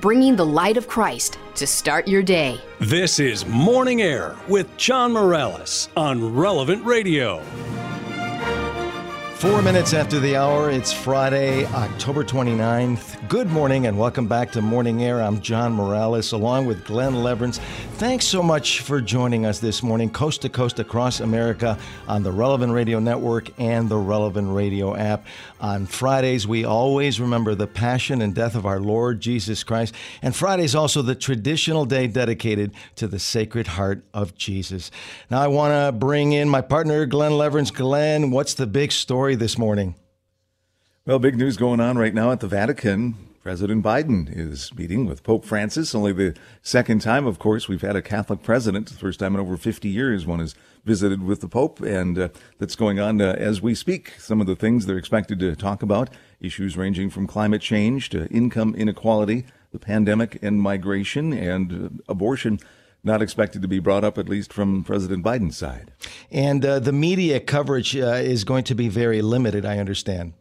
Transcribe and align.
Bringing 0.00 0.36
the 0.36 0.46
light 0.46 0.76
of 0.76 0.86
Christ 0.86 1.40
to 1.56 1.66
start 1.66 2.06
your 2.06 2.22
day. 2.22 2.60
This 2.78 3.18
is 3.18 3.44
Morning 3.46 4.00
Air 4.00 4.36
with 4.46 4.76
John 4.76 5.12
Morales 5.12 5.88
on 5.96 6.36
Relevant 6.36 6.84
Radio. 6.84 7.42
Four 9.38 9.62
minutes 9.62 9.94
after 9.94 10.18
the 10.18 10.34
hour, 10.34 10.68
it's 10.68 10.92
Friday, 10.92 11.64
October 11.66 12.24
29th. 12.24 13.28
Good 13.28 13.46
morning 13.48 13.86
and 13.86 13.96
welcome 13.96 14.26
back 14.26 14.50
to 14.50 14.60
Morning 14.60 15.04
Air. 15.04 15.22
I'm 15.22 15.40
John 15.40 15.74
Morales 15.74 16.32
along 16.32 16.66
with 16.66 16.84
Glen 16.84 17.12
Lewerenz. 17.12 17.58
Thanks 17.98 18.24
so 18.24 18.42
much 18.42 18.80
for 18.80 19.00
joining 19.00 19.46
us 19.46 19.60
this 19.60 19.80
morning, 19.80 20.10
coast 20.10 20.42
to 20.42 20.48
coast 20.48 20.80
across 20.80 21.20
America 21.20 21.78
on 22.08 22.24
the 22.24 22.32
Relevant 22.32 22.72
Radio 22.72 22.98
Network 22.98 23.50
and 23.60 23.88
the 23.88 23.96
Relevant 23.96 24.52
Radio 24.52 24.96
app. 24.96 25.24
On 25.60 25.86
Fridays, 25.86 26.46
we 26.46 26.64
always 26.64 27.20
remember 27.20 27.54
the 27.54 27.66
passion 27.68 28.22
and 28.22 28.34
death 28.34 28.56
of 28.56 28.66
our 28.66 28.80
Lord 28.80 29.20
Jesus 29.20 29.62
Christ. 29.62 29.94
And 30.20 30.34
Friday 30.34 30.64
is 30.64 30.74
also 30.74 31.00
the 31.00 31.14
traditional 31.14 31.84
day 31.84 32.08
dedicated 32.08 32.72
to 32.96 33.06
the 33.06 33.18
Sacred 33.20 33.68
Heart 33.68 34.02
of 34.12 34.34
Jesus. 34.34 34.90
Now, 35.30 35.40
I 35.40 35.46
want 35.46 35.72
to 35.72 35.96
bring 35.96 36.32
in 36.32 36.48
my 36.48 36.60
partner, 36.60 37.06
Glen 37.06 37.32
Lewerenz. 37.32 37.72
Glen, 37.72 38.32
what's 38.32 38.54
the 38.54 38.66
big 38.66 38.90
story 38.90 39.27
this 39.34 39.58
morning? 39.58 39.94
Well, 41.06 41.18
big 41.18 41.36
news 41.36 41.56
going 41.56 41.80
on 41.80 41.96
right 41.96 42.12
now 42.12 42.32
at 42.32 42.40
the 42.40 42.46
Vatican. 42.46 43.14
President 43.42 43.82
Biden 43.82 44.28
is 44.30 44.74
meeting 44.74 45.06
with 45.06 45.22
Pope 45.22 45.44
Francis. 45.44 45.94
Only 45.94 46.12
the 46.12 46.36
second 46.60 47.00
time, 47.00 47.26
of 47.26 47.38
course, 47.38 47.66
we've 47.66 47.80
had 47.80 47.96
a 47.96 48.02
Catholic 48.02 48.42
president. 48.42 48.88
The 48.88 48.94
first 48.94 49.20
time 49.20 49.34
in 49.34 49.40
over 49.40 49.56
50 49.56 49.88
years, 49.88 50.26
one 50.26 50.40
has 50.40 50.54
visited 50.84 51.22
with 51.22 51.40
the 51.40 51.48
Pope, 51.48 51.80
and 51.80 52.18
uh, 52.18 52.28
that's 52.58 52.76
going 52.76 53.00
on 53.00 53.22
uh, 53.22 53.34
as 53.38 53.62
we 53.62 53.74
speak. 53.74 54.12
Some 54.18 54.42
of 54.42 54.46
the 54.46 54.54
things 54.54 54.84
they're 54.84 54.98
expected 54.98 55.38
to 55.40 55.56
talk 55.56 55.82
about 55.82 56.10
issues 56.40 56.76
ranging 56.76 57.08
from 57.08 57.26
climate 57.26 57.62
change 57.62 58.10
to 58.10 58.26
income 58.26 58.74
inequality, 58.74 59.46
the 59.72 59.78
pandemic 59.78 60.38
and 60.42 60.60
migration, 60.60 61.32
and 61.32 61.72
uh, 61.72 62.12
abortion 62.12 62.58
not 63.04 63.22
expected 63.22 63.62
to 63.62 63.68
be 63.68 63.78
brought 63.78 64.04
up, 64.04 64.18
at 64.18 64.28
least 64.28 64.52
from 64.52 64.84
President 64.84 65.24
Biden's 65.24 65.56
side. 65.56 65.92
And 66.30 66.64
uh, 66.64 66.78
the 66.78 66.92
media 66.92 67.40
coverage 67.40 67.96
uh, 67.96 68.20
is 68.22 68.44
going 68.44 68.64
to 68.64 68.74
be 68.74 68.88
very 68.88 69.22
limited, 69.22 69.64
I 69.64 69.78
understand. 69.78 70.34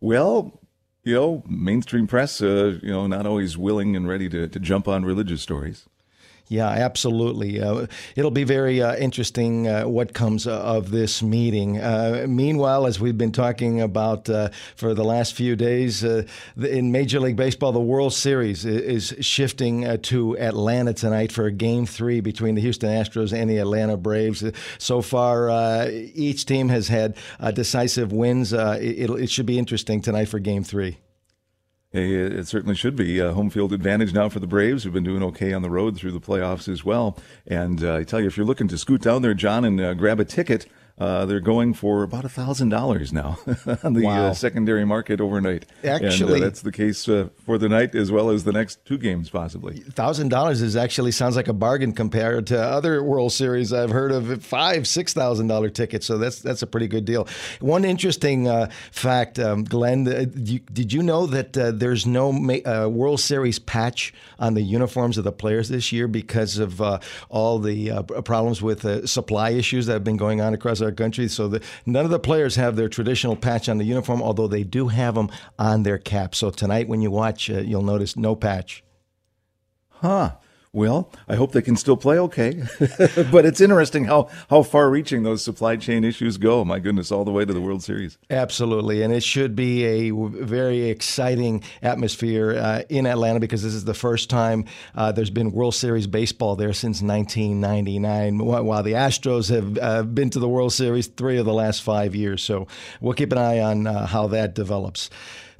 Well, 0.00 0.60
you 1.04 1.14
know, 1.14 1.42
mainstream 1.48 2.06
press, 2.06 2.40
uh, 2.40 2.78
you 2.82 2.90
know, 2.90 3.06
not 3.06 3.26
always 3.26 3.58
willing 3.58 3.96
and 3.96 4.08
ready 4.08 4.28
to, 4.28 4.48
to 4.48 4.60
jump 4.60 4.88
on 4.88 5.04
religious 5.04 5.42
stories. 5.42 5.86
Yeah, 6.52 6.68
absolutely. 6.68 7.62
Uh, 7.62 7.86
it'll 8.14 8.30
be 8.30 8.44
very 8.44 8.82
uh, 8.82 8.94
interesting 8.96 9.66
uh, 9.66 9.84
what 9.84 10.12
comes 10.12 10.46
of 10.46 10.90
this 10.90 11.22
meeting. 11.22 11.80
Uh, 11.80 12.26
meanwhile, 12.28 12.86
as 12.86 13.00
we've 13.00 13.16
been 13.16 13.32
talking 13.32 13.80
about 13.80 14.28
uh, 14.28 14.50
for 14.76 14.92
the 14.92 15.02
last 15.02 15.32
few 15.32 15.56
days, 15.56 16.04
uh, 16.04 16.24
in 16.56 16.92
Major 16.92 17.20
League 17.20 17.36
Baseball, 17.36 17.72
the 17.72 17.80
World 17.80 18.12
Series 18.12 18.66
is 18.66 19.14
shifting 19.20 19.98
to 20.02 20.36
Atlanta 20.38 20.92
tonight 20.92 21.32
for 21.32 21.48
Game 21.48 21.86
Three 21.86 22.20
between 22.20 22.54
the 22.54 22.60
Houston 22.60 22.90
Astros 22.90 23.32
and 23.32 23.48
the 23.48 23.56
Atlanta 23.56 23.96
Braves. 23.96 24.44
So 24.76 25.00
far, 25.00 25.88
each 25.90 26.44
team 26.44 26.68
has 26.68 26.88
had 26.88 27.16
decisive 27.54 28.12
wins. 28.12 28.52
It, 28.52 29.08
it 29.08 29.30
should 29.30 29.46
be 29.46 29.58
interesting 29.58 30.02
tonight 30.02 30.26
for 30.26 30.38
Game 30.38 30.64
Three. 30.64 30.98
It 31.92 32.46
certainly 32.48 32.74
should 32.74 32.96
be 32.96 33.18
a 33.18 33.32
home 33.32 33.50
field 33.50 33.72
advantage 33.72 34.14
now 34.14 34.30
for 34.30 34.40
the 34.40 34.46
Braves, 34.46 34.84
who've 34.84 34.92
been 34.94 35.04
doing 35.04 35.22
okay 35.24 35.52
on 35.52 35.60
the 35.60 35.68
road 35.68 35.96
through 35.96 36.12
the 36.12 36.20
playoffs 36.20 36.66
as 36.66 36.84
well. 36.84 37.18
And 37.46 37.84
uh, 37.84 37.96
I 37.96 38.04
tell 38.04 38.18
you, 38.18 38.28
if 38.28 38.36
you're 38.36 38.46
looking 38.46 38.68
to 38.68 38.78
scoot 38.78 39.02
down 39.02 39.20
there, 39.20 39.34
John, 39.34 39.64
and 39.64 39.78
uh, 39.78 39.92
grab 39.92 40.18
a 40.18 40.24
ticket, 40.24 40.66
uh, 41.02 41.26
they're 41.26 41.40
going 41.40 41.74
for 41.74 42.04
about 42.04 42.24
a 42.24 42.28
thousand 42.28 42.68
dollars 42.68 43.12
now 43.12 43.36
on 43.82 43.94
the 43.94 44.06
uh, 44.06 44.10
wow. 44.10 44.26
uh, 44.26 44.34
secondary 44.34 44.84
market 44.84 45.20
overnight. 45.20 45.66
Actually, 45.82 46.34
and, 46.34 46.42
uh, 46.42 46.46
that's 46.46 46.62
the 46.62 46.70
case 46.70 47.08
uh, 47.08 47.28
for 47.44 47.58
the 47.58 47.68
night 47.68 47.96
as 47.96 48.12
well 48.12 48.30
as 48.30 48.44
the 48.44 48.52
next 48.52 48.84
two 48.84 48.96
games, 48.96 49.28
possibly. 49.28 49.80
Thousand 49.80 50.28
dollars 50.28 50.62
is 50.62 50.76
actually 50.76 51.10
sounds 51.10 51.34
like 51.34 51.48
a 51.48 51.52
bargain 51.52 51.92
compared 51.92 52.46
to 52.48 52.62
other 52.62 53.02
World 53.02 53.32
Series 53.32 53.72
I've 53.72 53.90
heard 53.90 54.12
of 54.12 54.44
five, 54.44 54.86
six 54.86 55.12
thousand 55.12 55.48
dollar 55.48 55.70
tickets. 55.70 56.06
So 56.06 56.18
that's 56.18 56.38
that's 56.38 56.62
a 56.62 56.68
pretty 56.68 56.86
good 56.86 57.04
deal. 57.04 57.26
One 57.58 57.84
interesting 57.84 58.46
uh, 58.46 58.70
fact, 58.92 59.40
um, 59.40 59.64
Glen, 59.64 60.04
did 60.04 60.92
you 60.92 61.02
know 61.02 61.26
that 61.26 61.52
there's 61.52 62.06
no 62.06 62.30
ma- 62.30 62.86
World 62.86 63.18
Series 63.18 63.58
patch 63.58 64.14
on 64.38 64.54
the 64.54 64.62
uniforms 64.62 65.18
of 65.18 65.24
the 65.24 65.32
players 65.32 65.68
this 65.68 65.90
year 65.90 66.06
because 66.06 66.58
of 66.58 66.80
all 67.28 67.58
the 67.58 68.04
problems 68.24 68.62
with 68.62 69.08
supply 69.08 69.50
issues 69.50 69.86
that 69.86 69.94
have 69.94 70.04
been 70.04 70.16
going 70.16 70.40
on 70.40 70.54
across 70.54 70.80
our 70.80 70.91
country. 70.92 71.28
So 71.28 71.48
the, 71.48 71.62
none 71.86 72.04
of 72.04 72.10
the 72.10 72.18
players 72.18 72.56
have 72.56 72.76
their 72.76 72.88
traditional 72.88 73.36
patch 73.36 73.68
on 73.68 73.78
the 73.78 73.84
uniform, 73.84 74.22
although 74.22 74.48
they 74.48 74.64
do 74.64 74.88
have 74.88 75.14
them 75.14 75.30
on 75.58 75.82
their 75.82 75.98
cap. 75.98 76.34
So 76.34 76.50
tonight, 76.50 76.88
when 76.88 77.02
you 77.02 77.10
watch, 77.10 77.50
uh, 77.50 77.58
you'll 77.58 77.82
notice 77.82 78.16
no 78.16 78.34
patch. 78.34 78.84
Huh. 79.88 80.32
Well, 80.74 81.10
I 81.28 81.34
hope 81.34 81.52
they 81.52 81.60
can 81.60 81.76
still 81.76 81.98
play 81.98 82.18
okay. 82.18 82.62
but 83.30 83.44
it's 83.44 83.60
interesting 83.60 84.06
how, 84.06 84.30
how 84.48 84.62
far 84.62 84.88
reaching 84.88 85.22
those 85.22 85.44
supply 85.44 85.76
chain 85.76 86.02
issues 86.02 86.38
go. 86.38 86.64
My 86.64 86.78
goodness, 86.78 87.12
all 87.12 87.26
the 87.26 87.30
way 87.30 87.44
to 87.44 87.52
the 87.52 87.60
World 87.60 87.82
Series. 87.82 88.16
Absolutely. 88.30 89.02
And 89.02 89.12
it 89.12 89.22
should 89.22 89.54
be 89.54 89.84
a 89.84 90.10
very 90.10 90.88
exciting 90.88 91.62
atmosphere 91.82 92.56
uh, 92.56 92.82
in 92.88 93.04
Atlanta 93.04 93.38
because 93.38 93.62
this 93.62 93.74
is 93.74 93.84
the 93.84 93.92
first 93.92 94.30
time 94.30 94.64
uh, 94.94 95.12
there's 95.12 95.28
been 95.28 95.52
World 95.52 95.74
Series 95.74 96.06
baseball 96.06 96.56
there 96.56 96.72
since 96.72 97.02
1999, 97.02 98.38
while 98.38 98.82
the 98.82 98.92
Astros 98.92 99.50
have 99.50 99.76
uh, 99.76 100.02
been 100.04 100.30
to 100.30 100.38
the 100.38 100.48
World 100.48 100.72
Series 100.72 101.06
three 101.06 101.36
of 101.36 101.44
the 101.44 101.52
last 101.52 101.82
five 101.82 102.16
years. 102.16 102.42
So 102.42 102.66
we'll 103.02 103.12
keep 103.12 103.30
an 103.32 103.36
eye 103.36 103.60
on 103.60 103.86
uh, 103.86 104.06
how 104.06 104.26
that 104.28 104.54
develops. 104.54 105.10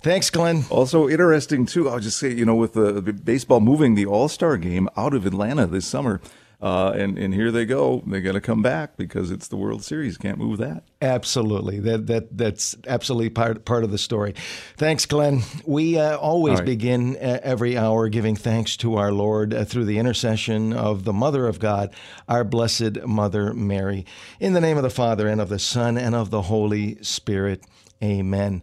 Thanks, 0.02 0.30
Glen. 0.30 0.64
Also 0.68 1.08
interesting 1.08 1.64
too. 1.64 1.88
I'll 1.88 2.00
just 2.00 2.18
say, 2.18 2.32
you 2.32 2.44
know, 2.44 2.56
with 2.56 2.72
the, 2.72 3.00
baseball 3.00 3.60
moving 3.60 3.94
the 3.94 4.06
All 4.06 4.28
Star 4.28 4.56
game 4.56 4.88
out 4.96 5.14
of 5.14 5.26
Atlanta 5.26 5.66
this 5.66 5.86
summer, 5.86 6.20
uh, 6.60 6.92
and 6.96 7.16
and 7.18 7.32
here 7.32 7.52
they 7.52 7.64
go. 7.64 8.02
They 8.04 8.20
got 8.20 8.32
to 8.32 8.40
come 8.40 8.62
back 8.62 8.96
because 8.96 9.30
it's 9.30 9.46
the 9.46 9.56
World 9.56 9.84
Series. 9.84 10.18
Can't 10.18 10.38
move 10.38 10.58
that. 10.58 10.82
Absolutely. 11.00 11.78
That 11.78 12.08
that 12.08 12.36
that's 12.36 12.74
absolutely 12.88 13.30
part 13.30 13.64
part 13.64 13.84
of 13.84 13.92
the 13.92 13.98
story. 13.98 14.34
Thanks, 14.76 15.06
Glen. 15.06 15.42
We 15.66 15.98
uh, 16.00 16.16
always 16.16 16.58
right. 16.58 16.66
begin 16.66 17.16
uh, 17.16 17.38
every 17.44 17.78
hour 17.78 18.08
giving 18.08 18.34
thanks 18.34 18.76
to 18.78 18.96
our 18.96 19.12
Lord 19.12 19.54
uh, 19.54 19.64
through 19.64 19.84
the 19.84 19.98
intercession 19.98 20.72
of 20.72 21.04
the 21.04 21.12
Mother 21.12 21.46
of 21.46 21.60
God, 21.60 21.94
our 22.28 22.42
blessed 22.42 23.06
Mother 23.06 23.54
Mary. 23.54 24.04
In 24.40 24.52
the 24.52 24.60
name 24.60 24.76
of 24.76 24.82
the 24.82 24.90
Father 24.90 25.28
and 25.28 25.40
of 25.40 25.48
the 25.48 25.60
Son 25.60 25.96
and 25.96 26.16
of 26.16 26.30
the 26.30 26.42
Holy 26.42 27.00
Spirit. 27.02 27.62
Amen. 28.02 28.62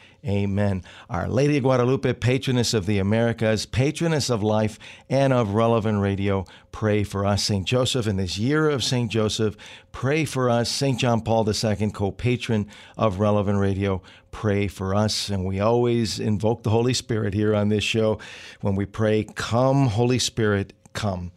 Amen. 0.23 0.83
Our 1.09 1.27
Lady 1.27 1.57
of 1.57 1.63
Guadalupe, 1.63 2.13
patroness 2.13 2.75
of 2.75 2.85
the 2.85 2.99
Americas, 2.99 3.65
patroness 3.65 4.29
of 4.29 4.43
life 4.43 4.77
and 5.09 5.33
of 5.33 5.55
relevant 5.55 5.99
radio, 5.99 6.45
pray 6.71 7.03
for 7.03 7.25
us. 7.25 7.43
St. 7.43 7.65
Joseph, 7.65 8.05
in 8.05 8.17
this 8.17 8.37
year 8.37 8.69
of 8.69 8.83
St. 8.83 9.11
Joseph, 9.11 9.57
pray 9.91 10.23
for 10.25 10.47
us. 10.47 10.69
St. 10.69 10.99
John 10.99 11.21
Paul 11.21 11.49
II, 11.49 11.89
co 11.89 12.11
patron 12.11 12.67
of 12.97 13.19
relevant 13.19 13.57
radio, 13.57 14.03
pray 14.29 14.67
for 14.67 14.93
us. 14.93 15.29
And 15.29 15.43
we 15.43 15.59
always 15.59 16.19
invoke 16.19 16.61
the 16.61 16.69
Holy 16.69 16.93
Spirit 16.93 17.33
here 17.33 17.55
on 17.55 17.69
this 17.69 17.83
show 17.83 18.19
when 18.61 18.75
we 18.75 18.85
pray, 18.85 19.23
Come, 19.23 19.87
Holy 19.87 20.19
Spirit, 20.19 20.71
come. 20.93 21.31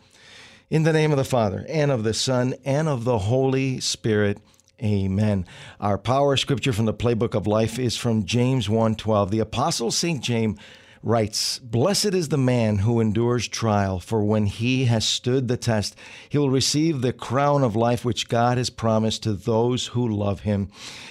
In 0.68 0.82
the 0.82 0.92
name 0.92 1.10
of 1.10 1.16
the 1.16 1.24
Father, 1.24 1.64
and 1.70 1.90
of 1.90 2.04
the 2.04 2.12
Son, 2.12 2.54
and 2.66 2.86
of 2.86 3.04
the 3.04 3.18
Holy 3.18 3.80
Spirit. 3.80 4.40
Amen. 4.84 5.46
Our 5.80 5.96
power 5.96 6.36
scripture 6.36 6.74
from 6.74 6.84
the 6.84 6.92
playbook 6.92 7.34
of 7.34 7.46
life 7.46 7.78
is 7.78 7.96
from 7.96 8.26
James 8.26 8.68
1:12. 8.68 9.30
The 9.30 9.38
apostle 9.38 9.90
St. 9.90 10.22
James 10.22 10.58
writes, 11.02 11.58
Blessed 11.58 12.14
is 12.14 12.28
the 12.28 12.38
man 12.38 12.78
who 12.78 13.00
endures 13.00 13.46
trial, 13.46 14.00
for 14.00 14.24
when 14.24 14.46
he 14.46 14.86
has 14.86 15.06
stood 15.06 15.48
the 15.48 15.56
test, 15.56 15.96
he 16.28 16.38
will 16.38 16.50
receive 16.50 17.00
the 17.00 17.12
crown 17.12 17.62
of 17.62 17.76
life 17.76 18.04
which 18.04 18.28
God 18.28 18.56
has 18.58 18.70
promised 18.70 19.22
to 19.22 19.34
those 19.34 19.88
who 19.88 20.08
love 20.08 20.40
him. 20.40 20.68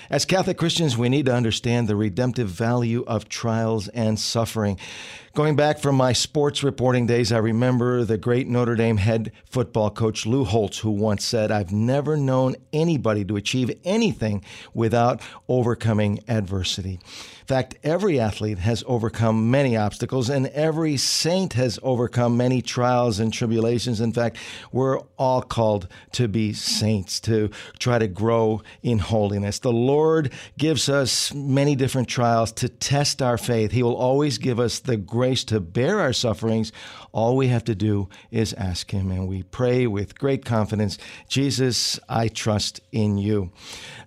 As 0.10 0.26
Catholic 0.26 0.58
Christians, 0.58 0.98
we 0.98 1.10
need 1.10 1.28
to 1.28 1.36
understand 1.36 1.88
the 1.88 1.96
redemptive 1.96 2.50
value 2.50 3.04
of 3.06 3.30
trials 3.30 3.88
and 3.90 4.20
suffering. 4.20 4.80
Going 5.36 5.56
back 5.56 5.80
from 5.80 5.96
my 5.96 6.14
sports 6.14 6.62
reporting 6.62 7.08
days, 7.08 7.32
I 7.32 7.40
remember 7.40 8.04
the 8.04 8.20
great 8.20 8.48
Notre 8.48 8.76
Dame 8.76 8.98
head 8.98 9.32
football 9.50 9.90
coach 9.90 10.28
Lou 10.28 10.44
Holtz, 10.44 10.78
who 10.78 10.92
once 10.92 11.26
said, 11.26 11.50
I've 11.50 11.72
never 11.72 12.16
known 12.16 12.56
anybody 12.72 13.26
to 13.26 13.36
achieve 13.36 13.76
anything 13.84 14.46
without 14.76 15.24
overcoming 15.48 16.20
adversity. 16.28 17.00
In 17.42 17.48
fact, 17.48 17.76
every 17.84 18.20
athlete 18.20 18.60
has 18.60 18.84
overcome 18.86 19.50
many 19.50 19.76
obstacles, 19.76 20.30
and 20.30 20.48
every 20.48 20.98
saint 20.98 21.54
has 21.54 21.80
overcome 21.82 22.38
many 22.38 22.62
trials 22.62 23.20
and 23.20 23.34
tribulations. 23.34 24.02
In 24.02 24.14
fact, 24.14 24.38
we're 24.72 25.00
all 25.18 25.42
called 25.42 25.88
to 26.12 26.28
be 26.28 26.54
saints, 26.54 27.20
to 27.22 27.50
try 27.80 27.98
to 27.98 28.08
grow 28.08 28.62
in 28.84 29.00
holiness. 29.00 29.58
The 29.58 29.74
Lord 29.74 30.32
gives 30.60 30.90
us 30.90 31.34
many 31.34 31.76
different 31.76 32.08
trials 32.08 32.52
to 32.54 32.70
test 32.70 33.20
our 33.20 33.40
faith. 33.40 33.72
He 33.72 33.82
will 33.82 33.98
always 33.98 34.38
give 34.38 34.60
us 34.60 34.80
the 34.80 34.96
grace 34.96 35.23
to 35.24 35.60
bear 35.60 36.00
our 36.00 36.14
sufferings. 36.14 36.72
All 37.14 37.38
we 37.38 37.48
have 37.48 37.64
to 37.66 37.76
do 37.76 38.10
is 38.32 38.54
ask 38.54 38.92
Him, 38.92 39.12
and 39.12 39.28
we 39.28 39.44
pray 39.44 39.88
with 39.88 40.18
great 40.18 40.44
confidence 40.44 40.98
Jesus, 41.30 42.00
I 42.10 42.28
trust 42.28 42.82
in 42.92 43.18
you. 43.18 43.52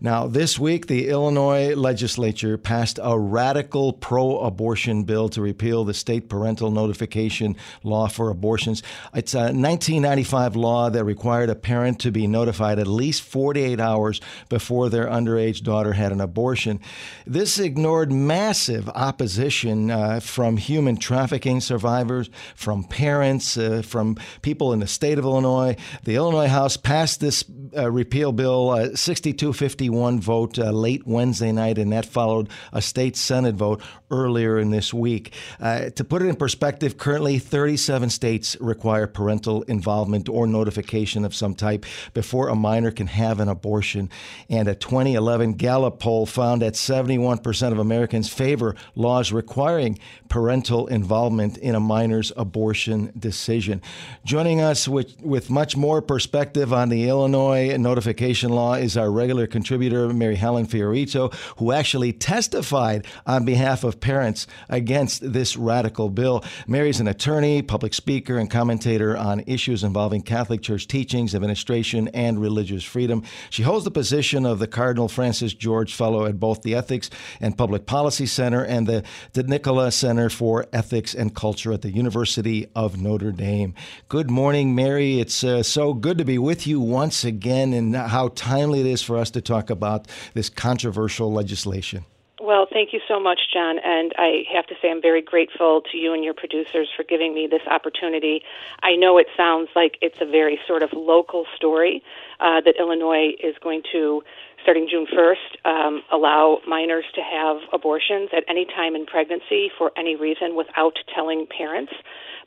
Now, 0.00 0.26
this 0.26 0.58
week, 0.58 0.86
the 0.86 1.08
Illinois 1.08 1.74
legislature 1.74 2.58
passed 2.58 2.98
a 3.02 3.18
radical 3.18 3.92
pro 3.92 4.38
abortion 4.40 5.04
bill 5.04 5.28
to 5.30 5.40
repeal 5.40 5.84
the 5.84 5.94
state 5.94 6.28
parental 6.28 6.70
notification 6.70 7.56
law 7.82 8.08
for 8.08 8.28
abortions. 8.30 8.82
It's 9.14 9.34
a 9.34 9.54
1995 9.54 10.56
law 10.56 10.90
that 10.90 11.04
required 11.04 11.48
a 11.48 11.54
parent 11.54 12.00
to 12.00 12.10
be 12.10 12.26
notified 12.26 12.78
at 12.78 12.86
least 12.86 13.22
48 13.22 13.80
hours 13.80 14.20
before 14.48 14.90
their 14.90 15.06
underage 15.06 15.62
daughter 15.62 15.94
had 15.94 16.12
an 16.12 16.20
abortion. 16.20 16.80
This 17.26 17.58
ignored 17.58 18.12
massive 18.12 18.88
opposition 18.90 19.90
uh, 19.90 20.20
from 20.20 20.56
human 20.56 20.96
trafficking 21.06 21.61
survivors, 21.61 22.29
from 22.56 22.82
parents, 22.82 23.56
uh, 23.56 23.81
from 23.85 24.17
people 24.43 24.73
in 24.73 24.81
the 24.81 24.88
state 24.88 25.19
of 25.19 25.25
Illinois. 25.25 25.76
The 26.03 26.17
Illinois 26.17 26.49
House 26.49 26.76
passed 26.76 27.20
this 27.20 27.44
uh, 27.76 27.90
repeal 27.90 28.32
bill 28.32 28.70
uh, 28.70 28.94
6251 28.94 30.20
vote 30.20 30.58
uh, 30.58 30.70
late 30.70 31.06
Wednesday 31.06 31.52
night, 31.52 31.78
and 31.78 31.92
that 31.92 32.06
followed 32.06 32.48
a 32.72 32.82
state 32.82 33.16
Senate 33.16 33.54
vote 33.54 33.82
earlier 34.10 34.58
in 34.58 34.70
this 34.70 34.92
week. 34.92 35.32
Uh, 35.60 35.90
to 35.90 36.04
put 36.04 36.22
it 36.22 36.26
in 36.26 36.36
perspective, 36.36 36.98
currently 36.98 37.38
37 37.38 38.10
states 38.10 38.56
require 38.60 39.06
parental 39.06 39.62
involvement 39.62 40.28
or 40.28 40.46
notification 40.46 41.24
of 41.24 41.34
some 41.34 41.54
type 41.54 41.84
before 42.14 42.48
a 42.48 42.54
minor 42.54 42.90
can 42.90 43.06
have 43.06 43.40
an 43.40 43.48
abortion. 43.48 44.10
And 44.48 44.68
a 44.68 44.74
2011 44.74 45.54
Gallup 45.54 45.98
poll 45.98 46.26
found 46.26 46.62
that 46.62 46.74
71% 46.74 47.72
of 47.72 47.78
Americans 47.78 48.28
favor 48.28 48.74
laws 48.94 49.32
requiring 49.32 49.98
parental 50.28 50.86
involvement 50.86 51.58
in 51.58 51.74
a 51.74 51.80
minor's 51.80 52.32
abortion 52.36 53.12
decision. 53.18 53.82
Joining 54.24 54.60
us 54.60 54.88
with, 54.88 55.20
with 55.22 55.50
much 55.50 55.76
more 55.76 56.02
perspective 56.02 56.72
on 56.72 56.88
the 56.88 57.08
Illinois 57.08 57.65
notification 57.78 58.50
law 58.50 58.74
is 58.74 58.96
our 58.96 59.10
regular 59.10 59.46
contributor, 59.46 60.12
Mary 60.12 60.36
Hallan 60.36 60.66
Fiorito, 60.66 61.32
who 61.58 61.72
actually 61.72 62.12
testified 62.12 63.06
on 63.26 63.44
behalf 63.44 63.84
of 63.84 64.00
parents 64.00 64.46
against 64.68 65.32
this 65.32 65.56
radical 65.56 66.10
bill. 66.10 66.44
Mary's 66.66 67.00
an 67.00 67.08
attorney, 67.08 67.62
public 67.62 67.94
speaker, 67.94 68.38
and 68.38 68.50
commentator 68.50 69.16
on 69.16 69.42
issues 69.46 69.84
involving 69.84 70.22
Catholic 70.22 70.62
Church 70.62 70.86
teachings, 70.86 71.34
administration, 71.34 72.08
and 72.08 72.40
religious 72.40 72.84
freedom. 72.84 73.22
She 73.50 73.62
holds 73.62 73.84
the 73.84 73.90
position 73.90 74.44
of 74.44 74.58
the 74.58 74.66
Cardinal 74.66 75.08
Francis 75.08 75.54
George 75.54 75.94
Fellow 75.94 76.26
at 76.26 76.40
both 76.40 76.62
the 76.62 76.74
Ethics 76.74 77.10
and 77.40 77.56
Public 77.56 77.86
Policy 77.86 78.26
Center 78.26 78.64
and 78.64 78.86
the 78.86 79.02
nicola 79.34 79.90
Center 79.90 80.28
for 80.28 80.66
Ethics 80.72 81.14
and 81.14 81.34
Culture 81.34 81.72
at 81.72 81.82
the 81.82 81.90
University 81.90 82.66
of 82.74 83.00
Notre 83.00 83.32
Dame. 83.32 83.74
Good 84.08 84.30
morning, 84.30 84.74
Mary. 84.74 85.20
It's 85.20 85.42
uh, 85.44 85.62
so 85.62 85.94
good 85.94 86.18
to 86.18 86.24
be 86.24 86.38
with 86.38 86.66
you 86.66 86.80
once 86.80 87.24
again, 87.24 87.45
and 87.50 87.94
how 87.96 88.28
timely 88.28 88.81
it 88.81 88.87
is 88.87 89.02
for 89.02 89.16
us 89.16 89.31
to 89.32 89.40
talk 89.40 89.70
about 89.70 90.06
this 90.34 90.48
controversial 90.48 91.32
legislation. 91.32 92.04
Well, 92.38 92.66
thank 92.70 92.93
you 92.93 93.00
so 93.08 93.19
much, 93.19 93.40
John. 93.52 93.78
And 93.82 94.12
I 94.19 94.44
have 94.54 94.66
to 94.66 94.75
say, 94.81 94.90
I'm 94.90 95.00
very 95.00 95.22
grateful 95.22 95.82
to 95.90 95.96
you 95.96 96.12
and 96.12 96.22
your 96.22 96.34
producers 96.34 96.88
for 96.94 97.02
giving 97.02 97.34
me 97.34 97.48
this 97.50 97.62
opportunity. 97.66 98.43
I 98.82 98.94
know 98.94 99.16
it 99.16 99.26
sounds 99.37 99.69
like 99.75 99.96
it's 100.02 100.20
a 100.20 100.26
very 100.26 100.60
sort 100.66 100.82
of 100.82 100.90
local 100.93 101.46
story 101.56 102.02
uh, 102.38 102.60
that 102.60 102.75
Illinois 102.78 103.32
is 103.43 103.56
going 103.62 103.82
to, 103.92 104.22
starting 104.62 104.87
June 104.88 105.06
1st, 105.06 105.64
um, 105.64 106.02
allow 106.12 106.60
minors 106.69 107.06
to 107.14 107.22
have 107.22 107.56
abortions 107.72 108.28
at 108.37 108.44
any 108.49 108.66
time 108.66 108.94
in 108.94 109.06
pregnancy 109.06 109.70
for 109.76 109.90
any 109.96 110.14
reason 110.14 110.54
without 110.54 110.99
telling 111.14 111.46
parents. 111.46 111.94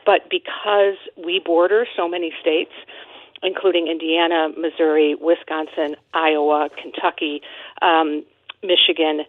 But 0.06 0.30
because 0.30 0.96
we 1.18 1.42
border 1.44 1.86
so 1.98 2.08
many 2.08 2.32
states, 2.40 2.72
including 3.44 3.88
Indiana, 3.88 4.50
Missouri, 4.58 5.16
Wisconsin, 5.16 5.96
Iowa, 6.14 6.70
Kentucky, 6.82 7.42
um, 7.82 8.24
Michigan, 8.62 9.22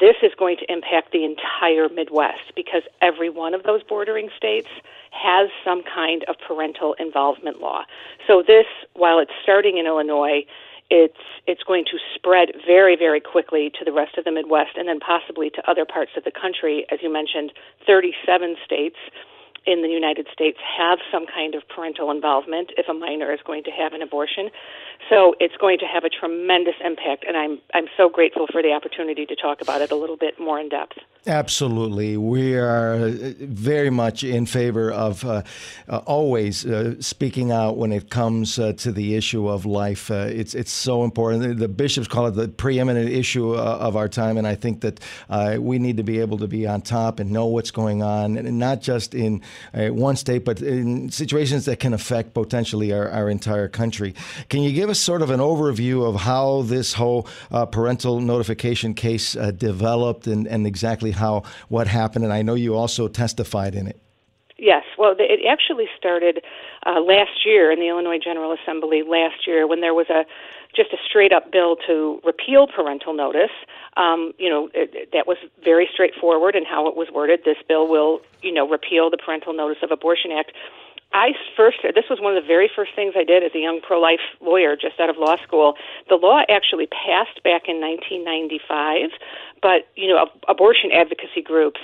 this 0.00 0.16
is 0.22 0.32
going 0.38 0.56
to 0.58 0.72
impact 0.72 1.12
the 1.12 1.24
entire 1.24 1.88
Midwest 1.88 2.54
because 2.54 2.82
every 3.02 3.30
one 3.30 3.54
of 3.54 3.62
those 3.64 3.82
bordering 3.82 4.30
states 4.36 4.68
has 5.10 5.50
some 5.64 5.82
kind 5.82 6.24
of 6.28 6.36
parental 6.46 6.94
involvement 6.98 7.60
law. 7.60 7.82
So 8.26 8.42
this, 8.46 8.66
while 8.94 9.18
it's 9.18 9.32
starting 9.42 9.78
in 9.78 9.86
Illinois, 9.86 10.44
it's 10.90 11.20
it's 11.46 11.62
going 11.64 11.84
to 11.84 11.98
spread 12.14 12.48
very 12.66 12.96
very 12.96 13.20
quickly 13.20 13.70
to 13.78 13.84
the 13.84 13.92
rest 13.92 14.16
of 14.16 14.24
the 14.24 14.32
Midwest 14.32 14.76
and 14.76 14.88
then 14.88 15.00
possibly 15.00 15.50
to 15.50 15.70
other 15.70 15.84
parts 15.84 16.12
of 16.16 16.24
the 16.24 16.30
country. 16.30 16.86
As 16.90 17.00
you 17.02 17.12
mentioned, 17.12 17.52
37 17.86 18.56
states 18.64 18.96
in 19.68 19.82
the 19.82 19.88
United 19.88 20.26
States 20.32 20.56
have 20.78 20.98
some 21.12 21.26
kind 21.26 21.54
of 21.54 21.62
parental 21.68 22.10
involvement 22.10 22.70
if 22.78 22.88
a 22.88 22.94
minor 22.94 23.30
is 23.30 23.40
going 23.44 23.62
to 23.64 23.70
have 23.70 23.92
an 23.92 24.00
abortion. 24.00 24.48
So 25.10 25.34
it's 25.40 25.56
going 25.56 25.78
to 25.78 25.84
have 25.86 26.04
a 26.04 26.10
tremendous 26.10 26.74
impact, 26.84 27.24
and 27.26 27.36
I'm 27.36 27.58
I'm 27.74 27.86
so 27.96 28.08
grateful 28.08 28.46
for 28.50 28.62
the 28.62 28.72
opportunity 28.72 29.26
to 29.26 29.36
talk 29.36 29.60
about 29.60 29.80
it 29.80 29.90
a 29.90 29.94
little 29.94 30.16
bit 30.16 30.40
more 30.40 30.58
in 30.58 30.68
depth. 30.68 30.98
Absolutely, 31.26 32.16
we 32.16 32.56
are 32.56 32.94
uh, 32.94 33.10
very 33.40 33.90
much 33.90 34.24
in 34.24 34.46
favor 34.46 34.90
of 34.90 35.24
uh, 35.24 35.42
uh, 35.88 35.98
always 35.98 36.66
uh, 36.66 36.94
speaking 37.00 37.52
out 37.52 37.76
when 37.76 37.92
it 37.92 38.10
comes 38.10 38.58
uh, 38.58 38.72
to 38.74 38.90
the 38.90 39.14
issue 39.14 39.48
of 39.48 39.66
life. 39.66 40.10
Uh, 40.10 40.26
it's 40.30 40.54
it's 40.54 40.72
so 40.72 41.04
important. 41.04 41.58
The 41.58 41.68
bishops 41.68 42.08
call 42.08 42.26
it 42.26 42.32
the 42.32 42.48
preeminent 42.48 43.10
issue 43.10 43.54
of 43.54 43.96
our 43.96 44.08
time, 44.08 44.36
and 44.36 44.46
I 44.46 44.54
think 44.54 44.80
that 44.80 45.00
we 45.60 45.78
need 45.78 45.96
to 45.98 46.02
be 46.02 46.20
able 46.20 46.38
to 46.38 46.48
be 46.48 46.66
on 46.66 46.82
top 46.82 47.20
and 47.20 47.30
know 47.30 47.46
what's 47.46 47.70
going 47.70 48.02
on, 48.02 48.36
and 48.36 48.58
not 48.58 48.80
just 48.80 49.14
in 49.14 49.42
one 49.72 50.16
state, 50.16 50.44
but 50.44 50.60
in 50.60 51.10
situations 51.10 51.66
that 51.66 51.78
can 51.78 51.94
affect 51.94 52.34
potentially 52.34 52.92
our, 52.92 53.08
our 53.10 53.30
entire 53.30 53.68
country. 53.68 54.14
Can 54.48 54.62
you 54.62 54.72
give 54.72 54.88
give 54.88 54.92
us 54.92 54.98
sort 54.98 55.20
of 55.20 55.28
an 55.28 55.40
overview 55.40 56.08
of 56.08 56.14
how 56.22 56.62
this 56.62 56.94
whole 56.94 57.26
uh, 57.50 57.66
parental 57.66 58.20
notification 58.22 58.94
case 58.94 59.36
uh, 59.36 59.50
developed 59.50 60.26
and, 60.26 60.46
and 60.46 60.66
exactly 60.66 61.10
how 61.10 61.42
what 61.68 61.86
happened? 61.86 62.24
And 62.24 62.32
I 62.32 62.40
know 62.40 62.54
you 62.54 62.74
also 62.74 63.06
testified 63.06 63.74
in 63.74 63.86
it. 63.86 64.00
Yes, 64.56 64.84
well, 64.96 65.14
it 65.18 65.40
actually 65.46 65.84
started 65.98 66.42
uh, 66.86 67.00
last 67.00 67.44
year 67.44 67.70
in 67.70 67.80
the 67.80 67.88
Illinois 67.88 68.18
General 68.18 68.56
Assembly 68.56 69.02
last 69.06 69.46
year 69.46 69.68
when 69.68 69.82
there 69.82 69.92
was 69.92 70.08
a 70.08 70.24
just 70.74 70.90
a 70.94 70.96
straight 71.06 71.32
up 71.34 71.52
bill 71.52 71.76
to 71.86 72.18
repeal 72.24 72.66
parental 72.66 73.12
notice. 73.12 73.52
Um, 73.98 74.32
you 74.38 74.48
know, 74.48 74.70
it, 74.72 75.10
that 75.12 75.26
was 75.26 75.38
very 75.62 75.88
straightforward 75.92 76.54
in 76.54 76.64
how 76.64 76.86
it 76.86 76.96
was 76.96 77.08
worded. 77.12 77.40
This 77.44 77.58
bill 77.66 77.88
will, 77.88 78.20
you 78.42 78.52
know, 78.52 78.68
repeal 78.68 79.10
the 79.10 79.18
Parental 79.18 79.52
Notice 79.52 79.82
of 79.82 79.90
Abortion 79.90 80.30
Act. 80.30 80.52
I 81.12 81.32
first, 81.56 81.78
this 81.82 82.04
was 82.08 82.20
one 82.20 82.36
of 82.36 82.42
the 82.42 82.46
very 82.46 82.70
first 82.74 82.92
things 82.94 83.14
I 83.16 83.24
did 83.24 83.42
as 83.42 83.50
a 83.54 83.58
young 83.58 83.80
pro 83.80 83.98
life 83.98 84.20
lawyer 84.40 84.76
just 84.76 85.00
out 85.00 85.10
of 85.10 85.16
law 85.18 85.36
school. 85.42 85.74
The 86.08 86.16
law 86.16 86.42
actually 86.48 86.86
passed 86.86 87.42
back 87.42 87.66
in 87.66 87.80
1995, 87.80 89.10
but, 89.60 89.88
you 89.96 90.06
know, 90.06 90.28
abortion 90.46 90.92
advocacy 90.92 91.42
groups 91.42 91.80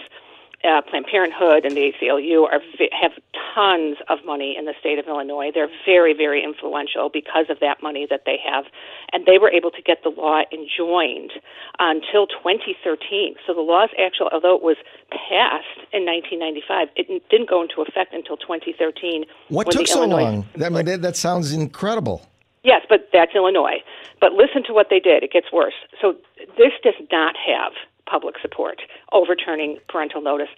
uh, 0.64 0.80
Planned 0.83 1.06
Parenthood 1.06 1.64
and 1.64 1.76
the 1.76 1.92
ACLU 1.92 2.44
are 2.44 2.61
have 3.00 3.12
tons 3.54 3.99
of 4.09 4.18
money 4.25 4.56
in 4.59 4.64
the 4.64 4.75
state 4.80 4.99
of 4.99 5.06
Illinois. 5.06 5.50
They're 5.52 5.71
very, 5.85 6.14
very 6.14 6.42
influential 6.42 7.11
because 7.12 7.47
of 7.50 7.61
that 7.61 7.83
money 7.83 8.06
that 8.09 8.23
they 8.26 8.38
have, 8.44 8.64
and 9.12 9.26
they 9.26 9.38
were 9.38 9.50
able 9.50 9.71
to 9.71 9.83
get 9.83 10.02
the 10.02 10.09
law 10.11 10.42
enjoined 10.52 11.33
until 11.78 12.26
2013. 12.26 13.37
So 13.47 13.54
the 13.54 13.61
law 13.61 13.85
is 13.85 13.90
actually, 14.00 14.30
although 14.33 14.56
it 14.56 14.62
was 14.62 14.76
passed 15.11 15.85
in 15.92 16.04
1995, 16.04 16.88
it 16.97 17.28
didn't 17.28 17.49
go 17.49 17.62
into 17.62 17.83
effect 17.83 18.14
until 18.14 18.37
2013. 18.37 19.25
What 19.49 19.71
took 19.71 19.87
so 19.87 19.99
Illinois 19.99 20.23
long? 20.23 20.47
I 20.61 20.68
mean, 20.71 20.85
that, 20.87 21.02
that 21.02 21.16
sounds 21.16 21.52
incredible. 21.52 22.26
Yes, 22.64 22.80
but 22.88 23.11
that's 23.12 23.35
Illinois. 23.35 23.85
But 24.21 24.33
listen 24.33 24.64
to 24.64 24.73
what 24.73 24.88
they 24.88 24.99
did. 24.99 25.23
It 25.23 25.30
gets 25.30 25.52
worse. 25.52 25.75
So 26.00 26.16
this 26.56 26.73
does 26.83 26.94
not 27.12 27.37
have 27.37 27.73
public 28.06 28.37
support 28.40 28.82
overturning 29.12 29.78
parental 29.88 30.20
notice. 30.20 30.49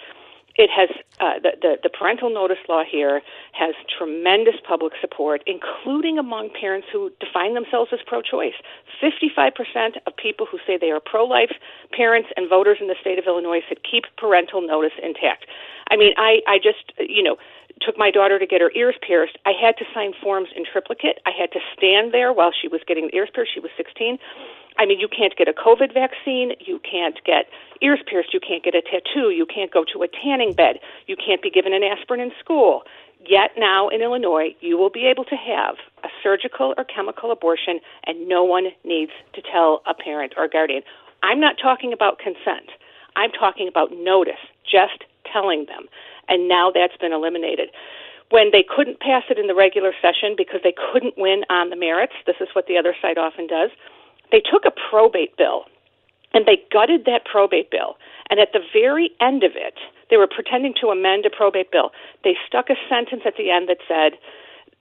It 0.59 0.71
has 0.73 0.89
uh, 1.21 1.39
the, 1.43 1.53
the 1.61 1.73
the 1.83 1.91
parental 1.91 2.33
notice 2.33 2.57
law 2.67 2.83
here 2.83 3.21
has 3.53 3.75
tremendous 3.99 4.55
public 4.67 4.95
support, 5.03 5.43
including 5.47 6.19
among 6.19 6.49
parents 6.59 6.89
who 6.91 7.13
define 7.21 7.53
themselves 7.53 7.91
as 7.93 8.01
pro-choice. 8.07 8.57
Fifty-five 8.99 9.53
percent 9.55 9.99
of 10.07 10.17
people 10.17 10.47
who 10.51 10.59
say 10.67 10.79
they 10.81 10.91
are 10.91 11.01
pro-life 11.01 11.53
parents 11.93 12.31
and 12.39 12.49
voters 12.49 12.79
in 12.81 12.89
the 12.89 12.97
state 12.99 13.19
of 13.19 13.27
Illinois 13.27 13.61
said 13.69 13.79
keep 13.85 14.05
parental 14.17 14.67
notice 14.67 14.97
intact. 15.03 15.45
I 15.91 15.97
mean, 15.97 16.13
I 16.17 16.41
I 16.47 16.59
just 16.59 16.93
you 16.99 17.23
know 17.23 17.37
took 17.81 17.99
my 17.99 18.11
daughter 18.11 18.39
to 18.39 18.47
get 18.47 18.61
her 18.61 18.73
ears 18.75 18.95
pierced. 19.07 19.37
I 19.45 19.53
had 19.53 19.77
to 19.79 19.85
sign 19.93 20.13
forms 20.23 20.49
in 20.57 20.65
triplicate. 20.65 21.19
I 21.27 21.31
had 21.31 21.53
to 21.53 21.61
stand 21.77 22.13
there 22.13 22.33
while 22.33 22.51
she 22.51 22.69
was 22.69 22.81
getting 22.87 23.09
the 23.09 23.17
ears 23.17 23.29
pierced. 23.35 23.53
She 23.53 23.61
was 23.61 23.71
16. 23.77 24.19
I 24.79 24.87
mean, 24.87 25.01
you 25.01 25.09
can't 25.09 25.37
get 25.37 25.49
a 25.49 25.53
COVID 25.53 25.93
vaccine. 25.93 26.53
You 26.61 26.81
can't 26.81 27.19
get 27.25 27.49
ears 27.83 28.01
pierced. 28.09 28.33
You 28.33 28.41
can't 28.41 28.63
get 28.63 28.75
a 28.75 28.83
tattoo. 28.83 29.31
You 29.31 29.47
can't 29.47 29.73
go 29.73 29.85
to 29.93 30.03
a 30.03 30.09
tanning 30.09 30.53
bed. 30.53 30.81
You 31.07 31.17
can't 31.17 31.43
be 31.43 31.51
given 31.51 31.73
an 31.73 31.83
aspirin 31.83 32.21
in 32.21 32.33
school. 32.41 32.83
Yet 33.29 33.53
now 33.57 33.89
in 33.89 34.03
Illinois, 34.03 34.55
you 34.61 34.77
will 34.77 34.91
be 34.91 35.07
able 35.07 35.25
to 35.25 35.37
have 35.37 35.77
a 36.05 36.09
surgical 36.23 36.75
or 36.77 36.85
chemical 36.85 37.31
abortion, 37.31 37.81
and 38.07 38.29
no 38.29 38.45
one 38.45 38.69
needs 38.85 39.13
to 39.33 39.43
tell 39.43 39.83
a 39.87 39.95
parent 39.95 40.35
or 40.37 40.47
guardian. 40.47 40.83
I'm 41.23 41.41
not 41.41 41.57
talking 41.61 41.93
about 41.93 42.19
consent. 42.19 42.71
I'm 43.17 43.33
talking 43.33 43.67
about 43.67 43.91
notice, 43.93 44.41
just 44.71 45.05
telling 45.33 45.67
them. 45.67 45.87
And 46.29 46.49
now 46.49 46.71
that's 46.73 46.97
been 46.97 47.13
eliminated. 47.13 47.71
When 48.31 48.51
they 48.51 48.65
couldn't 48.67 48.99
pass 48.99 49.23
it 49.31 49.39
in 49.39 49.47
the 49.47 49.55
regular 49.55 49.93
session 50.03 50.35
because 50.37 50.61
they 50.65 50.75
couldn't 50.75 51.15
win 51.17 51.45
on 51.49 51.71
the 51.71 51.77
merits, 51.77 52.15
this 52.27 52.37
is 52.41 52.49
what 52.55 52.67
the 52.67 52.77
other 52.77 52.95
side 53.01 53.19
often 53.19 53.47
does, 53.47 53.71
they 54.33 54.41
took 54.41 54.65
a 54.67 54.75
probate 54.91 55.37
bill 55.37 55.65
and 56.35 56.45
they 56.45 56.59
gutted 56.73 57.05
that 57.07 57.25
probate 57.25 57.71
bill. 57.71 57.97
And 58.29 58.41
at 58.41 58.53
the 58.53 58.61
very 58.73 59.11
end 59.21 59.45
of 59.45 59.53
it, 59.55 59.79
they 60.11 60.17
were 60.17 60.27
pretending 60.27 60.75
to 60.81 60.89
amend 60.89 61.25
a 61.25 61.31
probate 61.31 61.71
bill. 61.71 61.91
They 62.25 62.35
stuck 62.47 62.69
a 62.71 62.75
sentence 62.91 63.23
at 63.25 63.35
the 63.39 63.51
end 63.51 63.69
that 63.69 63.79
said, 63.87 64.19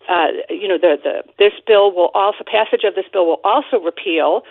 uh, 0.10 0.28
you 0.50 0.68
know, 0.68 0.78
the, 0.78 0.98
the 1.02 1.24
this 1.40 1.54
bill 1.66 1.92
will 1.94 2.12
also 2.14 2.44
passage 2.46 2.84
of 2.84 2.96
this 2.96 3.06
bill 3.12 3.25
will 3.25 3.42
also 3.44 3.80
repeal 3.80 4.42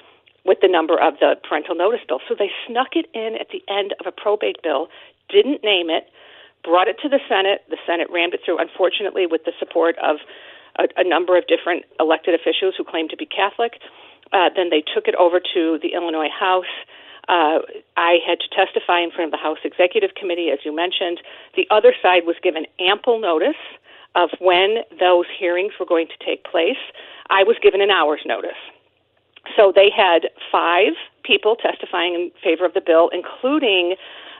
with 0.44 0.58
the 0.60 0.68
number 0.68 1.00
of 1.00 1.14
the 1.20 1.34
parental 1.46 1.74
notice 1.74 2.00
bill. 2.06 2.20
So 2.28 2.34
they 2.38 2.50
snuck 2.66 2.96
it 2.96 3.06
in 3.14 3.36
at 3.40 3.48
the 3.52 3.62
end 3.72 3.94
of 4.00 4.06
a 4.06 4.12
probate 4.12 4.62
bill, 4.62 4.88
didn't 5.28 5.64
name 5.64 5.90
it, 5.90 6.08
brought 6.62 6.88
it 6.88 6.96
to 7.02 7.08
the 7.08 7.20
Senate. 7.28 7.62
The 7.68 7.78
Senate 7.86 8.08
rammed 8.10 8.34
it 8.34 8.40
through, 8.44 8.58
unfortunately, 8.58 9.26
with 9.26 9.44
the 9.44 9.52
support 9.58 9.96
of 10.02 10.16
a, 10.78 10.88
a 10.96 11.04
number 11.04 11.36
of 11.38 11.46
different 11.46 11.84
elected 12.00 12.34
officials 12.34 12.74
who 12.76 12.84
claimed 12.84 13.10
to 13.10 13.16
be 13.16 13.26
Catholic. 13.26 13.80
Uh, 14.32 14.50
then 14.56 14.70
they 14.70 14.82
took 14.82 15.06
it 15.06 15.14
over 15.14 15.38
to 15.38 15.78
the 15.82 15.94
Illinois 15.94 16.32
House. 16.32 16.72
Uh, 17.28 17.60
I 17.96 18.18
had 18.26 18.40
to 18.40 18.48
testify 18.52 19.00
in 19.00 19.10
front 19.10 19.32
of 19.32 19.38
the 19.38 19.42
House 19.42 19.58
Executive 19.64 20.14
Committee, 20.14 20.50
as 20.50 20.58
you 20.64 20.74
mentioned. 20.74 21.20
The 21.56 21.66
other 21.70 21.94
side 22.02 22.26
was 22.26 22.36
given 22.42 22.66
ample 22.80 23.20
notice 23.20 23.60
of 24.14 24.30
when 24.40 24.84
those 25.00 25.26
hearings 25.38 25.72
were 25.78 25.86
going 25.86 26.06
to 26.08 26.24
take 26.24 26.44
place. 26.44 26.80
I 27.30 27.42
was 27.42 27.56
given 27.62 27.80
an 27.80 27.90
hour's 27.90 28.20
notice. 28.26 28.60
So 29.56 29.72
they 29.74 29.90
had 29.94 30.28
five 30.50 30.92
people 31.22 31.56
testifying 31.56 32.14
in 32.14 32.30
favor 32.42 32.64
of 32.64 32.74
the 32.74 32.80
bill, 32.80 33.10
including 33.12 33.96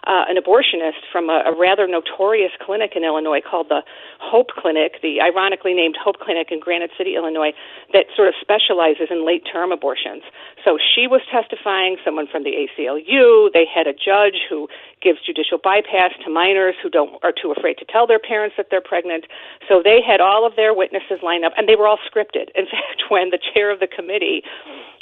uh, 0.07 0.25
an 0.29 0.37
abortionist 0.37 1.05
from 1.11 1.29
a, 1.29 1.43
a 1.47 1.53
rather 1.57 1.87
notorious 1.87 2.53
clinic 2.61 2.93
in 2.97 3.05
Illinois 3.05 3.41
called 3.41 3.69
the 3.69 3.83
Hope 4.21 4.51
Clinic, 4.57 5.01
the 5.03 5.21
ironically 5.21 5.75
named 5.75 5.97
Hope 5.97 6.19
Clinic 6.21 6.49
in 6.51 6.61
Granite 6.61 6.91
City, 6.97 7.17
Illinois, 7.17 7.53
that 7.93 8.07
sort 8.17 8.29
of 8.29 8.35
specializes 8.41 9.09
in 9.11 9.27
late 9.27 9.45
term 9.51 9.73
abortions. 9.73 10.23
So 10.65 10.79
she 10.79 11.07
was 11.07 11.21
testifying, 11.31 11.97
someone 12.05 12.27
from 12.31 12.45
the 12.45 12.53
ACLU. 12.53 13.53
They 13.53 13.65
had 13.65 13.87
a 13.87 13.93
judge 13.93 14.45
who 14.49 14.69
gives 15.05 15.21
judicial 15.21 15.61
bypass 15.61 16.17
to 16.25 16.33
minors 16.33 16.75
who 16.83 16.89
don't 16.89 17.21
are 17.23 17.33
too 17.33 17.53
afraid 17.53 17.77
to 17.79 17.85
tell 17.85 18.09
their 18.09 18.19
parents 18.19 18.57
that 18.57 18.73
they're 18.73 18.85
pregnant. 18.85 19.29
So 19.69 19.85
they 19.85 20.01
had 20.01 20.25
all 20.25 20.49
of 20.49 20.57
their 20.57 20.73
witnesses 20.73 21.21
lined 21.23 21.45
up, 21.45 21.53
and 21.57 21.69
they 21.69 21.77
were 21.77 21.87
all 21.87 22.01
scripted. 22.09 22.49
In 22.57 22.65
fact, 22.73 23.13
when 23.13 23.29
the 23.29 23.39
chair 23.53 23.71
of 23.71 23.79
the 23.81 23.87
committee 23.87 24.43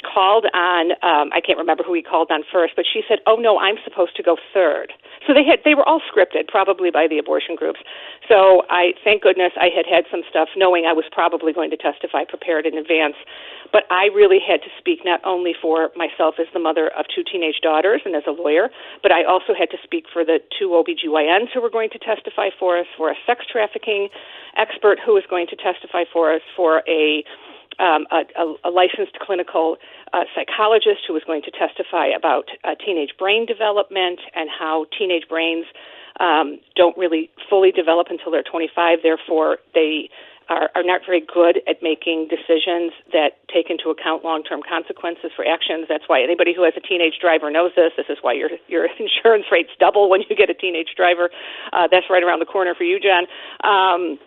called 0.03 0.45
on, 0.51 0.91
um, 0.99 1.31
I 1.31 1.39
can't 1.39 1.57
remember 1.57 1.81
who 1.81 1.95
he 1.95 2.03
called 2.03 2.27
on 2.29 2.43
first, 2.51 2.75
but 2.75 2.83
she 2.83 3.01
said, 3.07 3.19
"Oh 3.25 3.39
no, 3.39 3.57
I'm 3.57 3.79
supposed 3.87 4.15
to 4.17 4.23
go 4.23 4.35
third. 4.53 4.91
So 5.25 5.31
they 5.33 5.47
had 5.47 5.63
they 5.63 5.75
were 5.75 5.87
all 5.87 6.01
scripted, 6.03 6.47
probably 6.51 6.91
by 6.91 7.07
the 7.07 7.17
abortion 7.17 7.55
groups. 7.55 7.79
So 8.27 8.63
I 8.69 8.91
thank 9.03 9.23
goodness 9.23 9.55
I 9.55 9.71
had 9.71 9.87
had 9.87 10.03
some 10.11 10.21
stuff, 10.29 10.49
knowing 10.55 10.85
I 10.85 10.93
was 10.93 11.05
probably 11.11 11.53
going 11.53 11.71
to 11.71 11.77
testify 11.77 12.25
prepared 12.27 12.65
in 12.65 12.77
advance. 12.77 13.15
But 13.71 13.87
I 13.89 14.11
really 14.13 14.39
had 14.43 14.61
to 14.61 14.71
speak 14.77 15.01
not 15.03 15.23
only 15.23 15.55
for 15.55 15.89
myself 15.95 16.35
as 16.39 16.47
the 16.53 16.59
mother 16.59 16.91
of 16.93 17.05
two 17.07 17.23
teenage 17.23 17.63
daughters 17.63 18.01
and 18.05 18.15
as 18.15 18.27
a 18.27 18.35
lawyer, 18.35 18.69
but 19.01 19.11
I 19.11 19.23
also 19.23 19.55
had 19.57 19.71
to 19.71 19.79
speak 19.83 19.92
for 20.11 20.25
the 20.25 20.39
two 20.57 20.69
OBGYNs 20.69 21.49
who 21.53 21.61
were 21.61 21.69
going 21.69 21.89
to 21.91 21.99
testify 21.99 22.49
for 22.57 22.77
us, 22.79 22.87
for 22.97 23.11
a 23.11 23.15
sex 23.27 23.45
trafficking 23.51 24.09
expert 24.57 24.99
who 25.03 25.13
was 25.13 25.23
going 25.29 25.47
to 25.47 25.55
testify 25.55 26.03
for 26.11 26.33
us, 26.33 26.41
for 26.55 26.83
a 26.87 27.23
um, 27.79 28.05
a, 28.11 28.21
a, 28.39 28.55
a, 28.65 28.69
licensed 28.69 29.17
clinical 29.19 29.77
uh, 30.13 30.25
psychologist 30.35 31.01
who 31.07 31.13
was 31.13 31.23
going 31.25 31.41
to 31.41 31.49
testify 31.49 32.05
about 32.05 32.45
uh, 32.63 32.75
teenage 32.75 33.17
brain 33.17 33.47
development 33.47 34.19
and 34.35 34.47
how 34.47 34.85
teenage 34.95 35.27
brains 35.27 35.65
um, 36.19 36.59
don't 36.75 36.95
really 36.97 37.31
fully 37.49 37.71
develop 37.71 38.07
until 38.11 38.31
they're 38.31 38.43
25. 38.43 38.99
Therefore, 39.01 39.57
they 39.73 40.09
are, 40.49 40.69
are 40.75 40.83
not 40.83 41.01
very 41.05 41.21
good 41.21 41.61
at 41.67 41.81
making 41.81 42.27
decisions 42.27 42.91
that 43.11 43.39
take 43.51 43.69
into 43.69 43.89
account 43.89 44.23
long-term 44.23 44.61
consequences 44.67 45.31
for 45.35 45.45
actions. 45.45 45.85
That's 45.87 46.05
why 46.07 46.21
anybody 46.21 46.53
who 46.53 46.63
has 46.63 46.73
a 46.77 46.81
teenage 46.81 47.19
driver 47.19 47.49
knows 47.49 47.71
this. 47.75 47.91
This 47.95 48.07
is 48.09 48.17
why 48.21 48.33
your 48.33 48.49
your 48.67 48.87
insurance 48.99 49.45
rates 49.51 49.71
double 49.79 50.09
when 50.09 50.21
you 50.29 50.35
get 50.35 50.49
a 50.49 50.53
teenage 50.53 50.95
driver. 50.95 51.29
Uh, 51.71 51.87
that's 51.91 52.05
right 52.09 52.23
around 52.23 52.39
the 52.39 52.49
corner 52.49 52.75
for 52.75 52.83
you, 52.83 52.99
John. 52.99 53.25
Um, 53.63 54.19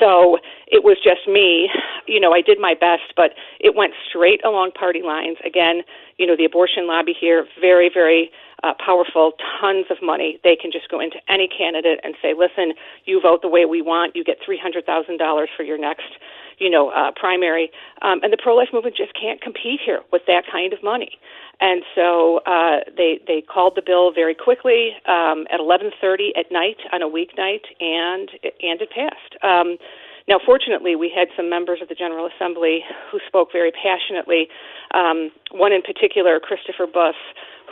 so 0.00 0.38
it 0.66 0.82
was 0.82 0.96
just 1.04 1.28
me. 1.28 1.68
You 2.06 2.20
know, 2.20 2.32
I 2.32 2.40
did 2.40 2.58
my 2.58 2.74
best, 2.74 3.12
but 3.16 3.32
it 3.60 3.74
went 3.74 3.92
straight 4.08 4.44
along 4.44 4.72
party 4.72 5.02
lines. 5.02 5.36
Again, 5.44 5.82
you 6.16 6.26
know, 6.26 6.36
the 6.36 6.44
abortion 6.44 6.86
lobby 6.86 7.14
here, 7.18 7.46
very, 7.60 7.90
very 7.92 8.30
uh, 8.64 8.72
powerful, 8.84 9.32
tons 9.60 9.86
of 9.90 9.98
money. 10.02 10.40
They 10.42 10.56
can 10.56 10.72
just 10.72 10.88
go 10.88 10.98
into 10.98 11.18
any 11.28 11.46
candidate 11.46 12.00
and 12.02 12.14
say, 12.22 12.32
listen, 12.32 12.72
you 13.04 13.20
vote 13.20 13.42
the 13.42 13.48
way 13.48 13.66
we 13.66 13.82
want, 13.82 14.16
you 14.16 14.24
get 14.24 14.38
$300,000 14.40 15.46
for 15.54 15.62
your 15.62 15.76
next, 15.76 16.16
you 16.58 16.70
know, 16.70 16.88
uh, 16.88 17.10
primary. 17.14 17.70
Um, 18.00 18.20
and 18.22 18.32
the 18.32 18.38
pro-life 18.42 18.68
movement 18.72 18.96
just 18.96 19.12
can't 19.20 19.40
compete 19.42 19.80
here 19.84 20.00
with 20.10 20.22
that 20.26 20.44
kind 20.50 20.72
of 20.72 20.82
money. 20.82 21.18
And 21.60 21.82
so 21.94 22.40
uh, 22.46 22.80
they 22.96 23.20
they 23.28 23.40
called 23.40 23.74
the 23.76 23.82
bill 23.84 24.12
very 24.12 24.34
quickly 24.34 24.90
um, 25.06 25.46
at 25.52 25.60
11:30 25.60 26.36
at 26.36 26.50
night 26.50 26.78
on 26.92 27.00
a 27.00 27.06
weeknight, 27.06 27.62
and 27.80 28.28
and 28.42 28.82
it 28.82 28.90
passed. 28.90 29.38
Um, 29.40 29.78
now, 30.26 30.40
fortunately, 30.44 30.96
we 30.96 31.12
had 31.14 31.28
some 31.36 31.50
members 31.50 31.80
of 31.82 31.88
the 31.88 31.94
General 31.94 32.26
Assembly 32.26 32.80
who 33.10 33.20
spoke 33.26 33.52
very 33.52 33.70
passionately. 33.70 34.48
Um, 34.92 35.30
one 35.52 35.72
in 35.72 35.82
particular, 35.82 36.40
Christopher 36.40 36.86
Bos, 36.86 37.14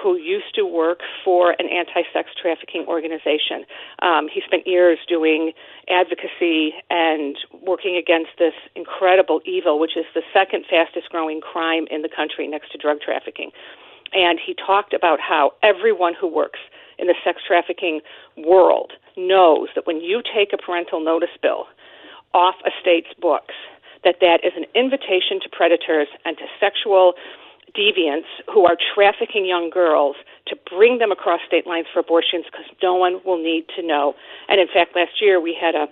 who 0.00 0.16
used 0.16 0.54
to 0.54 0.64
work 0.64 1.00
for 1.24 1.54
an 1.58 1.68
anti-sex 1.68 2.30
trafficking 2.40 2.84
organization. 2.88 3.64
Um, 4.00 4.28
he 4.32 4.42
spent 4.44 4.66
years 4.66 4.98
doing 5.08 5.52
advocacy 5.88 6.74
and 6.90 7.36
working 7.62 7.96
against 7.96 8.30
this 8.38 8.54
incredible 8.74 9.40
evil, 9.44 9.78
which 9.78 9.96
is 9.96 10.04
the 10.14 10.22
second 10.32 10.64
fastest 10.68 11.10
growing 11.10 11.40
crime 11.40 11.86
in 11.90 12.02
the 12.02 12.08
country 12.08 12.46
next 12.48 12.72
to 12.72 12.78
drug 12.78 13.00
trafficking. 13.00 13.50
And 14.12 14.38
he 14.44 14.54
talked 14.54 14.92
about 14.92 15.20
how 15.20 15.52
everyone 15.62 16.14
who 16.18 16.28
works 16.28 16.60
in 16.98 17.06
the 17.06 17.14
sex 17.24 17.40
trafficking 17.46 18.00
world 18.36 18.92
knows 19.16 19.68
that 19.74 19.86
when 19.86 20.00
you 20.00 20.22
take 20.22 20.52
a 20.52 20.58
parental 20.58 21.02
notice 21.02 21.34
bill 21.40 21.66
off 22.34 22.54
a 22.64 22.70
state's 22.80 23.12
books, 23.20 23.54
that 24.04 24.16
that 24.20 24.40
is 24.42 24.52
an 24.56 24.64
invitation 24.74 25.40
to 25.42 25.48
predators 25.50 26.08
and 26.24 26.36
to 26.36 26.44
sexual 26.58 27.14
deviants 27.76 28.28
who 28.52 28.66
are 28.66 28.76
trafficking 28.94 29.46
young 29.46 29.70
girls 29.70 30.16
to 30.46 30.56
bring 30.70 30.98
them 30.98 31.12
across 31.12 31.40
state 31.46 31.66
lines 31.66 31.86
for 31.92 32.00
abortions 32.00 32.44
because 32.44 32.66
no 32.82 32.94
one 32.94 33.20
will 33.24 33.42
need 33.42 33.64
to 33.76 33.82
know. 33.82 34.14
And 34.48 34.60
in 34.60 34.68
fact, 34.68 34.94
last 34.94 35.20
year 35.20 35.40
we 35.40 35.56
had 35.58 35.74
a 35.74 35.86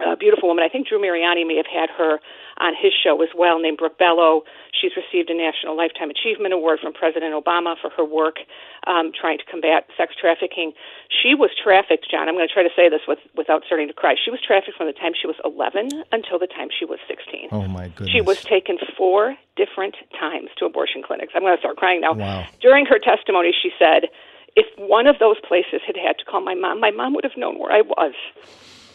a 0.00 0.16
beautiful 0.16 0.48
woman. 0.48 0.64
I 0.64 0.68
think 0.68 0.88
Drew 0.88 1.00
Mariani 1.00 1.44
may 1.44 1.56
have 1.56 1.66
had 1.66 1.90
her 1.90 2.18
on 2.62 2.78
his 2.78 2.94
show 2.94 3.20
as 3.22 3.34
well, 3.34 3.58
named 3.58 3.78
Brook 3.78 3.98
Bello. 3.98 4.46
She's 4.70 4.94
received 4.94 5.28
a 5.30 5.34
National 5.34 5.76
Lifetime 5.76 6.10
Achievement 6.10 6.54
Award 6.54 6.78
from 6.78 6.94
President 6.94 7.34
Obama 7.34 7.74
for 7.74 7.90
her 7.98 8.06
work 8.06 8.38
um, 8.86 9.10
trying 9.10 9.38
to 9.38 9.44
combat 9.50 9.90
sex 9.98 10.14
trafficking. 10.14 10.72
She 11.10 11.34
was 11.34 11.50
trafficked, 11.58 12.06
John. 12.08 12.30
I'm 12.30 12.38
going 12.38 12.46
to 12.46 12.54
try 12.54 12.62
to 12.62 12.72
say 12.74 12.88
this 12.88 13.02
with, 13.06 13.18
without 13.36 13.66
starting 13.66 13.88
to 13.88 13.94
cry. 13.94 14.14
She 14.14 14.30
was 14.30 14.40
trafficked 14.40 14.78
from 14.78 14.86
the 14.86 14.94
time 14.94 15.12
she 15.18 15.26
was 15.26 15.36
11 15.44 15.90
until 16.14 16.38
the 16.38 16.46
time 16.46 16.68
she 16.70 16.86
was 16.86 17.02
16. 17.10 17.50
Oh, 17.50 17.66
my 17.66 17.88
goodness. 17.90 18.14
She 18.14 18.22
was 18.22 18.40
taken 18.42 18.78
four 18.96 19.34
different 19.58 19.96
times 20.18 20.50
to 20.58 20.64
abortion 20.64 21.02
clinics. 21.02 21.34
I'm 21.34 21.42
going 21.42 21.56
to 21.56 21.60
start 21.60 21.76
crying 21.76 22.00
now. 22.00 22.14
Wow. 22.14 22.46
During 22.62 22.86
her 22.86 22.98
testimony, 22.98 23.50
she 23.50 23.70
said, 23.78 24.06
if 24.54 24.66
one 24.78 25.06
of 25.06 25.18
those 25.18 25.36
places 25.46 25.80
had 25.86 25.96
had 25.96 26.18
to 26.18 26.24
call 26.24 26.40
my 26.40 26.54
mom, 26.54 26.78
my 26.78 26.90
mom 26.90 27.14
would 27.14 27.24
have 27.24 27.36
known 27.36 27.58
where 27.58 27.72
I 27.72 27.82
was 27.82 28.14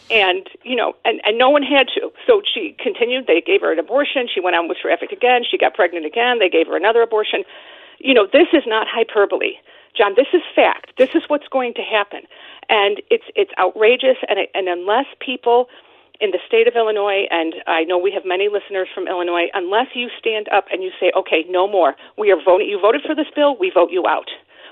and 0.09 0.47
you 0.63 0.75
know 0.75 0.95
and 1.05 1.21
and 1.25 1.37
no 1.37 1.49
one 1.49 1.63
had 1.63 1.87
to. 1.95 2.11
So 2.25 2.41
she 2.41 2.75
continued. 2.79 3.27
They 3.27 3.41
gave 3.41 3.61
her 3.61 3.71
an 3.71 3.79
abortion. 3.79 4.27
She 4.33 4.39
went 4.39 4.55
on 4.55 4.67
with 4.67 4.77
traffic 4.81 5.11
again. 5.11 5.43
She 5.49 5.57
got 5.57 5.73
pregnant 5.73 6.05
again. 6.05 6.39
They 6.39 6.49
gave 6.49 6.67
her 6.67 6.77
another 6.77 7.01
abortion. 7.01 7.43
You 7.99 8.13
know 8.13 8.27
this 8.31 8.47
is 8.53 8.63
not 8.65 8.87
hyperbole. 8.89 9.53
John 9.97 10.13
this 10.15 10.27
is 10.33 10.41
fact. 10.55 10.93
This 10.97 11.09
is 11.15 11.23
what's 11.27 11.47
going 11.47 11.73
to 11.75 11.81
happen. 11.81 12.21
And 12.69 13.01
it's 13.09 13.25
it's 13.35 13.51
outrageous. 13.59 14.17
And 14.29 14.39
and 14.53 14.67
unless 14.67 15.05
people 15.19 15.67
in 16.19 16.31
the 16.31 16.39
state 16.47 16.67
of 16.67 16.75
Illinois, 16.75 17.27
and 17.29 17.55
I 17.67 17.83
know 17.83 17.97
we 17.97 18.11
have 18.11 18.25
many 18.25 18.49
listeners 18.49 18.87
from 18.93 19.07
Illinois, 19.07 19.47
unless 19.53 19.87
you 19.93 20.09
stand 20.17 20.47
up 20.49 20.65
and 20.71 20.81
you 20.81 20.91
say, 20.99 21.11
okay, 21.15 21.45
no 21.49 21.67
more. 21.67 21.95
We 22.17 22.31
are 22.31 22.41
voting, 22.43 22.67
you 22.67 22.79
voted 22.81 23.01
for 23.05 23.13
this 23.13 23.27
bill, 23.35 23.55
we 23.57 23.71
vote 23.73 23.91
you 23.91 24.07
out. 24.07 24.29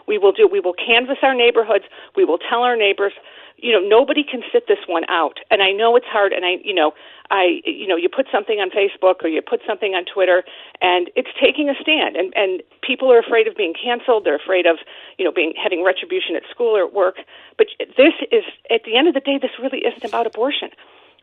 We 0.08 0.18
will 0.18 0.32
do, 0.32 0.48
we 0.48 0.60
will 0.60 0.74
canvass 0.74 1.18
our 1.22 1.34
neighborhoods, 1.34 1.86
we 2.16 2.26
will 2.26 2.38
tell 2.38 2.62
our 2.62 2.76
neighbors, 2.76 3.14
you 3.58 3.72
know, 3.72 3.80
nobody 3.80 4.24
can 4.24 4.42
sit 4.52 4.68
this 4.68 4.80
one 4.88 5.04
out. 5.10 5.40
And 5.50 5.62
I 5.62 5.72
know 5.72 5.96
it's 5.96 6.06
hard, 6.06 6.34
and 6.34 6.46
I, 6.46 6.58
you 6.64 6.74
know, 6.74 6.94
I, 7.32 7.62
you 7.66 7.88
know, 7.88 7.96
you 7.96 8.10
put 8.10 8.28
something 8.32 8.60
on 8.60 8.70
Facebook 8.70 9.24
or 9.24 9.30
you 9.30 9.42
put 9.42 9.62
something 9.68 9.94
on 9.96 10.06
Twitter, 10.06 10.44
and 10.82 11.10
it's 11.16 11.30
taking 11.42 11.70
a 11.70 11.74
stand, 11.82 12.16
and 12.16 12.34
and 12.36 12.62
people 12.82 13.12
are 13.12 13.20
afraid 13.20 13.48
of 13.48 13.56
being 13.56 13.74
canceled. 13.74 14.26
They're 14.26 14.36
afraid 14.36 14.66
of, 14.66 14.78
you 15.18 15.26
know, 15.26 15.32
being 15.32 15.54
having 15.62 15.84
retribution 15.84 16.36
at 16.36 16.44
school 16.52 16.76
or 16.78 16.86
at 16.86 16.94
work. 16.94 17.18
But 17.58 17.68
this 17.98 18.14
is, 18.32 18.44
at 18.70 18.84
the 18.84 18.96
end 18.96 19.08
of 19.08 19.14
the 19.14 19.22
day, 19.22 19.40
this 19.42 19.52
really 19.62 19.80
isn't 19.80 20.04
about 20.04 20.28
abortion. 20.28 20.70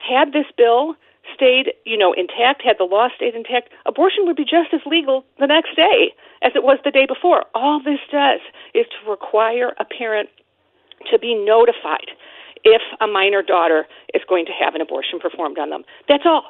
Had 0.01 0.33
this 0.33 0.47
bill 0.57 0.97
stayed, 1.35 1.73
you 1.85 1.97
know, 1.97 2.13
intact, 2.13 2.63
had 2.63 2.79
the 2.79 2.85
law 2.85 3.09
stayed 3.15 3.35
intact, 3.35 3.69
abortion 3.87 4.27
would 4.27 4.37
be 4.37 4.45
just 4.45 4.73
as 4.73 4.81
legal 4.87 5.25
the 5.39 5.47
next 5.47 5.77
day 5.77 6.15
as 6.43 6.53
it 6.55 6.63
was 6.63 6.79
the 6.85 6.91
day 6.91 7.07
before. 7.07 7.45
All 7.55 7.81
this 7.81 8.01
does 8.11 8.41
is 8.75 8.87
to 8.87 9.11
require 9.11 9.73
a 9.79 9.85
parent 9.85 10.29
to 11.11 11.19
be 11.19 11.35
notified 11.35 12.11
if 12.65 12.83
a 13.01 13.07
minor 13.07 13.43
daughter 13.43 13.87
is 14.15 14.23
going 14.29 14.47
to 14.47 14.53
have 14.53 14.75
an 14.75 14.81
abortion 14.81 15.19
performed 15.19 15.59
on 15.59 15.71
them. 15.71 15.85
That's 16.09 16.25
all. 16.25 16.45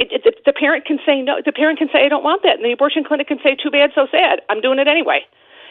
It, 0.00 0.08
it, 0.12 0.22
the, 0.24 0.32
the 0.46 0.52
parent 0.52 0.84
can 0.84 0.98
say 1.04 1.20
no. 1.20 1.42
The 1.44 1.52
parent 1.52 1.78
can 1.78 1.88
say, 1.92 2.04
"I 2.04 2.08
don't 2.08 2.24
want 2.24 2.42
that," 2.42 2.56
and 2.56 2.64
the 2.64 2.72
abortion 2.72 3.04
clinic 3.04 3.28
can 3.28 3.38
say, 3.42 3.56
"Too 3.56 3.70
bad, 3.70 3.90
so 3.94 4.06
sad. 4.10 4.40
I'm 4.48 4.60
doing 4.60 4.78
it 4.78 4.88
anyway." 4.88 5.26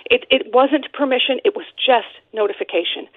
It, 0.10 0.25
it 0.29 0.53
wasn't 0.53 0.91
permission. 0.94 1.39
It 1.44 1.56
was 1.56 1.65
just 1.75 2.08
notification. 2.34 3.08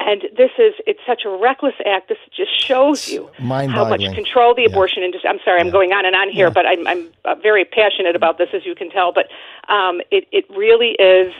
And 0.00 0.22
this 0.36 0.50
is, 0.58 0.74
it's 0.86 1.00
such 1.06 1.22
a 1.26 1.28
reckless 1.28 1.74
act. 1.84 2.08
This 2.08 2.18
just 2.34 2.58
shows 2.58 3.08
you 3.08 3.28
how 3.68 3.88
much 3.88 4.00
control 4.14 4.54
the 4.54 4.64
abortion 4.64 5.02
yeah. 5.02 5.06
industry. 5.06 5.28
I'm 5.28 5.40
sorry, 5.44 5.60
I'm 5.60 5.66
yeah. 5.66 5.72
going 5.72 5.92
on 5.92 6.06
and 6.06 6.14
on 6.14 6.30
here, 6.30 6.46
yeah. 6.46 6.52
but 6.52 6.66
I'm, 6.66 6.86
I'm 6.86 7.08
uh, 7.24 7.34
very 7.34 7.64
passionate 7.64 8.14
about 8.14 8.38
this, 8.38 8.48
as 8.54 8.64
you 8.64 8.74
can 8.74 8.90
tell. 8.90 9.12
But 9.12 9.26
um, 9.70 10.00
it, 10.10 10.26
it 10.30 10.44
really 10.56 10.92
is, 10.98 11.34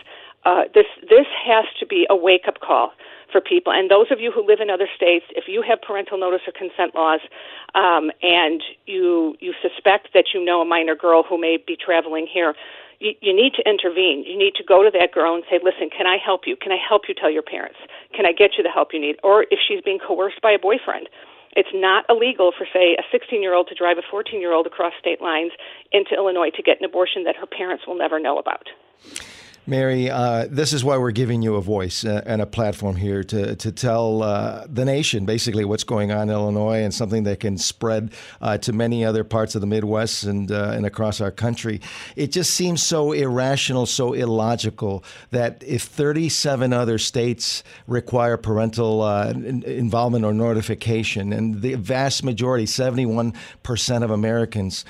uh, 0.45 0.65
this, 0.75 0.87
this 1.09 1.27
has 1.47 1.65
to 1.79 1.87
be 1.87 2.07
a 2.11 2.17
wake 2.17 2.49
up 2.49 2.61
call 2.61 2.93
for 3.31 3.41
people. 3.41 3.73
And 3.73 3.91
those 3.91 4.11
of 4.11 4.21
you 4.21 4.33
who 4.33 4.47
live 4.47 4.61
in 4.61 4.71
other 4.71 4.89
states, 4.95 5.27
if 5.37 5.45
you 5.49 5.63
have 5.67 5.81
parental 5.83 6.19
notice 6.19 6.41
or 6.47 6.53
consent 6.53 6.95
laws, 6.95 7.21
um, 7.75 8.11
and 8.23 8.63
you 8.87 9.37
you 9.41 9.55
suspect 9.63 10.09
that 10.15 10.33
you 10.35 10.45
know 10.45 10.61
a 10.61 10.65
minor 10.65 10.95
girl 10.95 11.23
who 11.23 11.41
may 11.41 11.59
be 11.59 11.77
traveling 11.77 12.27
here, 12.27 12.55
you, 13.01 13.13
you 13.21 13.35
need 13.35 13.55
to 13.55 13.63
intervene. 13.69 14.25
You 14.27 14.39
need 14.39 14.55
to 14.57 14.65
go 14.65 14.83
to 14.83 14.91
that 14.99 15.13
girl 15.13 15.35
and 15.35 15.45
say, 15.51 15.61
listen, 15.63 15.91
can 15.91 16.07
I 16.07 16.17
help 16.19 16.43
you? 16.47 16.57
Can 16.57 16.73
I 16.73 16.79
help 16.79 17.03
you 17.09 17.15
tell 17.15 17.31
your 17.31 17.43
parents? 17.43 17.79
Can 18.15 18.27
I 18.27 18.33
get 18.33 18.57
you 18.57 18.63
the 18.63 18.71
help 18.71 18.91
you 18.93 19.01
need? 19.01 19.17
Or 19.23 19.47
if 19.51 19.59
she's 19.67 19.81
being 19.83 19.99
coerced 19.99 20.41
by 20.43 20.53
a 20.53 20.59
boyfriend, 20.59 21.09
it's 21.57 21.71
not 21.73 22.05
illegal 22.09 22.53
for, 22.57 22.67
say, 22.73 22.97
a 22.99 23.05
16 23.11 23.43
year 23.43 23.55
old 23.55 23.69
to 23.69 23.75
drive 23.75 23.99
a 23.99 24.07
14 24.11 24.41
year 24.41 24.53
old 24.53 24.67
across 24.67 24.93
state 24.99 25.21
lines 25.21 25.53
into 25.93 26.15
Illinois 26.15 26.51
to 26.57 26.63
get 26.63 26.79
an 26.79 26.85
abortion 26.85 27.25
that 27.25 27.37
her 27.37 27.47
parents 27.47 27.87
will 27.87 27.97
never 27.97 28.21
know 28.21 28.39
about. 28.39 28.69
Mary, 29.69 30.09
uh, 30.09 30.47
this 30.51 30.73
is 30.73 30.83
why 30.83 30.97
we're 30.97 31.11
giving 31.11 31.43
you 31.43 31.57
a 31.57 31.61
voice 31.61 32.03
uh, 32.03 32.23
and 32.25 32.41
a 32.41 32.47
platform 32.47 32.97
here 32.97 33.23
to, 33.23 33.55
to 33.55 33.71
tell 33.71 34.23
uh, 34.23 34.67
the 34.67 34.83
nation 34.83 35.27
basically 35.27 35.63
what's 35.63 35.85
going 35.85 36.11
on 36.11 36.31
in 36.31 36.35
Illinois 36.35 36.83
and 36.83 36.95
something 36.95 37.25
that 37.25 37.39
can 37.39 37.59
spread 37.59 38.11
uh, 38.41 38.57
to 38.57 38.73
many 38.73 39.05
other 39.05 39.25
parts 39.25 39.55
of 39.55 39.61
the 39.61 39.67
Midwest 39.67 40.25
and, 40.25 40.51
uh, 40.51 40.73
and 40.75 40.87
across 40.87 41.21
our 41.21 41.31
country. 41.31 41.83
It 42.17 42.33
just 42.33 42.55
seems 42.55 42.83
so 42.83 43.13
irrational, 43.13 43.85
so 43.85 44.15
illogical 44.15 45.05
that 45.33 45.63
if 45.67 45.83
37 45.83 46.73
other 46.73 46.97
states 46.97 47.63
require 47.87 48.39
parental 48.39 49.03
uh, 49.03 49.33
involvement 49.33 50.25
or 50.25 50.33
notification, 50.33 51.31
and 51.31 51.61
the 51.61 51.75
vast 51.75 52.25
majority, 52.25 52.65
71% 52.65 54.03
of 54.03 54.11
Americans, 54.11 54.87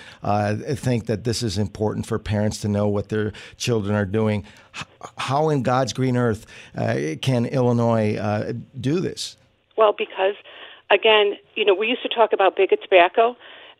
think 0.77 1.07
that 1.07 1.25
this 1.25 1.43
is 1.43 1.59
important 1.59 2.07
for 2.07 2.21
parents 2.21 2.61
to 2.61 2.69
know 2.69 2.87
what 2.87 3.09
their 3.09 3.33
children 3.57 3.97
are 3.97 4.07
doing 4.07 4.45
how 5.17 5.49
in 5.49 5.63
God's 5.63 5.93
green 5.93 6.17
earth 6.17 6.47
uh, 6.77 7.17
can 7.23 7.47
Illinois 7.47 8.17
uh, 8.17 8.53
do 8.81 9.01
this? 9.01 9.37
Well, 9.77 9.95
because 9.97 10.35
again, 10.91 11.35
you 11.55 11.65
know, 11.65 11.75
we 11.75 11.87
used 11.87 12.03
to 12.03 12.09
talk 12.09 12.33
about 12.33 12.57
big 12.57 12.71
tobacco. 12.71 13.37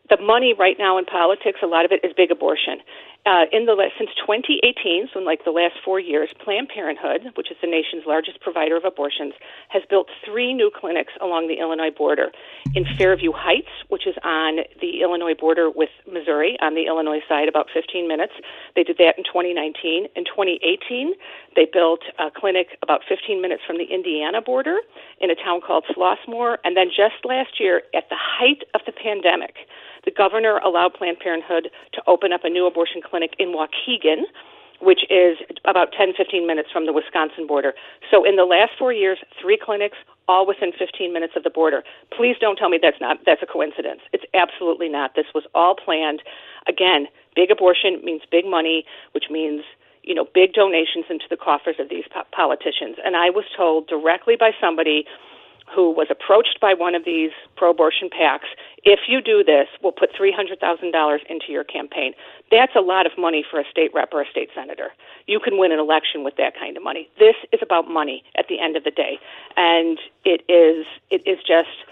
The 0.09 0.19
money 0.21 0.55
right 0.57 0.75
now 0.79 0.97
in 0.97 1.05
politics, 1.05 1.59
a 1.61 1.67
lot 1.67 1.85
of 1.85 1.91
it 1.91 2.03
is 2.03 2.13
big 2.15 2.31
abortion 2.31 2.79
uh, 3.25 3.45
in 3.51 3.65
the 3.65 3.75
since 3.97 4.09
2018, 4.15 5.09
so 5.13 5.19
in 5.19 5.25
like 5.25 5.43
the 5.43 5.51
last 5.51 5.75
four 5.83 5.99
years, 5.99 6.29
Planned 6.43 6.69
Parenthood, 6.69 7.31
which 7.35 7.51
is 7.51 7.57
the 7.61 7.67
nation's 7.67 8.05
largest 8.05 8.39
provider 8.39 8.77
of 8.77 8.85
abortions, 8.85 9.33
has 9.69 9.83
built 9.89 10.07
three 10.25 10.53
new 10.53 10.71
clinics 10.73 11.13
along 11.21 11.47
the 11.47 11.59
Illinois 11.59 11.91
border. 11.91 12.31
In 12.73 12.85
Fairview 12.97 13.31
Heights, 13.31 13.69
which 13.89 14.07
is 14.07 14.15
on 14.23 14.59
Illinois 15.01 15.33
border 15.33 15.69
with 15.69 15.89
Missouri, 16.11 16.57
on 16.61 16.75
the 16.75 16.87
Illinois 16.87 17.21
side, 17.27 17.47
about 17.47 17.67
15 17.73 18.07
minutes. 18.07 18.33
They 18.75 18.83
did 18.83 18.97
that 18.97 19.17
in 19.17 19.23
2019. 19.23 20.07
In 20.15 20.25
2018, 20.25 21.13
they 21.55 21.65
built 21.71 22.01
a 22.19 22.29
clinic 22.29 22.77
about 22.81 23.01
15 23.07 23.41
minutes 23.41 23.63
from 23.65 23.77
the 23.77 23.85
Indiana 23.85 24.41
border 24.41 24.79
in 25.19 25.29
a 25.31 25.35
town 25.35 25.61
called 25.65 25.85
Flossmoor. 25.95 26.57
And 26.63 26.75
then 26.75 26.87
just 26.89 27.23
last 27.23 27.59
year, 27.59 27.83
at 27.93 28.09
the 28.09 28.17
height 28.19 28.63
of 28.73 28.81
the 28.85 28.91
pandemic, 28.91 29.55
the 30.05 30.11
governor 30.11 30.57
allowed 30.57 30.93
Planned 30.93 31.19
Parenthood 31.19 31.69
to 31.93 32.01
open 32.07 32.31
up 32.31 32.41
a 32.43 32.49
new 32.49 32.65
abortion 32.65 33.01
clinic 33.01 33.31
in 33.37 33.49
Waukegan, 33.49 34.23
which 34.81 35.01
is 35.09 35.37
about 35.65 35.91
10, 35.91 36.13
15 36.15 36.47
minutes 36.47 36.69
from 36.71 36.85
the 36.85 36.93
Wisconsin 36.93 37.45
border. 37.47 37.73
So 38.09 38.23
in 38.23 38.35
the 38.37 38.45
last 38.45 38.71
four 38.79 38.93
years, 38.93 39.19
three 39.41 39.59
clinics, 39.61 39.97
all 40.29 40.45
within 40.45 40.71
15 40.71 41.11
minutes 41.11 41.33
of 41.35 41.43
the 41.43 41.49
border. 41.49 41.83
Please 42.15 42.35
don't 42.39 42.55
tell 42.55 42.69
me 42.69 42.77
that's 42.79 43.01
not 43.01 43.17
that's 43.25 43.41
a 43.41 43.49
coincidence. 43.49 44.01
It's 44.13 44.23
absolutely 44.33 44.87
not. 44.87 45.15
This 45.15 45.25
was 45.33 45.43
all 45.55 45.75
planned. 45.75 46.21
Again, 46.67 47.07
big 47.35 47.49
abortion 47.49 47.99
means 48.05 48.21
big 48.29 48.45
money, 48.45 48.85
which 49.11 49.25
means 49.31 49.63
you 50.03 50.13
know 50.13 50.27
big 50.31 50.53
donations 50.53 51.05
into 51.09 51.25
the 51.29 51.35
coffers 51.35 51.75
of 51.79 51.89
these 51.89 52.05
po- 52.13 52.29
politicians. 52.31 53.01
And 53.03 53.17
I 53.17 53.33
was 53.33 53.45
told 53.57 53.87
directly 53.87 54.35
by 54.39 54.51
somebody 54.61 55.05
who 55.73 55.91
was 55.91 56.07
approached 56.09 56.59
by 56.59 56.73
one 56.73 56.95
of 56.95 57.05
these 57.05 57.31
pro 57.55 57.71
abortion 57.71 58.09
PACs, 58.09 58.49
if 58.83 59.01
you 59.07 59.21
do 59.21 59.43
this, 59.43 59.67
we'll 59.83 59.91
put 59.91 60.09
$300,000 60.13 61.19
into 61.29 61.51
your 61.51 61.63
campaign. 61.63 62.13
That's 62.51 62.75
a 62.75 62.81
lot 62.81 63.05
of 63.05 63.11
money 63.17 63.43
for 63.49 63.59
a 63.59 63.63
state 63.69 63.91
rep 63.93 64.13
or 64.13 64.21
a 64.21 64.29
state 64.29 64.49
senator. 64.55 64.89
You 65.27 65.39
can 65.39 65.57
win 65.57 65.71
an 65.71 65.79
election 65.79 66.23
with 66.23 66.35
that 66.37 66.57
kind 66.57 66.77
of 66.77 66.83
money. 66.83 67.09
This 67.19 67.35
is 67.51 67.59
about 67.61 67.89
money 67.89 68.23
at 68.37 68.47
the 68.47 68.59
end 68.59 68.75
of 68.75 68.83
the 68.83 68.91
day. 68.91 69.19
And 69.57 69.99
it 70.25 70.41
is 70.49 70.85
it 71.11 71.21
is 71.25 71.39
just 71.45 71.85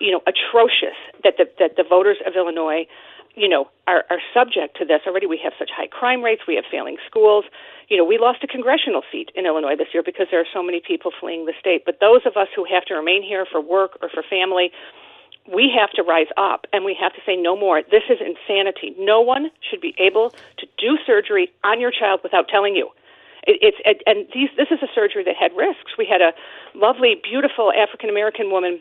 you 0.00 0.10
know 0.10 0.20
atrocious 0.26 0.96
that 1.22 1.36
the 1.36 1.48
that 1.58 1.76
the 1.76 1.84
voters 1.84 2.18
of 2.26 2.34
Illinois 2.36 2.86
you 3.34 3.48
know, 3.48 3.68
are, 3.86 4.04
are 4.10 4.22
subject 4.32 4.76
to 4.78 4.84
this 4.84 5.00
already. 5.06 5.26
We 5.26 5.40
have 5.42 5.52
such 5.58 5.70
high 5.74 5.88
crime 5.88 6.22
rates. 6.22 6.42
We 6.46 6.54
have 6.54 6.64
failing 6.70 6.96
schools. 7.06 7.44
You 7.88 7.96
know, 7.96 8.04
we 8.04 8.18
lost 8.18 8.44
a 8.44 8.46
congressional 8.46 9.02
seat 9.10 9.30
in 9.34 9.46
Illinois 9.46 9.76
this 9.76 9.88
year 9.92 10.02
because 10.04 10.26
there 10.30 10.40
are 10.40 10.52
so 10.52 10.62
many 10.62 10.80
people 10.80 11.10
fleeing 11.18 11.44
the 11.44 11.52
state. 11.58 11.82
But 11.84 11.98
those 12.00 12.22
of 12.26 12.36
us 12.36 12.48
who 12.54 12.64
have 12.64 12.84
to 12.86 12.94
remain 12.94 13.22
here 13.22 13.44
for 13.50 13.60
work 13.60 13.98
or 14.00 14.08
for 14.08 14.22
family, 14.22 14.70
we 15.52 15.70
have 15.76 15.90
to 15.92 16.02
rise 16.02 16.30
up 16.36 16.66
and 16.72 16.84
we 16.84 16.96
have 16.98 17.12
to 17.14 17.20
say 17.26 17.36
no 17.36 17.56
more. 17.56 17.82
This 17.82 18.04
is 18.08 18.18
insanity. 18.22 18.94
No 18.98 19.20
one 19.20 19.50
should 19.68 19.80
be 19.80 19.94
able 19.98 20.30
to 20.58 20.66
do 20.78 20.96
surgery 21.04 21.50
on 21.64 21.80
your 21.80 21.90
child 21.90 22.20
without 22.22 22.48
telling 22.48 22.74
you. 22.74 22.88
It, 23.46 23.58
it's 23.60 23.76
it, 23.84 24.02
and 24.06 24.26
these, 24.32 24.48
this 24.56 24.68
is 24.70 24.78
a 24.80 24.88
surgery 24.94 25.24
that 25.24 25.36
had 25.36 25.52
risks. 25.56 25.98
We 25.98 26.06
had 26.06 26.22
a 26.22 26.32
lovely, 26.74 27.20
beautiful 27.22 27.72
African 27.72 28.08
American 28.08 28.50
woman 28.50 28.80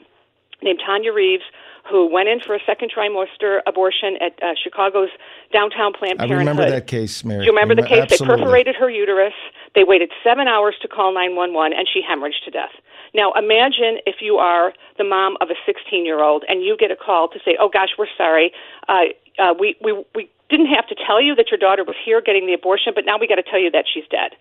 named 0.64 0.82
Tonya 0.88 1.14
Reaves 1.14 1.44
who 1.90 2.08
went 2.08 2.30
in 2.30 2.40
for 2.40 2.56
a 2.56 2.60
second 2.66 2.92
trimester 2.96 3.60
abortion 3.68 4.16
at 4.22 4.42
uh, 4.42 4.56
Chicago's 4.56 5.10
downtown 5.52 5.92
Planned 5.92 6.18
Parenthood. 6.18 6.38
I 6.38 6.40
remember 6.40 6.70
that 6.70 6.88
case, 6.88 7.24
Mary. 7.26 7.42
Do 7.42 7.46
you 7.46 7.52
remember 7.52 7.76
the 7.76 7.88
case? 7.88 8.04
Absolutely. 8.04 8.38
They 8.38 8.44
perforated 8.44 8.76
her 8.76 8.90
uterus. 8.90 9.34
They 9.76 9.84
waited 9.84 10.10
seven 10.24 10.48
hours 10.48 10.76
to 10.82 10.88
call 10.88 11.14
911, 11.14 11.78
and 11.78 11.88
she 11.92 12.02
hemorrhaged 12.02 12.46
to 12.46 12.52
death. 12.52 12.72
Now, 13.14 13.34
imagine 13.34 14.00
if 14.06 14.22
you 14.22 14.38
are 14.38 14.74
the 14.98 15.04
mom 15.04 15.36
of 15.42 15.50
a 15.50 15.56
16 15.66 16.06
year 16.06 16.24
old 16.24 16.44
and 16.48 16.64
you 16.64 16.78
get 16.80 16.90
a 16.90 16.96
call 16.96 17.28
to 17.30 17.40
say, 17.44 17.58
oh 17.60 17.70
gosh, 17.70 17.90
we're 17.98 18.08
sorry. 18.18 18.52
Uh, 18.88 19.12
uh, 19.38 19.54
we, 19.60 19.76
we, 19.84 20.04
we 20.16 20.30
didn't 20.50 20.68
have 20.74 20.88
to 20.88 20.96
tell 20.96 21.22
you 21.22 21.36
that 21.36 21.52
your 21.52 21.60
daughter 21.60 21.84
was 21.84 21.96
here 22.04 22.22
getting 22.22 22.48
the 22.48 22.54
abortion, 22.54 22.94
but 22.96 23.06
now 23.06 23.18
we 23.20 23.28
got 23.28 23.36
to 23.36 23.44
tell 23.44 23.60
you 23.60 23.70
that 23.72 23.86
she's 23.92 24.06
dead 24.10 24.32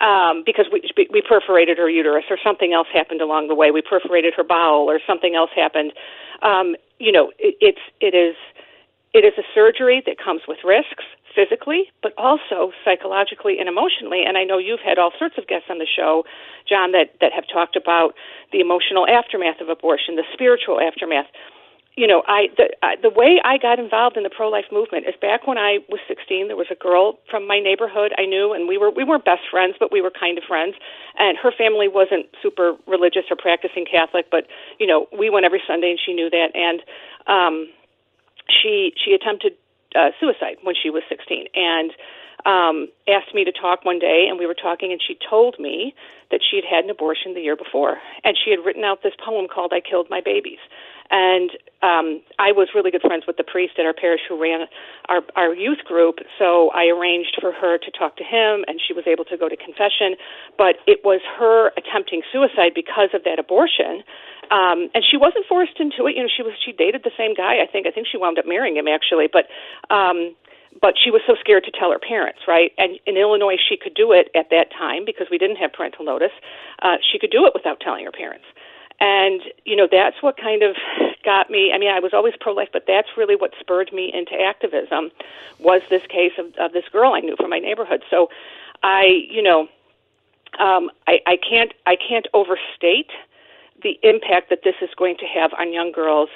um, 0.00 0.42
because 0.44 0.66
we 0.72 0.82
we 1.10 1.22
perforated 1.22 1.78
her 1.78 1.88
uterus 1.88 2.24
or 2.30 2.38
something 2.42 2.72
else 2.72 2.88
happened 2.92 3.20
along 3.20 3.48
the 3.48 3.54
way. 3.54 3.70
We 3.70 3.82
perforated 3.82 4.34
her 4.36 4.44
bowel 4.44 4.90
or 4.90 5.00
something 5.06 5.34
else 5.34 5.50
happened. 5.54 5.92
Um, 6.42 6.76
you 6.98 7.12
know, 7.12 7.32
it, 7.38 7.56
it's 7.60 7.84
it 8.00 8.14
is 8.14 8.36
it 9.14 9.24
is 9.24 9.32
a 9.38 9.46
surgery 9.54 10.02
that 10.06 10.16
comes 10.22 10.42
with 10.46 10.58
risks 10.64 11.04
physically, 11.34 11.92
but 12.02 12.12
also 12.16 12.72
psychologically 12.84 13.58
and 13.60 13.68
emotionally. 13.68 14.24
And 14.26 14.36
I 14.36 14.44
know 14.44 14.58
you've 14.58 14.80
had 14.80 14.98
all 14.98 15.12
sorts 15.18 15.36
of 15.36 15.46
guests 15.46 15.68
on 15.68 15.78
the 15.78 15.86
show, 15.86 16.24
John, 16.68 16.92
that 16.92 17.16
that 17.20 17.32
have 17.32 17.44
talked 17.52 17.76
about 17.76 18.14
the 18.52 18.60
emotional 18.60 19.06
aftermath 19.06 19.60
of 19.60 19.68
abortion, 19.68 20.16
the 20.16 20.24
spiritual 20.32 20.80
aftermath 20.80 21.26
you 21.96 22.06
know, 22.06 22.22
I 22.28 22.48
the 22.56 22.68
uh, 22.84 23.00
the 23.00 23.08
way 23.08 23.40
I 23.42 23.56
got 23.56 23.78
involved 23.80 24.16
in 24.16 24.22
the 24.22 24.30
pro 24.30 24.48
life 24.48 24.68
movement 24.70 25.08
is 25.08 25.14
back 25.20 25.46
when 25.46 25.56
I 25.56 25.80
was 25.88 25.98
16. 26.06 26.48
There 26.48 26.56
was 26.56 26.68
a 26.70 26.76
girl 26.76 27.18
from 27.30 27.48
my 27.48 27.58
neighborhood 27.58 28.12
I 28.18 28.26
knew, 28.26 28.52
and 28.52 28.68
we 28.68 28.76
were 28.76 28.90
we 28.90 29.02
weren't 29.02 29.24
best 29.24 29.48
friends, 29.50 29.76
but 29.80 29.90
we 29.90 30.02
were 30.04 30.12
kind 30.12 30.36
of 30.36 30.44
friends. 30.44 30.76
And 31.18 31.38
her 31.40 31.50
family 31.56 31.88
wasn't 31.88 32.28
super 32.42 32.76
religious 32.86 33.24
or 33.32 33.36
practicing 33.36 33.86
Catholic, 33.88 34.26
but 34.30 34.44
you 34.78 34.86
know, 34.86 35.08
we 35.16 35.30
went 35.30 35.46
every 35.46 35.62
Sunday, 35.66 35.88
and 35.88 35.98
she 35.98 36.12
knew 36.12 36.28
that. 36.28 36.52
And 36.52 36.84
um, 37.24 37.72
she 38.52 38.92
she 39.02 39.16
attempted 39.16 39.56
uh, 39.96 40.12
suicide 40.20 40.60
when 40.62 40.76
she 40.76 40.90
was 40.90 41.02
16, 41.08 41.48
and 41.56 41.96
um, 42.44 42.88
asked 43.08 43.34
me 43.34 43.44
to 43.44 43.52
talk 43.52 43.84
one 43.88 43.98
day, 43.98 44.26
and 44.28 44.38
we 44.38 44.44
were 44.44 44.54
talking, 44.54 44.92
and 44.92 45.00
she 45.00 45.16
told 45.16 45.56
me 45.58 45.94
that 46.30 46.40
she 46.44 46.60
had 46.60 46.64
had 46.68 46.84
an 46.84 46.90
abortion 46.90 47.32
the 47.32 47.40
year 47.40 47.56
before, 47.56 47.96
and 48.22 48.36
she 48.36 48.50
had 48.52 48.60
written 48.60 48.84
out 48.84 49.02
this 49.02 49.16
poem 49.16 49.48
called 49.48 49.72
"I 49.72 49.80
Killed 49.80 50.08
My 50.10 50.20
Babies." 50.20 50.60
And 51.10 51.50
um, 51.82 52.20
I 52.38 52.50
was 52.50 52.74
really 52.74 52.90
good 52.90 53.04
friends 53.04 53.24
with 53.26 53.36
the 53.36 53.46
priest 53.46 53.78
at 53.78 53.86
our 53.86 53.94
parish 53.94 54.20
who 54.28 54.40
ran 54.40 54.66
our, 55.08 55.22
our 55.36 55.54
youth 55.54 55.84
group, 55.86 56.18
so 56.38 56.70
I 56.74 56.90
arranged 56.90 57.38
for 57.40 57.52
her 57.52 57.78
to 57.78 57.90
talk 57.94 58.16
to 58.16 58.24
him, 58.24 58.64
and 58.66 58.80
she 58.80 58.92
was 58.92 59.06
able 59.06 59.24
to 59.30 59.36
go 59.36 59.48
to 59.48 59.56
confession. 59.56 60.18
But 60.58 60.82
it 60.86 61.04
was 61.04 61.20
her 61.38 61.70
attempting 61.78 62.22
suicide 62.32 62.74
because 62.74 63.10
of 63.14 63.22
that 63.24 63.38
abortion. 63.38 64.02
Um, 64.50 64.90
and 64.94 65.02
she 65.02 65.16
wasn't 65.16 65.46
forced 65.46 65.78
into 65.78 66.06
it. 66.06 66.16
You 66.16 66.22
know, 66.22 66.30
she 66.30 66.42
was 66.42 66.54
she 66.58 66.70
dated 66.70 67.02
the 67.02 67.14
same 67.18 67.34
guy. 67.34 67.58
I 67.62 67.66
think. 67.66 67.86
I 67.86 67.90
think 67.90 68.06
she 68.10 68.18
wound 68.18 68.38
up 68.38 68.46
marrying 68.46 68.76
him 68.78 68.86
actually. 68.86 69.26
But 69.26 69.50
um, 69.90 70.34
but 70.80 70.94
she 70.94 71.10
was 71.10 71.22
so 71.26 71.34
scared 71.40 71.64
to 71.64 71.72
tell 71.72 71.90
her 71.90 71.98
parents, 71.98 72.40
right? 72.46 72.72
And 72.78 72.98
in 73.06 73.16
Illinois, 73.16 73.56
she 73.56 73.76
could 73.76 73.94
do 73.94 74.12
it 74.12 74.28
at 74.36 74.50
that 74.50 74.70
time 74.70 75.04
because 75.04 75.26
we 75.30 75.38
didn't 75.38 75.56
have 75.56 75.72
parental 75.72 76.04
notice. 76.04 76.34
Uh, 76.82 77.00
she 77.00 77.18
could 77.18 77.30
do 77.30 77.46
it 77.46 77.52
without 77.54 77.80
telling 77.80 78.04
her 78.04 78.12
parents. 78.12 78.44
And, 78.98 79.42
you 79.64 79.76
know, 79.76 79.88
that's 79.90 80.22
what 80.22 80.36
kind 80.36 80.62
of 80.62 80.76
got 81.24 81.50
me. 81.50 81.72
I 81.74 81.78
mean, 81.78 81.90
I 81.90 82.00
was 82.00 82.14
always 82.14 82.34
pro 82.40 82.52
life, 82.54 82.68
but 82.72 82.84
that's 82.86 83.08
really 83.16 83.36
what 83.36 83.52
spurred 83.60 83.92
me 83.92 84.10
into 84.12 84.40
activism 84.40 85.10
was 85.58 85.82
this 85.90 86.02
case 86.08 86.32
of, 86.38 86.46
of 86.58 86.72
this 86.72 86.84
girl 86.90 87.12
I 87.12 87.20
knew 87.20 87.36
from 87.36 87.50
my 87.50 87.58
neighborhood. 87.58 88.02
So 88.08 88.30
I, 88.82 89.26
you 89.28 89.42
know, 89.42 89.68
um, 90.58 90.90
I, 91.06 91.18
I 91.26 91.36
can't 91.36 91.72
I 91.84 91.96
can't 91.96 92.26
overstate 92.32 93.10
the 93.82 93.98
impact 94.02 94.48
that 94.48 94.60
this 94.64 94.76
is 94.80 94.88
going 94.96 95.16
to 95.18 95.26
have 95.26 95.52
on 95.58 95.72
young 95.72 95.92
girls 95.92 96.30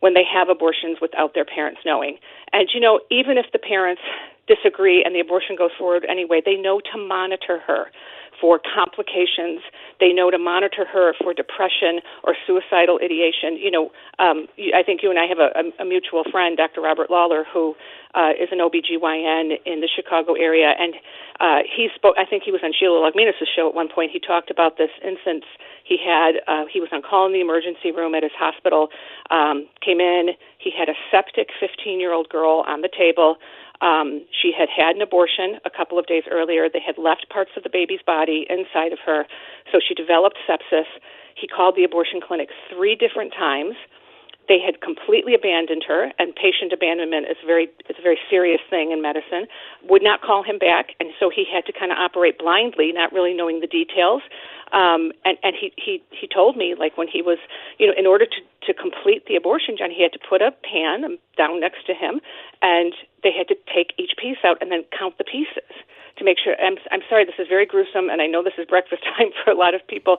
when 0.00 0.14
they 0.14 0.24
have 0.24 0.48
abortions 0.48 0.98
without 1.00 1.34
their 1.34 1.44
parents 1.44 1.80
knowing. 1.84 2.18
And 2.52 2.68
you 2.74 2.80
know, 2.80 3.00
even 3.10 3.38
if 3.38 3.46
the 3.52 3.58
parents 3.58 4.02
disagree 4.48 5.04
and 5.04 5.14
the 5.14 5.20
abortion 5.20 5.54
goes 5.54 5.70
forward 5.78 6.04
anyway, 6.08 6.42
they 6.44 6.56
know 6.56 6.80
to 6.92 6.98
monitor 6.98 7.60
her 7.60 7.90
for 8.40 8.58
complications. 8.58 9.60
They 10.00 10.12
know 10.12 10.30
to 10.30 10.38
monitor 10.38 10.86
her 10.86 11.12
for 11.20 11.34
depression 11.34 12.00
or 12.24 12.34
suicidal 12.46 12.98
ideation. 13.02 13.56
You 13.60 13.70
know, 13.70 13.90
um, 14.18 14.48
I 14.74 14.82
think 14.82 15.02
you 15.02 15.10
and 15.10 15.18
I 15.18 15.26
have 15.26 15.38
a, 15.38 15.82
a, 15.82 15.84
mutual 15.84 16.24
friend, 16.30 16.56
Dr. 16.56 16.80
Robert 16.80 17.10
Lawler, 17.10 17.44
who 17.52 17.74
uh, 18.14 18.30
is 18.40 18.48
an 18.50 18.58
OBGYN 18.58 19.60
in 19.66 19.80
the 19.80 19.88
Chicago 19.88 20.34
area, 20.34 20.72
and 20.78 20.94
uh, 21.38 21.60
he 21.64 21.88
spoke. 21.94 22.16
I 22.18 22.24
think 22.24 22.42
he 22.44 22.50
was 22.50 22.60
on 22.64 22.72
Sheila 22.72 23.10
Liaugminas' 23.10 23.46
show 23.54 23.68
at 23.68 23.74
one 23.74 23.88
point. 23.88 24.10
He 24.12 24.20
talked 24.20 24.50
about 24.50 24.78
this 24.78 24.90
instance 25.04 25.44
he 25.84 25.98
had. 25.98 26.40
Uh, 26.46 26.64
he 26.72 26.80
was 26.80 26.88
on 26.92 27.02
call 27.02 27.26
in 27.26 27.32
the 27.32 27.40
emergency 27.40 27.92
room 27.92 28.14
at 28.14 28.22
his 28.22 28.32
hospital. 28.38 28.88
Um, 29.30 29.66
came 29.84 30.00
in. 30.00 30.30
He 30.58 30.70
had 30.70 30.88
a 30.88 30.94
septic 31.10 31.48
15-year-old 31.62 32.28
girl 32.28 32.64
on 32.66 32.80
the 32.80 32.90
table. 32.90 33.36
Um, 33.80 34.26
she 34.30 34.52
had 34.56 34.68
had 34.68 34.96
an 34.96 35.02
abortion 35.02 35.58
a 35.64 35.70
couple 35.70 35.98
of 35.98 36.06
days 36.06 36.24
earlier. 36.30 36.68
They 36.68 36.84
had 36.84 36.98
left 36.98 37.28
parts 37.30 37.52
of 37.56 37.62
the 37.62 37.70
baby's 37.70 38.02
body 38.04 38.46
inside 38.48 38.92
of 38.92 38.98
her, 39.06 39.24
so 39.72 39.80
she 39.80 39.94
developed 39.94 40.36
sepsis. 40.48 40.88
He 41.34 41.48
called 41.48 41.76
the 41.76 41.84
abortion 41.84 42.20
clinic 42.20 42.50
three 42.68 42.94
different 42.94 43.32
times. 43.32 43.76
They 44.50 44.58
had 44.58 44.82
completely 44.82 45.32
abandoned 45.38 45.86
her, 45.86 46.10
and 46.18 46.34
patient 46.34 46.74
abandonment 46.74 47.30
is 47.30 47.38
very 47.46 47.70
is 47.86 47.94
a 47.94 48.02
very 48.02 48.18
serious 48.28 48.58
thing 48.66 48.90
in 48.90 48.98
medicine. 49.00 49.46
Would 49.86 50.02
not 50.02 50.26
call 50.26 50.42
him 50.42 50.58
back, 50.58 50.98
and 50.98 51.14
so 51.22 51.30
he 51.30 51.46
had 51.46 51.64
to 51.70 51.72
kind 51.72 51.94
of 51.94 51.98
operate 52.02 52.34
blindly, 52.36 52.90
not 52.90 53.12
really 53.14 53.32
knowing 53.32 53.60
the 53.62 53.70
details. 53.70 54.26
Um, 54.74 55.14
and 55.24 55.38
and 55.46 55.54
he 55.54 55.70
he 55.78 56.02
he 56.10 56.26
told 56.26 56.56
me 56.56 56.74
like 56.74 56.98
when 56.98 57.06
he 57.06 57.22
was 57.22 57.38
you 57.78 57.86
know 57.86 57.94
in 57.96 58.10
order 58.10 58.26
to 58.26 58.40
to 58.66 58.74
complete 58.74 59.30
the 59.30 59.36
abortion, 59.38 59.78
John, 59.78 59.94
he 59.94 60.02
had 60.02 60.12
to 60.18 60.22
put 60.26 60.42
a 60.42 60.50
pan 60.66 61.16
down 61.38 61.60
next 61.62 61.86
to 61.86 61.94
him, 61.94 62.18
and 62.60 62.90
they 63.22 63.30
had 63.30 63.46
to 63.48 63.56
take 63.70 63.94
each 64.02 64.18
piece 64.18 64.42
out 64.42 64.58
and 64.60 64.72
then 64.72 64.82
count 64.90 65.14
the 65.18 65.24
pieces 65.24 65.70
to 66.18 66.24
make 66.24 66.38
sure. 66.42 66.58
I'm 66.58 66.74
I'm 66.90 67.06
sorry, 67.08 67.24
this 67.24 67.38
is 67.38 67.46
very 67.46 67.66
gruesome, 67.66 68.10
and 68.10 68.20
I 68.20 68.26
know 68.26 68.42
this 68.42 68.58
is 68.58 68.66
breakfast 68.66 69.02
time 69.14 69.30
for 69.44 69.50
a 69.50 69.56
lot 69.56 69.74
of 69.74 69.86
people. 69.86 70.18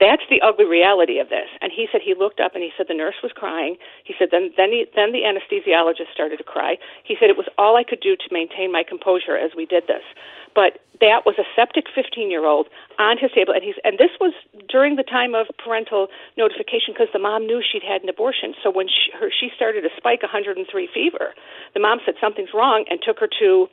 That's 0.00 0.22
the 0.30 0.40
ugly 0.40 0.64
reality 0.64 1.18
of 1.18 1.28
this. 1.28 1.50
And 1.60 1.72
he 1.74 1.88
said 1.90 2.00
he 2.02 2.14
looked 2.14 2.38
up 2.38 2.54
and 2.54 2.62
he 2.62 2.70
said 2.76 2.86
the 2.88 2.94
nurse 2.94 3.18
was 3.22 3.32
crying. 3.34 3.76
He 4.04 4.14
said 4.18 4.28
then 4.30 4.50
then 4.56 4.70
he, 4.70 4.86
then 4.94 5.10
the 5.10 5.26
anesthesiologist 5.26 6.14
started 6.14 6.38
to 6.38 6.44
cry. 6.44 6.78
He 7.02 7.16
said 7.18 7.30
it 7.30 7.36
was 7.36 7.50
all 7.58 7.76
I 7.76 7.82
could 7.82 8.00
do 8.00 8.14
to 8.14 8.28
maintain 8.30 8.70
my 8.70 8.84
composure 8.86 9.36
as 9.36 9.50
we 9.56 9.66
did 9.66 9.86
this. 9.88 10.06
But 10.54 10.78
that 11.00 11.26
was 11.26 11.34
a 11.38 11.46
septic 11.54 11.86
15 11.94 12.30
year 12.30 12.46
old 12.46 12.66
on 12.98 13.18
his 13.18 13.30
table 13.32 13.54
and 13.54 13.62
he's 13.62 13.78
and 13.84 13.98
this 13.98 14.10
was 14.20 14.34
during 14.68 14.96
the 14.96 15.06
time 15.06 15.34
of 15.34 15.46
parental 15.62 16.08
notification 16.36 16.94
because 16.94 17.08
the 17.12 17.18
mom 17.18 17.46
knew 17.46 17.62
she'd 17.62 17.86
had 17.86 18.02
an 18.02 18.08
abortion 18.08 18.54
so 18.62 18.70
when 18.70 18.88
she, 18.88 19.10
her 19.14 19.30
she 19.30 19.50
started 19.54 19.82
to 19.82 19.90
spike 19.96 20.22
103 20.22 20.58
fever 20.92 21.34
the 21.74 21.80
mom 21.80 21.98
said 22.04 22.14
something's 22.20 22.50
wrong 22.52 22.84
and 22.90 22.98
took 23.02 23.18
her 23.20 23.28
to 23.38 23.68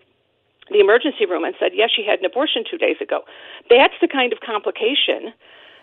the 0.69 0.79
emergency 0.79 1.25
room 1.25 1.43
and 1.43 1.55
said 1.59 1.71
yes 1.73 1.89
she 1.89 2.05
had 2.05 2.19
an 2.19 2.25
abortion 2.25 2.63
2 2.69 2.77
days 2.77 2.97
ago 3.01 3.25
that's 3.69 3.97
the 4.01 4.07
kind 4.07 4.33
of 4.33 4.39
complication 4.45 5.33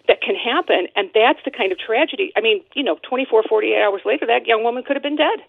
that 0.09 0.21
can 0.21 0.35
happen 0.35 0.89
and 0.97 1.11
that's 1.15 1.39
the 1.45 1.51
kind 1.51 1.73
of 1.73 1.79
tragedy 1.79 2.33
i 2.37 2.41
mean 2.41 2.63
you 2.75 2.83
know 2.83 2.99
24 3.09 3.45
48 3.49 3.83
hours 3.83 4.03
later 4.05 4.27
that 4.27 4.47
young 4.47 4.63
woman 4.63 4.83
could 4.83 4.97
have 4.97 5.03
been 5.03 5.17
dead 5.17 5.41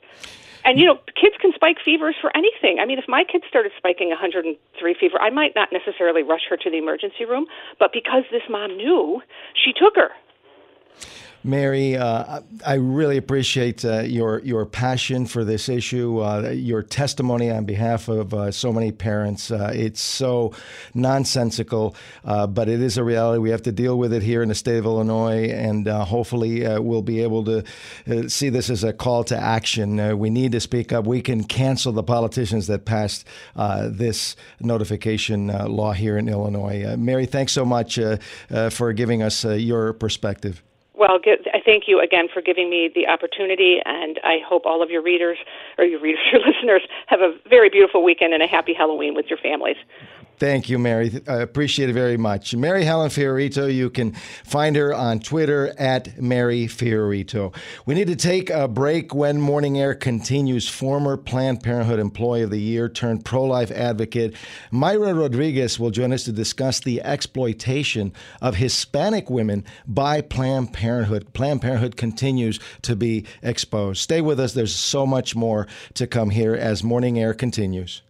and 0.65 0.79
you 0.79 0.85
know, 0.85 0.95
kids 1.19 1.35
can 1.39 1.51
spike 1.53 1.77
fevers 1.83 2.15
for 2.19 2.31
anything. 2.35 2.79
I 2.79 2.85
mean, 2.85 2.97
if 2.97 3.05
my 3.07 3.23
kid 3.29 3.43
started 3.49 3.71
spiking 3.77 4.09
103 4.09 4.95
fever, 4.99 5.21
I 5.21 5.29
might 5.29 5.53
not 5.55 5.69
necessarily 5.71 6.23
rush 6.23 6.43
her 6.49 6.57
to 6.57 6.69
the 6.69 6.77
emergency 6.77 7.25
room, 7.25 7.47
but 7.79 7.91
because 7.91 8.23
this 8.31 8.43
mom 8.49 8.77
knew, 8.77 9.21
she 9.53 9.73
took 9.73 9.95
her. 9.95 10.11
Mary, 11.45 11.97
uh, 11.97 12.39
I 12.65 12.75
really 12.75 13.17
appreciate 13.17 13.83
uh, 13.83 13.99
your 14.01 14.39
your 14.39 14.65
passion 14.65 15.25
for 15.25 15.43
this 15.43 15.67
issue, 15.67 16.19
uh, 16.19 16.51
your 16.51 16.81
testimony 16.81 17.51
on 17.51 17.65
behalf 17.65 18.07
of 18.07 18.33
uh, 18.33 18.49
so 18.49 18.71
many 18.71 18.93
parents. 18.93 19.51
Uh, 19.51 19.69
it's 19.75 19.99
so 19.99 20.53
nonsensical, 20.93 21.97
uh, 22.23 22.47
but 22.47 22.69
it 22.69 22.81
is 22.81 22.97
a 22.97 23.03
reality. 23.03 23.39
We 23.39 23.49
have 23.49 23.63
to 23.63 23.73
deal 23.73 23.97
with 23.97 24.13
it 24.13 24.23
here 24.23 24.41
in 24.41 24.47
the 24.47 24.55
state 24.55 24.77
of 24.77 24.85
Illinois, 24.85 25.49
and 25.49 25.85
hopefully 25.85 26.65
we'll 26.79 27.01
be 27.01 27.21
able 27.21 27.43
to 27.43 28.29
see 28.29 28.47
this 28.47 28.69
as 28.69 28.85
a 28.85 28.93
call 28.93 29.25
to 29.25 29.37
action. 29.37 30.17
we 30.17 30.29
need 30.29 30.53
to 30.53 30.61
speak 30.61 30.93
up. 30.93 31.05
We 31.05 31.21
can 31.21 31.43
cancel 31.43 31.91
the 31.91 32.03
politicians 32.03 32.67
that 32.67 32.85
passed 32.85 33.27
this 33.55 34.37
notification 34.61 35.47
law 35.47 35.91
here 35.91 36.17
in 36.17 36.29
Illinois. 36.29 36.95
Mary, 36.95 37.25
thanks 37.25 37.51
so 37.51 37.65
much 37.65 37.99
for 38.69 38.93
giving 38.93 39.21
us 39.21 39.43
your 39.43 39.91
perspective. 39.91 40.63
Well, 41.03 41.19
I 41.53 41.59
thank 41.65 41.83
you 41.85 41.99
again 41.99 42.29
for 42.33 42.41
giving 42.41 42.69
me 42.69 42.89
the 42.95 43.07
opportunity, 43.07 43.81
and 43.83 44.21
I 44.23 44.37
hope 44.47 44.65
all 44.65 44.81
of 44.81 44.89
your 44.89 45.01
readers, 45.01 45.37
or 45.77 45.83
your 45.83 45.99
readers, 45.99 46.21
your 46.31 46.39
listeners, 46.39 46.81
have 47.07 47.19
a 47.19 47.33
very 47.49 47.69
beautiful 47.69 48.05
weekend 48.05 48.33
and 48.33 48.41
a 48.41 48.47
happy 48.47 48.73
Halloween 48.73 49.13
with 49.13 49.25
your 49.27 49.37
families. 49.37 49.75
Thank 50.39 50.67
you, 50.67 50.79
Mary. 50.79 51.21
I 51.27 51.37
appreciate 51.37 51.89
it 51.89 51.93
very 51.93 52.17
much. 52.17 52.55
Mary 52.55 52.83
Hallan 52.83 53.09
Fiorito, 53.09 53.73
you 53.73 53.89
can 53.89 54.13
find 54.43 54.75
her 54.75 54.93
on 54.93 55.19
Twitter 55.19 55.73
at 55.77 56.21
Mary 56.21 56.65
Fiorito. 56.65 57.55
We 57.85 57.95
need 57.95 58.07
to 58.07 58.15
take 58.15 58.49
a 58.49 58.67
break 58.67 59.13
when 59.13 59.39
Morning 59.39 59.79
Air 59.79 59.93
continues. 59.93 60.67
Former 60.67 61.17
Planned 61.17 61.63
Parenthood 61.63 61.99
Employee 61.99 62.41
of 62.41 62.49
the 62.49 62.59
Year 62.59 62.89
turned 62.89 63.23
pro 63.23 63.43
life 63.43 63.71
advocate 63.71 64.35
Mayra 64.71 65.17
Rodriguez 65.17 65.79
will 65.79 65.91
join 65.91 66.11
us 66.11 66.23
to 66.23 66.31
discuss 66.31 66.79
the 66.79 67.01
exploitation 67.03 68.11
of 68.41 68.55
Hispanic 68.55 69.29
women 69.29 69.63
by 69.87 70.21
Planned 70.21 70.73
Parenthood. 70.73 71.33
Planned 71.33 71.61
Parenthood 71.61 71.95
continues 71.95 72.59
to 72.81 72.95
be 72.95 73.25
exposed. 73.41 74.01
Stay 74.01 74.19
with 74.19 74.39
us. 74.39 74.53
There's 74.53 74.75
so 74.75 75.05
much 75.05 75.35
more 75.35 75.67
to 75.93 76.07
come 76.07 76.31
here 76.31 76.55
as 76.55 76.83
Morning 76.83 77.19
Air 77.19 77.33
continues. 77.33 78.01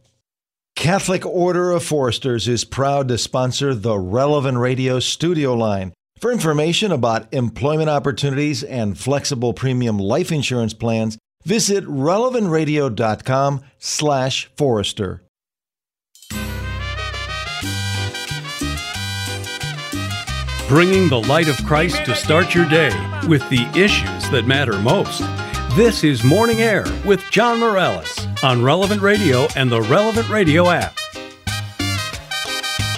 Catholic 0.83 1.25
Order 1.25 1.71
of 1.71 1.81
Foresters 1.81 2.45
is 2.45 2.65
proud 2.65 3.07
to 3.07 3.17
sponsor 3.17 3.73
the 3.73 3.97
Relevant 3.97 4.57
Radio 4.57 4.99
studio 4.99 5.53
line. 5.53 5.93
For 6.19 6.29
information 6.29 6.91
about 6.91 7.33
employment 7.33 7.89
opportunities 7.89 8.63
and 8.63 8.97
flexible 8.97 9.53
premium 9.53 9.97
life 9.97 10.29
insurance 10.29 10.73
plans, 10.73 11.17
visit 11.45 11.85
relevantradio.com 11.85 13.61
slash 13.79 14.51
forester. 14.57 15.23
Bringing 20.67 21.07
the 21.07 21.23
light 21.25 21.47
of 21.47 21.55
Christ 21.65 22.03
to 22.03 22.13
start 22.13 22.53
your 22.53 22.67
day 22.67 22.91
with 23.29 23.47
the 23.49 23.65
issues 23.73 24.29
that 24.31 24.45
matter 24.45 24.77
most. 24.79 25.21
This 25.77 26.03
is 26.03 26.25
Morning 26.25 26.61
Air 26.61 26.83
with 27.05 27.23
John 27.31 27.61
Morales 27.61 28.27
on 28.43 28.61
Relevant 28.61 29.01
Radio 29.01 29.47
and 29.55 29.71
the 29.71 29.81
Relevant 29.81 30.27
Radio 30.29 30.69
app. 30.69 30.97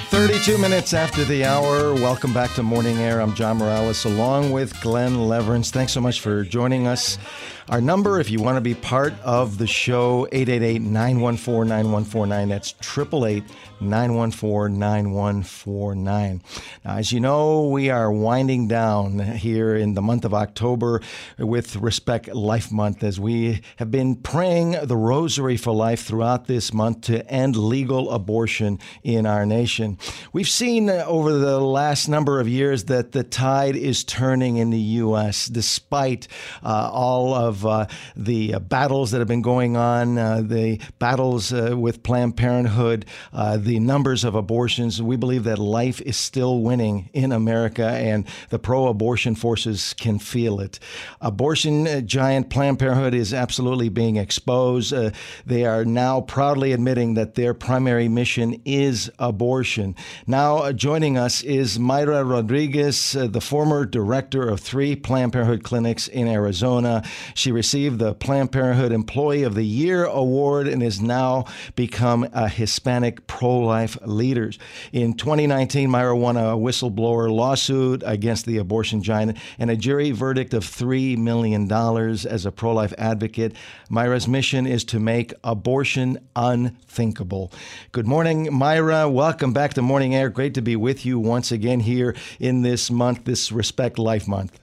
32 0.09 0.57
minutes 0.57 0.93
after 0.93 1.23
the 1.23 1.45
hour. 1.45 1.93
Welcome 1.93 2.33
back 2.33 2.53
to 2.55 2.63
Morning 2.63 2.97
Air. 2.97 3.21
I'm 3.21 3.35
John 3.35 3.57
Morales 3.57 4.05
along 4.05 4.51
with 4.51 4.79
Glen 4.81 5.15
Lewerenz. 5.15 5.69
Thanks 5.69 5.91
so 5.93 6.01
much 6.01 6.19
for 6.19 6.43
joining 6.43 6.87
us. 6.87 7.19
Our 7.67 7.81
number, 7.81 8.19
if 8.19 8.29
you 8.29 8.39
want 8.39 8.57
to 8.57 8.61
be 8.61 8.75
part 8.75 9.15
of 9.23 9.57
the 9.57 9.65
show, 9.65 10.27
888 10.31 10.83
914 10.83 11.67
9149. 11.67 12.49
That's 12.49 12.75
888 12.79 13.43
914 13.81 14.77
9149. 14.77 16.43
Now, 16.83 16.97
as 16.97 17.11
you 17.11 17.19
know, 17.19 17.67
we 17.67 17.89
are 17.89 18.11
winding 18.11 18.67
down 18.67 19.17
here 19.17 19.75
in 19.75 19.95
the 19.95 20.03
month 20.03 20.25
of 20.25 20.33
October 20.35 21.01
with 21.39 21.75
Respect 21.77 22.27
Life 22.27 22.71
Month 22.71 23.03
as 23.03 23.19
we 23.19 23.61
have 23.77 23.89
been 23.89 24.15
praying 24.15 24.77
the 24.83 24.95
Rosary 24.95 25.57
for 25.57 25.73
Life 25.73 26.03
throughout 26.03 26.45
this 26.45 26.71
month 26.71 27.01
to 27.01 27.27
end 27.27 27.55
legal 27.55 28.11
abortion 28.11 28.77
in 29.01 29.25
our 29.25 29.43
nation. 29.43 29.97
We've 30.33 30.47
seen 30.47 30.87
over 30.87 31.33
the 31.33 31.59
last 31.59 32.07
number 32.07 32.39
of 32.39 32.47
years 32.47 32.83
that 32.85 33.11
the 33.11 33.23
tide 33.23 33.75
is 33.75 34.03
turning 34.03 34.57
in 34.57 34.69
the 34.69 34.77
U.S. 34.77 35.47
despite 35.47 36.27
uh, 36.63 36.91
all 36.93 37.33
of 37.33 37.54
uh, 37.63 37.85
the 38.15 38.55
battles 38.59 39.11
that 39.11 39.19
have 39.19 39.27
been 39.27 39.43
going 39.43 39.77
on, 39.77 40.17
uh, 40.17 40.41
the 40.41 40.81
battles 40.97 41.53
uh, 41.53 41.75
with 41.77 42.01
Planned 42.01 42.37
Parenthood, 42.37 43.05
uh, 43.33 43.57
the 43.57 43.79
numbers 43.79 44.23
of 44.23 44.33
abortions. 44.33 44.99
We 44.99 45.15
believe 45.15 45.43
that 45.43 45.59
life 45.59 46.01
is 46.01 46.17
still 46.17 46.61
winning 46.61 47.11
in 47.13 47.31
America, 47.31 47.85
and 47.85 48.25
the 48.49 48.57
pro 48.57 48.87
abortion 48.87 49.35
forces 49.35 49.93
can 49.93 50.17
feel 50.17 50.59
it. 50.59 50.79
Abortion 51.21 51.87
uh, 51.87 52.01
giant 52.01 52.49
Planned 52.49 52.79
Parenthood 52.79 53.13
is 53.13 53.33
absolutely 53.33 53.89
being 53.89 54.15
exposed. 54.15 54.91
Uh, 54.91 55.11
they 55.45 55.65
are 55.65 55.85
now 55.85 56.21
proudly 56.21 56.71
admitting 56.71 57.13
that 57.13 57.35
their 57.35 57.53
primary 57.53 58.07
mission 58.07 58.59
is 58.65 59.11
abortion. 59.19 59.95
Now, 60.25 60.57
uh, 60.57 60.71
joining 60.71 61.17
us 61.17 61.43
is 61.43 61.77
Mayra 61.77 62.27
Rodriguez, 62.27 63.15
uh, 63.15 63.27
the 63.27 63.41
former 63.41 63.85
director 63.85 64.47
of 64.47 64.59
three 64.59 64.95
Planned 64.95 65.33
Parenthood 65.33 65.63
clinics 65.63 66.07
in 66.07 66.27
Arizona. 66.27 67.03
She 67.33 67.44
received 67.51 67.99
the 67.99 68.13
Planned 68.13 68.51
Parenthood 68.51 68.91
Employee 68.91 69.43
of 69.43 69.55
the 69.55 69.65
Year 69.65 70.05
award 70.05 70.67
and 70.67 70.81
has 70.81 71.01
now 71.01 71.45
become 71.75 72.27
a 72.33 72.47
Hispanic 72.47 73.27
pro 73.27 73.59
life 73.59 73.97
leader. 74.05 74.51
In 74.91 75.13
2019, 75.13 75.89
Mayra 75.89 76.17
won 76.17 76.37
a 76.37 76.57
whistleblower 76.57 77.31
lawsuit 77.31 78.03
against 78.05 78.45
the 78.45 78.57
abortion 78.57 79.03
giant 79.03 79.37
and 79.59 79.69
a 79.69 79.75
jury 79.75 80.11
verdict 80.11 80.53
of 80.53 80.63
$3 80.63 81.17
million 81.17 81.71
as 81.71 82.45
a 82.45 82.51
pro 82.51 82.73
life 82.73 82.93
advocate. 82.97 83.55
Mayra's 83.89 84.27
mission 84.27 84.67
is 84.67 84.83
to 84.85 84.99
make 84.99 85.33
abortion 85.43 86.17
unthinkable. 86.35 87.51
Good 87.91 88.07
morning, 88.07 88.47
Mayra. 88.47 89.11
Welcome 89.11 89.53
back 89.53 89.73
to 89.75 89.81
Morning 89.81 90.15
Air. 90.15 90.29
Great 90.29 90.53
to 90.55 90.61
be 90.61 90.75
with 90.75 91.05
you 91.05 91.19
once 91.19 91.51
again 91.51 91.81
here 91.81 92.15
in 92.39 92.61
this 92.61 92.89
month, 92.89 93.25
this 93.25 93.51
Respect 93.51 93.99
Life 93.99 94.27
Month. 94.27 94.59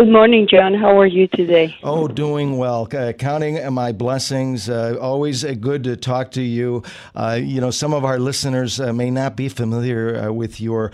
Good 0.00 0.08
morning, 0.08 0.48
John. 0.50 0.72
How 0.72 0.98
are 0.98 1.06
you 1.06 1.28
today? 1.28 1.76
Oh, 1.82 2.08
doing 2.08 2.56
well. 2.56 2.88
Uh, 2.90 3.12
counting 3.12 3.70
my 3.74 3.92
blessings. 3.92 4.70
Uh, 4.70 4.96
always 4.98 5.44
uh, 5.44 5.52
good 5.52 5.84
to 5.84 5.94
talk 5.94 6.30
to 6.30 6.40
you. 6.40 6.84
Uh, 7.14 7.38
you 7.38 7.60
know, 7.60 7.70
some 7.70 7.92
of 7.92 8.02
our 8.02 8.18
listeners 8.18 8.80
uh, 8.80 8.94
may 8.94 9.10
not 9.10 9.36
be 9.36 9.50
familiar 9.50 10.16
uh, 10.16 10.32
with 10.32 10.58
your 10.58 10.90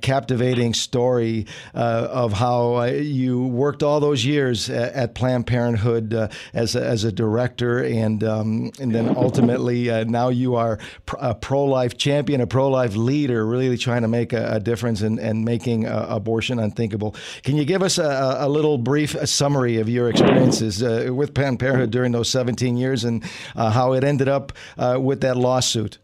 captivating 0.00 0.72
story 0.72 1.46
of 1.74 2.32
how 2.32 2.84
you 2.84 3.44
worked 3.48 3.82
all 3.82 4.00
those 4.00 4.24
years 4.24 4.70
at, 4.70 4.94
at 4.94 5.14
Planned 5.14 5.46
Parenthood 5.46 6.14
as, 6.54 6.74
a, 6.74 6.82
as 6.82 7.04
a 7.04 7.12
director, 7.12 7.84
and 7.84 8.24
um, 8.24 8.70
and 8.80 8.94
then 8.94 9.14
ultimately 9.14 9.88
now 10.06 10.30
you 10.30 10.54
are 10.54 10.78
a 11.18 11.34
pro-life 11.34 11.98
champion, 11.98 12.40
a 12.40 12.46
pro-life 12.46 12.96
leader, 12.96 13.44
really 13.44 13.76
trying 13.76 14.02
to 14.02 14.08
make 14.08 14.32
a, 14.32 14.54
a 14.54 14.58
difference 14.58 15.02
and 15.02 15.18
in, 15.18 15.26
in 15.26 15.44
making 15.44 15.84
abortion 15.84 16.58
unthinkable. 16.58 17.14
Can 17.42 17.54
you 17.54 17.66
give 17.66 17.82
us 17.82 17.98
a 17.98 18.36
a 18.37 18.37
little 18.46 18.76
brief 18.76 19.16
summary 19.26 19.78
of 19.78 19.88
your 19.88 20.10
experiences 20.10 20.82
uh, 20.82 21.08
with 21.14 21.32
Planned 21.32 21.58
Parenthood 21.58 21.90
during 21.90 22.12
those 22.12 22.28
17 22.28 22.76
years 22.76 23.04
and 23.04 23.24
uh, 23.56 23.70
how 23.70 23.94
it 23.94 24.04
ended 24.04 24.28
up 24.28 24.52
uh, 24.76 24.98
with 25.00 25.22
that 25.22 25.38
lawsuit. 25.38 25.96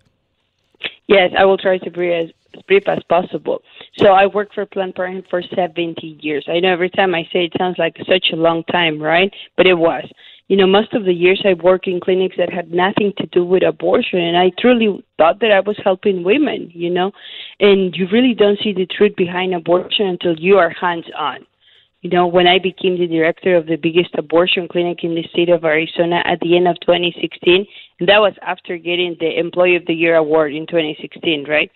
Yes, 1.07 1.33
I 1.39 1.45
will 1.45 1.59
try 1.59 1.77
to 1.77 1.91
be 1.91 2.11
as 2.13 2.31
brief 2.67 2.89
as 2.89 3.03
possible. 3.09 3.63
So 3.99 4.13
I 4.13 4.27
worked 4.27 4.55
for 4.55 4.65
Planned 4.65 4.95
Parenthood 4.95 5.27
for 5.29 5.43
17 5.43 6.21
years. 6.21 6.47
I 6.49 6.61
know 6.61 6.73
every 6.73 6.91
time 6.91 7.15
I 7.15 7.25
say 7.33 7.45
it 7.45 7.53
sounds 7.59 7.79
like 7.79 7.97
such 8.09 8.27
a 8.33 8.37
long 8.37 8.65
time, 8.65 9.01
right? 9.01 9.33
But 9.57 9.67
it 9.67 9.75
was. 9.75 10.09
You 10.49 10.59
know, 10.59 10.67
most 10.67 10.93
of 10.93 11.05
the 11.05 11.13
years 11.13 11.43
I 11.45 11.55
worked 11.55 11.87
in 11.87 12.01
clinics 12.01 12.37
that 12.37 12.53
had 12.53 12.71
nothing 12.71 13.15
to 13.17 13.27
do 13.27 13.45
with 13.47 13.63
abortion, 13.63 14.21
and 14.21 14.37
I 14.37 14.51
truly 14.59 15.03
thought 15.17 15.41
that 15.41 15.51
I 15.51 15.61
was 15.61 15.79
helping 15.83 16.23
women, 16.23 16.71
you 16.75 16.91
know. 16.91 17.13
And 17.61 17.97
you 17.97 18.07
really 18.13 18.35
don't 18.35 18.59
see 18.63 18.75
the 18.75 18.87
truth 18.87 19.17
behind 19.17 19.55
abortion 19.55 20.07
until 20.07 20.39
you 20.39 20.59
are 20.59 20.69
hands 20.69 21.07
on. 21.17 21.47
You 22.05 22.11
know, 22.11 22.27
when 22.27 22.47
I 22.47 22.59
became 22.59 22.99
the 22.99 23.07
director 23.07 23.57
of 23.57 23.65
the 23.65 23.77
biggest 23.77 24.11
abortion 24.19 24.69
clinic 24.69 25.05
in 25.05 25.15
the 25.15 25.27
state 25.33 25.49
of 25.49 25.65
Arizona 25.65 26.21
at 26.27 26.39
the 26.41 26.55
end 26.55 26.69
of 26.69 26.79
2016, 26.81 27.67
and 27.99 28.09
that 28.11 28.21
was 28.21 28.35
after 28.43 28.77
getting 28.77 29.17
the 29.19 29.39
Employee 29.39 29.77
of 29.77 29.87
the 29.87 29.95
Year 29.95 30.17
award 30.17 30.53
in 30.53 30.67
2016, 30.67 31.47
right? 31.49 31.71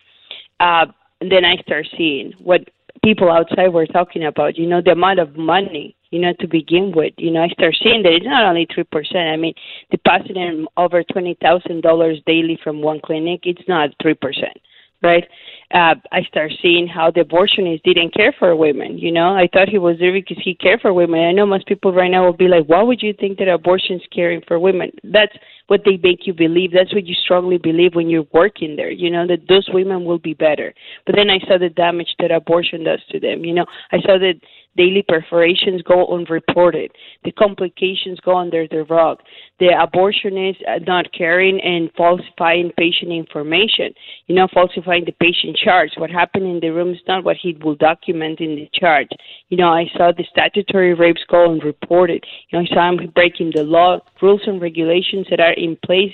Uh, 0.60 0.84
and 1.22 1.32
then 1.32 1.46
I 1.46 1.56
start 1.62 1.86
seeing 1.96 2.34
what 2.40 2.60
people 3.02 3.30
outside 3.30 3.68
were 3.68 3.86
talking 3.86 4.26
about. 4.26 4.58
You 4.58 4.66
know, 4.68 4.82
the 4.82 4.92
amount 4.92 5.18
of 5.18 5.34
money. 5.38 5.96
You 6.10 6.20
know, 6.20 6.32
to 6.40 6.46
begin 6.46 6.92
with, 6.94 7.12
you 7.18 7.30
know, 7.30 7.42
I 7.42 7.48
start 7.48 7.76
seeing 7.82 8.02
that 8.02 8.12
it's 8.12 8.24
not 8.24 8.44
only 8.44 8.66
three 8.74 8.84
percent. 8.84 9.28
I 9.28 9.36
mean, 9.36 9.54
depositing 9.90 10.66
over 10.76 11.02
twenty 11.04 11.38
thousand 11.40 11.82
dollars 11.82 12.18
daily 12.26 12.58
from 12.62 12.82
one 12.82 13.00
clinic, 13.00 13.40
it's 13.44 13.66
not 13.66 13.90
three 14.02 14.14
percent 14.14 14.58
right? 15.02 15.24
Uh, 15.70 15.94
I 16.12 16.22
start 16.22 16.50
seeing 16.62 16.86
how 16.86 17.10
the 17.10 17.20
abortionist 17.20 17.82
didn't 17.82 18.14
care 18.14 18.34
for 18.38 18.56
women. 18.56 18.96
You 18.96 19.12
know, 19.12 19.36
I 19.36 19.48
thought 19.52 19.68
he 19.68 19.76
was 19.76 19.98
there 19.98 20.12
because 20.12 20.38
he 20.42 20.54
cared 20.54 20.80
for 20.80 20.94
women. 20.94 21.20
I 21.20 21.32
know 21.32 21.44
most 21.44 21.66
people 21.66 21.92
right 21.92 22.10
now 22.10 22.24
will 22.24 22.32
be 22.32 22.48
like, 22.48 22.64
"Why 22.64 22.82
would 22.82 23.02
you 23.02 23.12
think 23.12 23.38
that 23.38 23.48
abortion 23.48 23.96
is 23.96 24.06
caring 24.10 24.40
for 24.48 24.58
women?" 24.58 24.90
That's 25.04 25.36
what 25.66 25.82
they 25.84 25.98
make 26.02 26.26
you 26.26 26.32
believe. 26.32 26.72
That's 26.72 26.94
what 26.94 27.06
you 27.06 27.14
strongly 27.14 27.58
believe 27.58 27.94
when 27.94 28.08
you're 28.08 28.26
working 28.32 28.76
there. 28.76 28.90
You 28.90 29.10
know 29.10 29.26
that 29.26 29.46
those 29.46 29.68
women 29.68 30.06
will 30.06 30.18
be 30.18 30.32
better. 30.32 30.72
But 31.04 31.16
then 31.16 31.28
I 31.28 31.38
saw 31.40 31.58
the 31.58 31.68
damage 31.68 32.14
that 32.18 32.30
abortion 32.30 32.84
does 32.84 33.00
to 33.10 33.20
them. 33.20 33.44
You 33.44 33.52
know, 33.52 33.66
I 33.92 34.00
saw 34.00 34.16
that 34.18 34.40
daily 34.76 35.04
perforations 35.06 35.82
go 35.82 36.06
unreported. 36.14 36.90
The 37.24 37.32
complications 37.32 38.20
go 38.20 38.36
under 38.36 38.66
the 38.68 38.84
rug. 38.84 39.18
The 39.58 39.66
abortionist 39.66 40.58
not 40.86 41.12
caring 41.12 41.60
and 41.60 41.90
falsifying 41.96 42.72
patient 42.78 43.12
information. 43.12 43.92
You 44.26 44.36
know, 44.36 44.48
falsifying 44.52 45.04
the 45.04 45.12
patient 45.12 45.56
charts. 45.56 45.98
What 45.98 46.10
happened 46.10 46.46
in 46.46 46.60
the 46.60 46.70
room 46.70 46.92
is 46.92 47.00
not 47.08 47.24
what 47.24 47.36
he 47.36 47.56
will 47.62 47.74
document 47.74 48.40
in 48.40 48.54
the 48.54 48.70
chart. 48.72 49.08
You 49.48 49.56
know, 49.56 49.68
I 49.68 49.86
saw 49.96 50.12
the 50.12 50.24
statutory 50.30 50.94
rapes 50.94 51.22
go 51.28 51.50
unreported. 51.50 52.24
You 52.50 52.58
know, 52.58 52.64
I 52.64 52.74
saw 52.74 52.88
him 52.88 53.10
breaking 53.14 53.52
the 53.54 53.64
law, 53.64 53.98
rules 54.22 54.42
and 54.46 54.60
regulations 54.60 55.26
that 55.30 55.40
are 55.40 55.52
in 55.52 55.76
place 55.84 56.12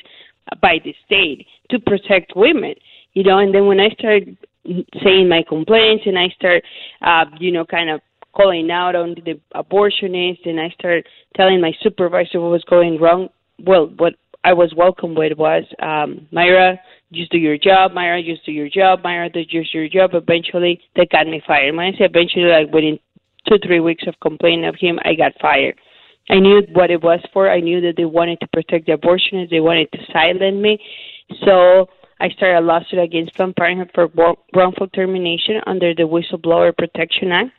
by 0.61 0.79
the 0.85 0.95
state 1.05 1.47
to 1.71 1.79
protect 1.79 2.33
women. 2.37 2.75
You 3.13 3.23
know, 3.25 3.39
and 3.39 3.55
then 3.55 3.67
when 3.67 3.81
I 3.81 3.91
started 3.91 4.37
saying 5.03 5.29
my 5.29 5.43
complaints 5.47 6.05
and 6.07 6.19
I 6.19 6.29
start, 6.29 6.65
uh, 7.03 7.25
you 7.39 7.53
know, 7.53 7.65
kind 7.65 7.91
of 7.91 8.01
calling 8.35 8.71
out 8.71 8.95
on 8.97 9.15
the 9.25 9.41
abortionist, 9.55 10.47
and 10.47 10.61
I 10.61 10.71
started 10.71 11.07
telling 11.37 11.61
my 11.61 11.73
supervisor 11.83 12.41
what 12.41 12.51
was 12.51 12.65
going 12.65 13.01
wrong. 13.01 13.29
Well, 13.59 13.87
what 13.97 14.15
I 14.43 14.53
was 14.53 14.75
welcome 14.77 15.15
with 15.15 15.39
was 15.39 15.65
um, 15.81 16.29
Mayra, 16.33 16.79
just 17.13 17.31
do 17.31 17.39
your 17.39 17.57
job. 17.57 17.93
Mayra, 17.93 18.25
just 18.25 18.45
do 18.45 18.53
your 18.53 18.69
job. 18.69 19.03
Mayra, 19.03 19.33
do 19.33 19.43
just 19.45 19.73
do 19.73 19.79
your 19.79 19.89
job. 19.89 20.11
Eventually, 20.15 20.81
they 20.97 21.07
got 21.07 21.27
me 21.27 21.43
fired. 21.47 21.75
When 21.75 21.87
I 21.87 21.93
say 21.93 22.05
eventually, 22.05 22.45
like 22.45 22.73
within 22.73 22.99
two 23.49 23.59
three 23.65 23.81
weeks 23.81 24.05
of 24.07 24.15
complaining 24.21 24.67
of 24.67 24.75
him, 24.79 24.99
I 25.05 25.15
got 25.15 25.33
fired. 25.41 25.79
I 26.29 26.41
knew 26.41 26.63
what 26.73 26.91
it 26.91 27.03
was 27.03 27.21
for. 27.33 27.51
I 27.51 27.61
knew 27.61 27.81
that 27.83 27.95
they 27.97 28.07
wanted 28.07 28.41
to 28.41 28.49
protect 28.49 28.87
the 28.87 28.93
abortionists. 28.93 29.51
They 29.51 29.61
wanted 29.61 29.93
to 29.93 29.99
silence 30.13 30.41
me. 30.41 30.79
So 31.45 31.89
I 32.21 32.31
started 32.31 32.59
a 32.59 32.61
lawsuit 32.61 32.99
against 32.99 33.35
Planned 33.35 33.57
Parenthood 33.57 33.91
for 33.95 34.09
wrongful 34.55 34.89
termination 34.89 35.61
under 35.67 35.95
the 35.95 36.05
Whistleblower 36.05 36.77
Protection 36.77 37.31
Act 37.33 37.51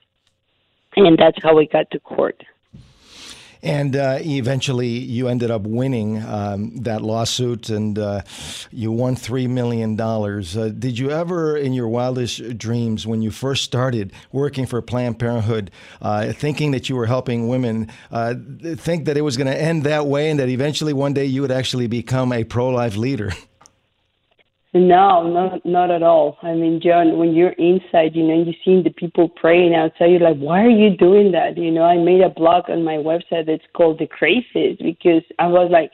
and 0.96 1.18
that's 1.18 1.42
how 1.44 1.56
we 1.56 1.68
got 1.68 1.90
to 1.92 2.00
court. 2.00 2.44
And 3.66 3.96
uh, 3.96 4.20
eventually, 4.22 4.90
you 4.90 5.28
ended 5.28 5.50
up 5.50 5.64
winning 5.64 6.24
um, 6.24 6.78
that 6.82 7.02
lawsuit, 7.02 7.70
and 7.70 7.98
uh, 7.98 8.22
you 8.70 8.92
won 8.92 9.16
three 9.16 9.48
million 9.48 9.96
dollars. 9.96 10.56
Uh, 10.56 10.70
did 10.70 11.00
you 11.00 11.10
ever, 11.10 11.58
in 11.58 11.74
your 11.74 11.88
wildest 11.88 12.60
dreams, 12.60 13.08
when 13.08 13.24
you 13.24 13.32
first 13.32 13.64
started 13.64 14.14
working 14.32 14.68
for 14.68 14.84
Planned 14.84 15.18
Parenthood, 15.18 15.72
uh, 16.00 16.32
thinking 16.32 16.72
that 16.72 16.90
you 16.90 16.96
were 16.96 17.08
helping 17.08 17.48
women, 17.48 17.90
uh, 18.12 18.36
think 18.76 19.06
that 19.06 19.18
it 19.18 19.22
was 19.22 19.36
going 19.36 19.48
to 19.48 19.60
end 19.60 19.84
that 19.86 20.06
way, 20.06 20.30
and 20.30 20.40
that 20.40 20.50
eventually 20.50 20.94
one 20.94 21.16
day 21.16 21.26
you 21.26 21.42
would 21.42 21.52
actually 21.52 21.88
become 21.88 22.32
a 22.32 22.44
pro-life 22.44 22.96
leader? 22.96 23.32
No, 24.76 25.26
not 25.26 25.66
not 25.66 25.90
at 25.90 26.04
all. 26.04 26.38
I 26.42 26.54
mean, 26.54 26.82
John, 26.84 27.18
when 27.18 27.34
you're 27.34 27.54
inside, 27.54 28.14
you 28.14 28.28
know, 28.28 28.44
you 28.44 28.52
see 28.66 28.84
the 28.84 28.90
people 28.90 29.30
praying 29.30 29.74
outside. 29.74 30.08
You're 30.08 30.20
like, 30.20 30.38
why 30.38 30.66
are 30.66 30.70
you 30.70 30.98
doing 30.98 31.32
that? 31.32 31.58
You 31.58 31.72
know, 31.72 31.84
I 31.84 31.96
made 31.96 32.20
a 32.20 32.30
blog 32.30 32.70
on 32.70 32.84
my 32.84 32.98
website 32.98 33.46
that's 33.48 33.64
called 33.74 34.00
The 34.00 34.08
Crazies 34.08 34.78
because 34.80 35.24
I 35.40 35.48
was 35.48 35.70
like, 35.72 35.92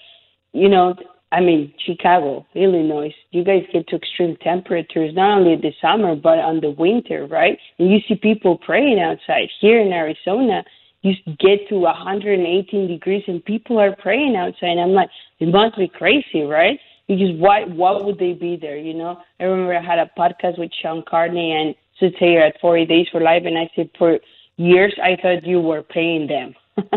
you 0.53 0.67
know, 0.67 0.95
I 1.31 1.41
mean, 1.41 1.75
Chicago, 1.85 2.47
Illinois, 2.55 3.13
you 3.29 3.43
guys 3.43 3.61
get 3.71 3.87
to 3.89 3.97
extreme 3.97 4.35
temperatures 4.37 5.13
not 5.13 5.37
only 5.37 5.53
in 5.53 5.61
the 5.61 5.73
summer 5.79 6.15
but 6.15 6.39
on 6.39 6.59
the 6.59 6.71
winter, 6.71 7.27
right? 7.27 7.59
And 7.77 7.91
you 7.91 7.99
see 8.07 8.15
people 8.15 8.57
praying 8.57 8.99
outside. 8.99 9.47
Here 9.59 9.79
in 9.79 9.93
Arizona, 9.93 10.63
you 11.03 11.13
get 11.39 11.69
to 11.69 11.77
118 11.77 12.87
degrees 12.87 13.23
and 13.27 13.45
people 13.45 13.79
are 13.79 13.95
praying 13.95 14.35
outside. 14.35 14.79
I'm 14.79 14.93
like, 14.93 15.11
it 15.39 15.49
must 15.49 15.77
be 15.77 15.87
crazy, 15.87 16.41
right? 16.41 16.79
Because 17.07 17.31
why? 17.37 17.65
Why 17.65 17.91
would 17.91 18.19
they 18.19 18.33
be 18.33 18.55
there? 18.55 18.77
You 18.77 18.93
know, 18.93 19.19
I 19.39 19.43
remember 19.43 19.75
I 19.75 19.81
had 19.81 19.99
a 19.99 20.09
podcast 20.17 20.57
with 20.57 20.71
Shawn 20.81 21.03
Carney 21.07 21.51
and 21.51 21.75
Sue 21.99 22.11
Thayer 22.19 22.43
at 22.43 22.59
40 22.61 22.85
Days 22.85 23.07
for 23.11 23.21
Life, 23.21 23.43
and 23.45 23.57
I 23.57 23.69
said 23.75 23.89
for 23.97 24.19
years 24.57 24.93
I 25.01 25.17
thought 25.21 25.45
you 25.45 25.59
were 25.59 25.83
paying 25.83 26.27
them, 26.27 26.55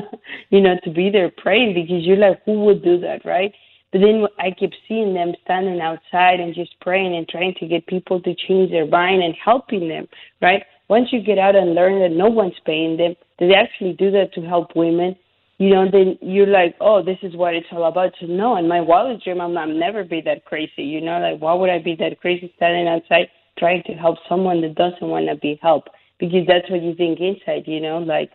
you 0.51 0.61
know, 0.61 0.77
to 0.85 0.91
be 0.91 1.11
there 1.11 1.31
praying 1.37 1.75
because 1.75 2.05
you're 2.05 2.17
like, 2.17 2.43
who 2.45 2.65
would 2.65 2.83
do 2.85 2.99
that, 3.01 3.25
right? 3.25 3.53
But 3.93 4.01
then 4.01 4.27
I 4.41 4.51
kept 4.51 4.75
seeing 4.89 5.15
them 5.15 5.35
standing 5.45 5.81
outside 5.81 6.41
and 6.41 6.53
just 6.55 6.79
praying 6.81 7.15
and 7.15 7.29
trying 7.29 7.55
to 7.61 7.67
get 7.67 7.87
people 7.87 8.21
to 8.23 8.35
change 8.35 8.73
their 8.73 8.87
mind 8.87 9.23
and 9.23 9.35
helping 9.43 9.89
them, 9.89 10.09
right? 10.43 10.65
Once 10.89 11.13
you 11.13 11.23
get 11.23 11.39
out 11.39 11.55
and 11.55 11.75
learn 11.75 12.01
that 12.01 12.11
no 12.11 12.27
one's 12.27 12.59
paying 12.67 12.97
them, 12.97 13.15
that 13.39 13.47
they 13.47 13.55
actually 13.55 13.93
do 13.93 14.11
that 14.11 14.35
to 14.35 14.41
help 14.43 14.75
women, 14.75 15.17
you 15.59 15.71
know, 15.71 15.89
then 15.91 16.19
you're 16.21 16.47
like, 16.47 16.75
oh, 16.81 17.03
this 17.03 17.19
is 17.23 17.37
what 17.37 17.55
it's 17.55 17.67
all 17.73 17.85
about. 17.85 18.13
So 18.21 18.27
no, 18.27 18.57
in 18.57 18.67
my 18.67 18.81
wildest 18.81 19.25
dream, 19.25 19.41
I'm, 19.41 19.57
I'm 19.57 19.79
never 19.79 20.05
be 20.05 20.21
that 20.23 20.45
crazy, 20.45 20.83
you 20.83 21.01
know, 21.01 21.19
like 21.21 21.41
why 21.41 21.55
would 21.55 21.71
I 21.71 21.79
be 21.79 21.95
that 21.97 22.21
crazy 22.21 22.53
standing 22.57 22.89
outside 22.89 23.29
trying 23.59 23.83
to 23.85 23.93
help 23.93 24.19
someone 24.29 24.61
that 24.63 24.75
doesn't 24.75 25.07
want 25.07 25.29
to 25.29 25.37
be 25.37 25.59
helped? 25.63 25.91
Because 26.19 26.47
that's 26.47 26.69
what 26.71 26.83
you 26.83 26.95
think 26.95 27.21
inside, 27.21 27.65
you 27.67 27.81
know, 27.81 27.99
like, 27.99 28.31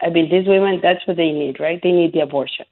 I 0.00 0.10
mean, 0.10 0.30
these 0.30 0.46
women, 0.46 0.80
that's 0.82 1.04
what 1.06 1.16
they 1.16 1.32
need, 1.32 1.58
right? 1.58 1.80
They 1.82 1.92
need 1.92 2.12
the 2.12 2.20
abortion, 2.20 2.66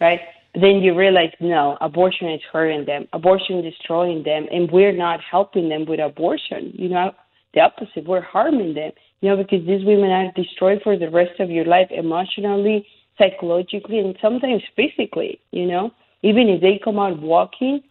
right? 0.00 0.20
then 0.54 0.82
you 0.82 0.94
realize 0.94 1.30
no, 1.40 1.78
abortion 1.80 2.30
is 2.30 2.40
hurting 2.52 2.84
them, 2.84 3.08
abortion 3.12 3.62
destroying 3.62 4.22
them, 4.22 4.46
and 4.52 4.70
we're 4.70 4.92
not 4.92 5.20
helping 5.20 5.68
them 5.68 5.86
with 5.86 5.98
abortion. 5.98 6.72
You 6.74 6.90
know, 6.90 7.12
the 7.54 7.60
opposite, 7.60 8.06
we're 8.06 8.20
harming 8.20 8.74
them. 8.74 8.92
You 9.20 9.30
know, 9.30 9.36
because 9.36 9.66
these 9.66 9.84
women 9.84 10.10
are 10.10 10.32
destroyed 10.32 10.80
for 10.82 10.98
the 10.98 11.08
rest 11.08 11.40
of 11.40 11.48
your 11.48 11.64
life 11.64 11.88
emotionally, 11.90 12.86
psychologically, 13.22 13.98
and 13.98 14.16
sometimes 14.20 14.62
physically. 14.76 15.40
You 15.50 15.66
know, 15.66 15.90
even 16.22 16.48
if 16.48 16.60
they 16.60 16.80
come 16.82 16.98
out 16.98 17.20
walking, 17.20 17.82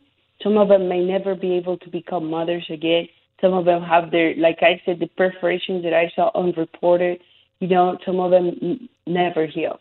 some 0.44 0.58
of 0.58 0.68
them 0.68 0.88
may 0.88 1.04
never 1.04 1.36
be 1.36 1.54
able 1.54 1.78
to 1.78 1.90
become 1.90 2.30
mothers 2.30 2.66
again. 2.70 3.08
Some 3.40 3.54
of 3.54 3.66
them 3.66 3.82
have 3.82 4.12
their, 4.12 4.36
like 4.36 4.60
I 4.62 4.82
said, 4.86 5.00
the 5.00 5.08
perforations 5.08 5.84
that 5.84 5.94
I 5.94 6.12
saw 6.16 6.32
unreported. 6.36 7.20
You 7.60 7.68
know, 7.68 7.98
some 8.06 8.20
of 8.20 8.32
them 8.32 8.90
never 9.06 9.46
heal. 9.46 9.80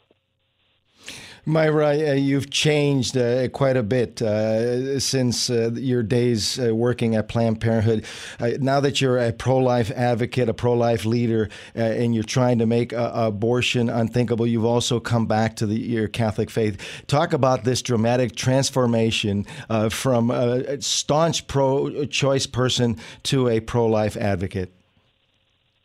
Mayra, 1.51 2.11
uh, 2.11 2.13
you've 2.13 2.51
changed 2.51 3.17
uh, 3.17 3.49
quite 3.49 3.77
a 3.77 3.83
bit 3.83 4.23
uh, 4.23 5.01
since 5.01 5.51
uh, 5.51 5.71
your 5.75 6.03
days 6.03 6.59
uh, 6.59 6.75
working 6.75 7.17
at 7.17 7.29
Planned 7.29 7.61
Parenthood. 7.61 8.05
Uh, 8.39 8.51
now 8.61 8.81
that 8.81 9.01
you're 9.01 9.19
a 9.19 9.33
pro 9.33 9.59
life 9.59 9.91
advocate, 9.91 10.49
a 10.49 10.55
pro 10.55 10.75
life 10.75 11.05
leader, 11.05 11.49
and 11.75 12.15
you're 12.15 12.25
trying 12.25 12.59
to 12.59 12.67
make 12.67 12.93
abortion 12.93 13.91
unthinkable, 13.91 14.47
you've 14.47 14.65
also 14.65 15.01
come 15.01 15.27
back 15.27 15.57
to 15.57 15.67
the, 15.67 15.75
your 15.75 16.09
Catholic 16.09 16.51
faith. 16.51 17.05
Talk 17.07 17.33
about 17.33 17.65
this 17.65 17.83
dramatic 17.83 18.37
transformation 18.37 19.45
from 19.91 20.31
a 20.31 20.81
staunch 20.81 21.47
pro 21.49 22.07
choice 22.07 22.47
person 22.47 22.97
to 23.25 23.49
a 23.49 23.61
pro 23.61 23.87
life 23.87 24.17
advocate. 24.17 24.73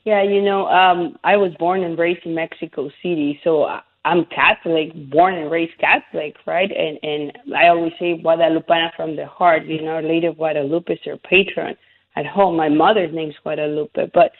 Yeah, 0.03 0.21
you 0.21 0.41
know, 0.41 0.67
um, 0.67 1.17
I 1.23 1.37
was 1.37 1.51
born 1.55 1.83
and 1.83 1.97
raised 1.97 2.27
in 2.27 2.35
Mexico 2.35 2.91
City, 3.01 3.39
so 3.43 3.67
I'm 4.05 4.25
Catholic, 4.25 4.93
born 5.09 5.33
and 5.33 5.49
raised 5.49 5.77
Catholic, 5.79 6.35
right? 6.45 6.69
And 6.71 6.99
and 7.01 7.55
I 7.55 7.67
always 7.69 7.91
say 7.99 8.21
Guadalupana 8.23 8.95
from 8.95 9.15
the 9.15 9.25
heart. 9.25 9.65
You 9.65 9.81
know, 9.81 9.99
Lady 9.99 10.27
of 10.27 10.37
Guadalupe 10.37 10.93
is 10.93 10.99
her 11.05 11.17
patron 11.17 11.75
at 12.15 12.27
home. 12.27 12.55
My 12.55 12.69
mother's 12.69 13.13
name's 13.13 13.35
Guadalupe, 13.41 14.11
but 14.13 14.31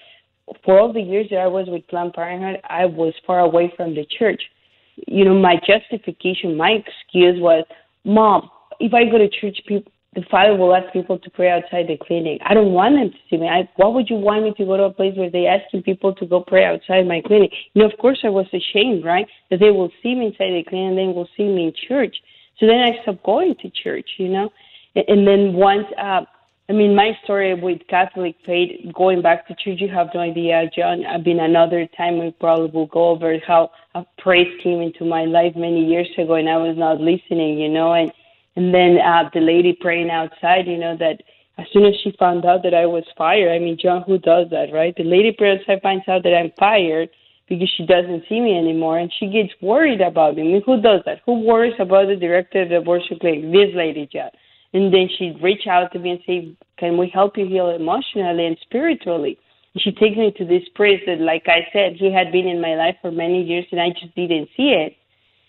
for 0.64 0.80
all 0.80 0.94
the 0.94 1.02
years 1.02 1.28
that 1.32 1.40
I 1.40 1.48
was 1.48 1.66
with 1.68 1.88
Planned 1.88 2.14
Parenthood, 2.14 2.62
I 2.70 2.86
was 2.86 3.14
far 3.26 3.40
away 3.40 3.74
from 3.76 3.96
the 3.96 4.06
church. 4.20 4.42
You 5.08 5.26
know, 5.26 5.34
my 5.34 5.56
justification, 5.66 6.56
my 6.56 6.70
excuse 6.70 7.42
was, 7.42 7.66
Mom, 8.06 8.52
if 8.80 8.94
I 8.94 9.06
go 9.06 9.18
to 9.18 9.28
church, 9.28 9.60
people 9.66 9.92
the 10.16 10.24
father 10.32 10.56
will 10.56 10.74
ask 10.74 10.92
people 10.94 11.20
to 11.20 11.30
pray 11.30 11.52
outside 11.52 11.88
the 11.88 11.98
clinic. 11.98 12.40
I 12.46 12.54
don't 12.54 12.72
want 12.72 12.96
them 12.96 13.12
to 13.12 13.18
see 13.30 13.38
me. 13.38 13.48
I, 13.48 13.70
why 13.76 13.90
would 13.90 14.10
you 14.10 14.16
want 14.16 14.44
me 14.44 14.54
to 14.58 14.66
go 14.66 14.78
to 14.78 14.84
a 14.84 14.94
place 14.94 15.16
where 15.18 15.30
they 15.30 15.46
asking 15.46 15.84
people 15.84 16.16
to 16.16 16.26
go 16.26 16.40
pray 16.40 16.64
outside 16.64 17.06
my 17.06 17.22
clinic? 17.22 17.52
You 17.74 17.82
know, 17.82 17.90
of 17.90 17.98
course 18.00 18.20
I 18.24 18.30
was 18.30 18.48
ashamed, 18.54 19.04
right? 19.04 19.28
That 19.52 19.60
they 19.60 19.72
will 19.72 19.92
see 20.02 20.16
me 20.16 20.28
inside 20.28 20.56
the 20.56 20.64
clinic 20.68 20.90
and 20.90 20.98
then 20.98 21.14
will 21.14 21.28
see 21.36 21.44
me 21.44 21.66
in 21.66 21.74
church. 21.88 22.16
So 22.60 22.66
then 22.66 22.80
I 22.80 23.02
stopped 23.04 23.24
going 23.24 23.56
to 23.62 23.70
church, 23.84 24.10
you 24.18 24.30
know. 24.30 24.50
And, 24.96 25.06
and 25.10 25.28
then 25.28 25.54
once, 25.54 25.86
uh, 25.98 26.22
I 26.70 26.74
mean, 26.74 26.96
my 26.96 27.12
story 27.26 27.54
with 27.54 27.86
Catholic 27.90 28.38
faith, 28.46 28.72
going 28.96 29.22
back 29.22 29.48
to 29.48 29.54
church, 29.54 29.82
you 29.82 29.90
have 29.94 30.08
no 30.16 30.22
idea, 30.22 30.64
John. 30.76 31.06
I've 31.06 31.26
been 31.26 31.42
another 31.42 31.88
time 31.98 32.20
we 32.20 32.32
probably 32.40 32.72
will 32.72 32.88
go 32.88 33.10
over 33.10 33.38
how 33.46 33.70
a 33.94 34.06
praise 34.18 34.48
came 34.64 34.82
into 34.82 35.04
my 35.04 35.26
life 35.26 35.56
many 35.58 35.86
years 35.86 36.10
ago 36.18 36.36
and 36.36 36.50
I 36.50 36.56
was 36.56 36.78
not 36.78 37.02
listening, 37.02 37.60
you 37.60 37.70
know, 37.70 37.94
and 37.94 38.12
and 38.56 38.74
then 38.74 38.98
uh, 38.98 39.30
the 39.34 39.42
lady 39.42 39.78
praying 39.80 40.10
outside, 40.10 40.68
you 40.68 40.78
know, 40.78 40.96
that 40.98 41.22
as 41.58 41.66
soon 41.72 41.86
as 41.86 41.94
she 42.04 42.14
found 42.20 42.46
out 42.46 42.64
that 42.64 42.74
I 42.74 42.86
was 42.86 43.04
fired, 43.18 43.52
I 43.52 43.60
mean, 43.60 43.78
John, 43.82 44.04
who 44.06 44.18
does 44.18 44.48
that, 44.52 44.74
right? 44.74 44.94
The 44.96 45.04
lady 45.04 45.32
prayer 45.32 45.58
outside 45.60 45.82
finds 45.82 46.08
out 46.08 46.24
that 46.24 46.36
I'm 46.36 46.52
fired 46.60 47.10
because 47.48 47.72
she 47.78 47.86
doesn't 47.86 48.24
see 48.28 48.42
me 48.42 48.58
anymore 48.58 48.98
and 48.98 49.12
she 49.20 49.28
gets 49.28 49.54
worried 49.62 50.02
about 50.02 50.36
me. 50.36 50.42
I 50.42 50.46
mean, 50.46 50.64
who 50.66 50.82
does 50.82 51.02
that? 51.06 51.22
Who 51.26 51.42
worries 51.42 51.80
about 51.80 52.08
the 52.08 52.16
director 52.16 52.64
of 52.64 52.70
the 52.70 52.82
worship 52.82 53.20
clinic? 53.20 53.52
This 53.52 53.76
lady, 53.76 54.10
John. 54.12 54.32
And 54.74 54.94
then 54.94 55.08
she'd 55.18 55.42
reach 55.42 55.68
out 55.70 55.94
to 55.94 56.00
me 56.00 56.12
and 56.12 56.20
say, 56.28 56.58
Can 56.78 56.98
we 56.98 57.10
help 57.14 57.38
you 57.38 57.46
heal 57.46 57.70
emotionally 57.70 58.46
and 58.46 58.58
spiritually? 58.62 59.38
And 59.74 59.82
she 59.82 59.92
takes 59.92 60.18
me 60.18 60.34
to 60.38 60.46
this 60.46 60.64
priest 60.76 61.04
that, 61.08 61.20
like 61.20 61.44
I 61.48 61.68
said, 61.72 61.96
he 61.98 62.12
had 62.12 62.32
been 62.32 62.48
in 62.48 62.60
my 62.60 62.76
life 62.76 62.96
for 63.02 63.12
many 63.12 63.42
years 63.44 63.66
and 63.72 63.80
I 63.80 63.90
just 63.90 64.14
didn't 64.16 64.50
see 64.58 64.76
it, 64.76 64.98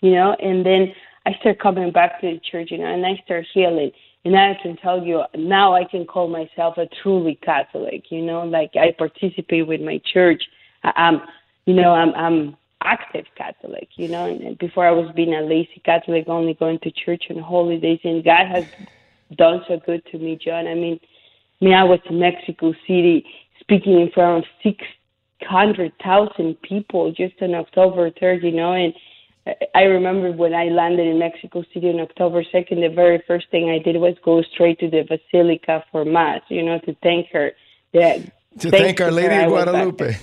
you 0.01 0.11
know. 0.11 0.35
And 0.39 0.65
then 0.65 0.93
I 1.27 1.37
start 1.41 1.59
coming 1.59 1.91
back 1.91 2.21
to 2.21 2.31
the 2.31 2.39
church, 2.39 2.71
you 2.71 2.77
know, 2.77 2.85
and 2.85 3.05
I 3.05 3.21
start 3.25 3.45
healing. 3.53 3.91
And 4.23 4.37
I 4.37 4.57
can 4.63 4.77
tell 4.77 5.03
you 5.03 5.23
now 5.35 5.75
I 5.75 5.83
can 5.83 6.05
call 6.05 6.29
myself 6.29 6.77
a 6.77 6.87
truly 7.03 7.37
Catholic, 7.43 8.05
you 8.09 8.21
know, 8.21 8.45
like 8.45 8.71
I 8.75 8.93
participate 8.97 9.67
with 9.67 9.81
my 9.81 9.99
church. 10.13 10.41
I'm, 10.83 11.21
you 11.65 11.73
know, 11.73 11.91
I'm, 11.91 12.13
I'm 12.15 12.57
active 12.81 13.25
Catholic, 13.35 13.89
you 13.97 14.07
know, 14.07 14.25
and 14.25 14.57
before 14.57 14.87
I 14.87 14.91
was 14.91 15.11
being 15.15 15.33
a 15.33 15.41
lazy 15.41 15.81
Catholic, 15.83 16.29
only 16.29 16.53
going 16.53 16.79
to 16.79 16.91
church 16.91 17.25
on 17.29 17.39
holidays. 17.39 17.99
And 18.05 18.23
God 18.23 18.47
has 18.47 18.65
done 19.35 19.63
so 19.67 19.81
good 19.85 20.05
to 20.11 20.17
me, 20.17 20.39
John. 20.41 20.65
I 20.65 20.75
mean, 20.75 20.97
I 21.61 21.65
mean, 21.65 21.73
I 21.73 21.83
was 21.83 21.99
in 22.09 22.19
Mexico 22.19 22.73
City 22.87 23.25
speaking 23.59 23.99
in 23.99 24.11
front 24.11 24.45
of 24.45 24.49
600,000 24.63 26.61
people 26.61 27.11
just 27.11 27.35
on 27.41 27.53
October 27.53 28.11
3rd, 28.11 28.43
you 28.43 28.51
know, 28.53 28.71
and 28.71 28.93
I 29.75 29.83
remember 29.83 30.31
when 30.31 30.53
I 30.53 30.65
landed 30.65 31.07
in 31.07 31.19
Mexico 31.19 31.63
City 31.73 31.89
on 31.89 31.99
October 31.99 32.43
2nd, 32.43 32.81
the 32.87 32.93
very 32.93 33.21
first 33.27 33.49
thing 33.51 33.69
I 33.69 33.79
did 33.79 33.97
was 33.97 34.15
go 34.23 34.41
straight 34.41 34.79
to 34.79 34.89
the 34.89 35.03
Basilica 35.03 35.83
for 35.91 36.05
Mass, 36.05 36.41
you 36.49 36.63
know, 36.63 36.79
to 36.79 36.95
thank 37.03 37.27
her. 37.31 37.51
That, 37.93 38.31
to 38.59 38.71
thank 38.71 38.99
Our 39.01 39.11
Lady 39.11 39.35
of 39.35 39.49
Guadalupe. 39.49 40.15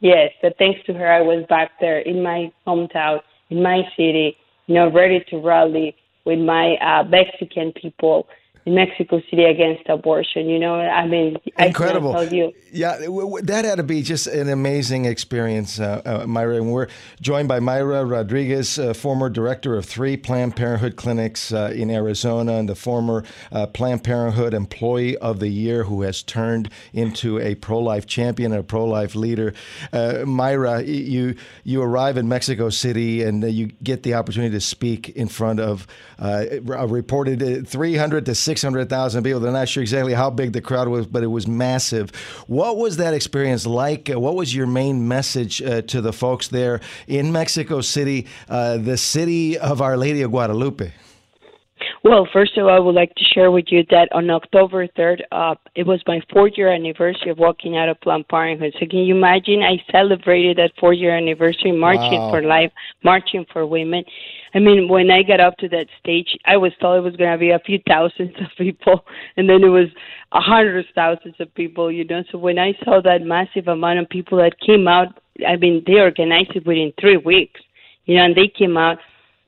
Yes, 0.00 0.32
that 0.42 0.58
thanks 0.58 0.84
to 0.86 0.92
her, 0.92 1.10
I 1.10 1.22
was 1.22 1.46
back 1.48 1.72
there 1.80 2.00
in 2.00 2.22
my 2.22 2.52
hometown, 2.66 3.20
in 3.48 3.62
my 3.62 3.82
city, 3.96 4.36
you 4.66 4.74
know, 4.74 4.90
ready 4.90 5.24
to 5.30 5.38
rally 5.38 5.96
with 6.24 6.38
my 6.38 6.76
uh, 6.76 7.04
Mexican 7.04 7.72
people 7.72 8.28
in 8.66 8.74
Mexico 8.74 9.22
City 9.30 9.44
against 9.44 9.88
abortion. 9.88 10.48
You 10.48 10.58
know, 10.58 10.74
I 10.74 11.06
mean, 11.06 11.36
incredible. 11.58 12.16
I 12.16 12.24
you. 12.24 12.52
Yeah, 12.72 12.98
that 13.44 13.64
had 13.64 13.76
to 13.76 13.84
be 13.84 14.02
just 14.02 14.26
an 14.26 14.48
amazing 14.48 15.04
experience, 15.04 15.78
uh, 15.78 16.02
uh, 16.04 16.26
Mayra. 16.26 16.56
And 16.56 16.72
we're 16.72 16.88
joined 17.20 17.46
by 17.46 17.60
Mayra 17.60 18.08
Rodriguez, 18.10 18.78
uh, 18.78 18.92
former 18.92 19.30
director 19.30 19.76
of 19.76 19.86
three 19.86 20.16
Planned 20.16 20.56
Parenthood 20.56 20.96
clinics 20.96 21.52
uh, 21.52 21.72
in 21.74 21.90
Arizona, 21.90 22.54
and 22.54 22.68
the 22.68 22.74
former 22.74 23.24
uh, 23.52 23.66
Planned 23.68 24.02
Parenthood 24.02 24.52
Employee 24.52 25.16
of 25.18 25.38
the 25.38 25.48
Year, 25.48 25.84
who 25.84 26.02
has 26.02 26.22
turned 26.22 26.68
into 26.92 27.38
a 27.38 27.54
pro-life 27.54 28.06
champion, 28.06 28.52
and 28.52 28.60
a 28.60 28.64
pro-life 28.64 29.14
leader. 29.14 29.54
Uh, 29.92 30.24
Mayra, 30.24 30.84
you 30.86 31.36
you 31.62 31.82
arrive 31.82 32.16
in 32.16 32.28
Mexico 32.28 32.68
City 32.68 33.22
and 33.22 33.44
you 33.44 33.66
get 33.82 34.02
the 34.02 34.14
opportunity 34.14 34.52
to 34.52 34.60
speak 34.60 35.10
in 35.10 35.28
front 35.28 35.60
of 35.60 35.86
a 36.18 36.60
reported 36.60 37.68
300 37.68 38.26
to 38.26 38.34
600 38.34 38.55
600,000 38.56 39.22
people. 39.22 39.38
They're 39.38 39.52
not 39.52 39.68
sure 39.68 39.82
exactly 39.82 40.14
how 40.14 40.30
big 40.30 40.54
the 40.54 40.62
crowd 40.62 40.88
was, 40.88 41.06
but 41.06 41.22
it 41.22 41.26
was 41.26 41.46
massive. 41.46 42.10
What 42.46 42.78
was 42.78 42.96
that 42.96 43.12
experience 43.12 43.66
like? 43.66 44.08
What 44.08 44.34
was 44.34 44.54
your 44.54 44.66
main 44.66 45.06
message 45.06 45.60
uh, 45.60 45.82
to 45.82 46.00
the 46.00 46.10
folks 46.10 46.48
there 46.48 46.80
in 47.06 47.32
Mexico 47.32 47.82
City, 47.82 48.26
uh, 48.48 48.78
the 48.78 48.96
city 48.96 49.58
of 49.58 49.82
Our 49.82 49.98
Lady 49.98 50.22
of 50.22 50.30
Guadalupe? 50.30 50.90
Well, 52.08 52.28
first 52.32 52.56
of 52.56 52.66
all, 52.66 52.70
I 52.70 52.78
would 52.78 52.94
like 52.94 53.12
to 53.16 53.24
share 53.34 53.50
with 53.50 53.64
you 53.68 53.84
that 53.90 54.08
on 54.12 54.30
October 54.30 54.86
3rd, 54.86 55.22
uh, 55.32 55.56
it 55.74 55.84
was 55.84 56.00
my 56.06 56.20
fourth 56.32 56.52
year 56.56 56.72
anniversary 56.72 57.32
of 57.32 57.38
walking 57.38 57.76
out 57.76 57.88
of 57.88 58.00
Planned 58.00 58.28
Parenthood. 58.28 58.74
So 58.78 58.86
can 58.86 59.00
you 59.00 59.16
imagine? 59.16 59.60
I 59.64 59.82
celebrated 59.90 60.56
that 60.58 60.70
four 60.78 60.92
year 60.92 61.16
anniversary, 61.16 61.72
marching 61.72 62.20
wow. 62.20 62.30
for 62.30 62.42
life, 62.44 62.70
marching 63.02 63.44
for 63.52 63.66
women. 63.66 64.04
I 64.54 64.60
mean, 64.60 64.88
when 64.88 65.10
I 65.10 65.24
got 65.24 65.40
up 65.40 65.56
to 65.56 65.68
that 65.70 65.88
stage, 65.98 66.28
I 66.44 66.56
was 66.56 66.70
told 66.80 66.96
it 66.96 67.00
was 67.00 67.16
going 67.16 67.32
to 67.32 67.38
be 67.38 67.50
a 67.50 67.58
few 67.58 67.80
thousands 67.88 68.36
of 68.40 68.56
people, 68.56 69.04
and 69.36 69.50
then 69.50 69.64
it 69.64 69.74
was 69.80 69.88
a 70.30 70.40
hundred 70.40 70.86
thousands 70.94 71.34
of 71.40 71.52
people, 71.56 71.90
you 71.90 72.04
know. 72.04 72.22
So 72.30 72.38
when 72.38 72.60
I 72.60 72.74
saw 72.84 73.00
that 73.02 73.22
massive 73.22 73.66
amount 73.66 73.98
of 73.98 74.08
people 74.08 74.38
that 74.38 74.54
came 74.64 74.86
out 74.86 75.08
I 75.44 75.56
mean, 75.56 75.82
they 75.86 75.94
organized 75.94 76.54
it 76.54 76.66
within 76.66 76.92
three 77.00 77.16
weeks, 77.16 77.60
you 78.04 78.14
know, 78.16 78.24
and 78.24 78.36
they 78.36 78.46
came 78.46 78.76
out 78.76 78.98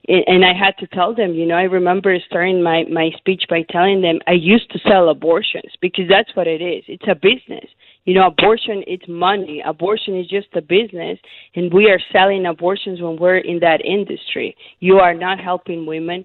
and 0.09 0.44
I 0.44 0.54
had 0.54 0.76
to 0.78 0.86
tell 0.86 1.14
them, 1.14 1.34
you 1.34 1.44
know, 1.44 1.54
I 1.54 1.64
remember 1.64 2.16
starting 2.26 2.62
my 2.62 2.84
my 2.90 3.11
speech 3.18 3.44
by 3.48 3.62
telling 3.70 4.00
them 4.00 4.18
I 4.26 4.32
used 4.32 4.70
to 4.72 4.78
sell 4.88 5.11
abortions 5.11 5.72
because 5.82 6.06
that's 6.09 6.34
what 6.34 6.46
it 6.46 6.62
is. 6.62 6.84
It's 6.88 7.06
a 7.09 7.14
business. 7.14 7.68
You 8.04 8.14
know, 8.14 8.26
abortion 8.26 8.82
it's 8.86 9.06
money. 9.06 9.62
Abortion 9.66 10.18
is 10.18 10.26
just 10.26 10.48
a 10.54 10.62
business 10.62 11.18
and 11.54 11.72
we 11.72 11.90
are 11.90 12.00
selling 12.11 12.46
abortions 12.46 13.02
when 13.02 13.18
we're 13.18 13.38
in 13.38 13.61
that 13.61 13.84
industry. 13.84 14.56
You 14.80 14.98
are 14.98 15.12
not 15.12 15.38
helping 15.38 15.84
women. 15.84 16.24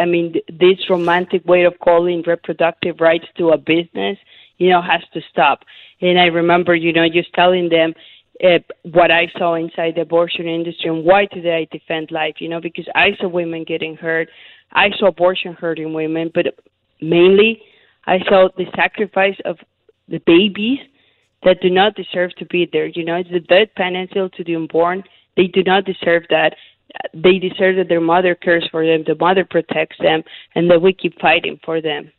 I 0.00 0.06
mean, 0.06 0.34
this 0.48 0.78
romantic 0.88 1.44
way 1.44 1.64
of 1.64 1.78
calling 1.80 2.24
reproductive 2.26 3.00
rights 3.00 3.26
to 3.36 3.50
a 3.50 3.58
business, 3.58 4.16
you 4.56 4.70
know, 4.70 4.80
has 4.80 5.02
to 5.12 5.20
stop. 5.30 5.64
And 6.00 6.18
I 6.18 6.26
remember, 6.26 6.74
you 6.74 6.94
know, 6.94 7.06
just 7.10 7.34
telling 7.34 7.68
them 7.68 7.92
uh, 8.44 8.58
what 8.82 9.10
I 9.10 9.26
saw 9.36 9.54
inside 9.54 9.94
the 9.96 10.02
abortion 10.02 10.46
industry 10.46 10.90
and 10.90 11.04
why 11.04 11.26
today 11.26 11.66
I 11.68 11.76
defend 11.76 12.10
life, 12.10 12.36
you 12.38 12.48
know, 12.48 12.60
because 12.60 12.86
I 12.94 13.10
saw 13.20 13.28
women 13.28 13.64
getting 13.64 13.96
hurt. 13.96 14.28
I 14.72 14.90
saw 14.98 15.06
abortion 15.08 15.54
hurting 15.54 15.92
women, 15.92 16.30
but 16.34 16.46
mainly 17.00 17.62
I 18.06 18.18
saw 18.28 18.48
the 18.56 18.66
sacrifice 18.76 19.36
of 19.44 19.58
the 20.08 20.18
babies 20.26 20.78
that 21.42 21.60
do 21.60 21.70
not 21.70 21.94
deserve 21.94 22.34
to 22.36 22.46
be 22.46 22.68
there. 22.72 22.86
You 22.86 23.04
know, 23.04 23.16
it's 23.16 23.30
the 23.30 23.40
death 23.40 23.68
penalty 23.76 24.14
to 24.14 24.44
the 24.44 24.56
unborn. 24.56 25.04
They 25.36 25.46
do 25.46 25.62
not 25.62 25.84
deserve 25.84 26.24
that. 26.30 26.54
They 27.14 27.38
deserve 27.38 27.76
that 27.76 27.88
their 27.88 28.00
mother 28.00 28.34
cares 28.34 28.66
for 28.70 28.84
them, 28.86 29.04
the 29.06 29.14
mother 29.14 29.44
protects 29.44 29.96
them, 30.00 30.22
and 30.54 30.70
that 30.70 30.80
we 30.80 30.92
keep 30.92 31.20
fighting 31.20 31.60
for 31.64 31.80
them. 31.80 32.10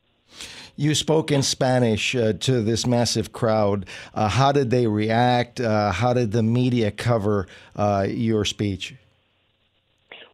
You 0.80 0.96
spoke 0.96 1.30
in 1.30 1.44
Spanish 1.44 2.16
uh, 2.16 2.32
to 2.40 2.62
this 2.62 2.88
massive 2.88 3.34
crowd. 3.34 3.86
Uh, 4.14 4.30
how 4.30 4.54
did 4.54 4.70
they 4.70 4.88
react? 4.88 5.60
Uh, 5.60 5.92
how 5.92 6.14
did 6.14 6.32
the 6.32 6.42
media 6.42 6.90
cover 6.90 7.48
uh, 7.76 8.08
your 8.08 8.46
speech? 8.46 8.96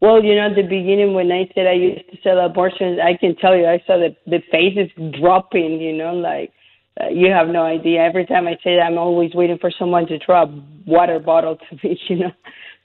Well, 0.01 0.23
you 0.23 0.35
know, 0.35 0.45
at 0.51 0.55
the 0.55 0.61
beginning 0.61 1.15
when 1.15 1.31
I 1.31 1.49
said 1.55 1.65
I 1.65 1.73
used 1.73 2.11
to 2.11 2.17
sell 2.21 2.37
abortions, 2.45 2.99
I 3.03 3.17
can 3.17 3.35
tell 3.37 3.57
you 3.57 3.65
I 3.65 3.81
saw 3.87 3.97
the 3.97 4.15
the 4.27 4.43
faces 4.51 4.91
dropping. 5.19 5.81
You 5.81 5.97
know, 5.97 6.13
like 6.13 6.53
uh, 7.01 7.07
you 7.07 7.31
have 7.31 7.47
no 7.47 7.63
idea. 7.63 8.03
Every 8.03 8.27
time 8.27 8.45
I 8.45 8.53
say 8.63 8.75
that, 8.75 8.83
I'm 8.85 8.99
always 8.99 9.33
waiting 9.33 9.57
for 9.57 9.71
someone 9.71 10.05
to 10.05 10.19
throw 10.23 10.43
a 10.43 10.63
water 10.85 11.17
bottle 11.17 11.57
to 11.57 11.75
me. 11.81 11.99
You 12.07 12.17
know, 12.17 12.31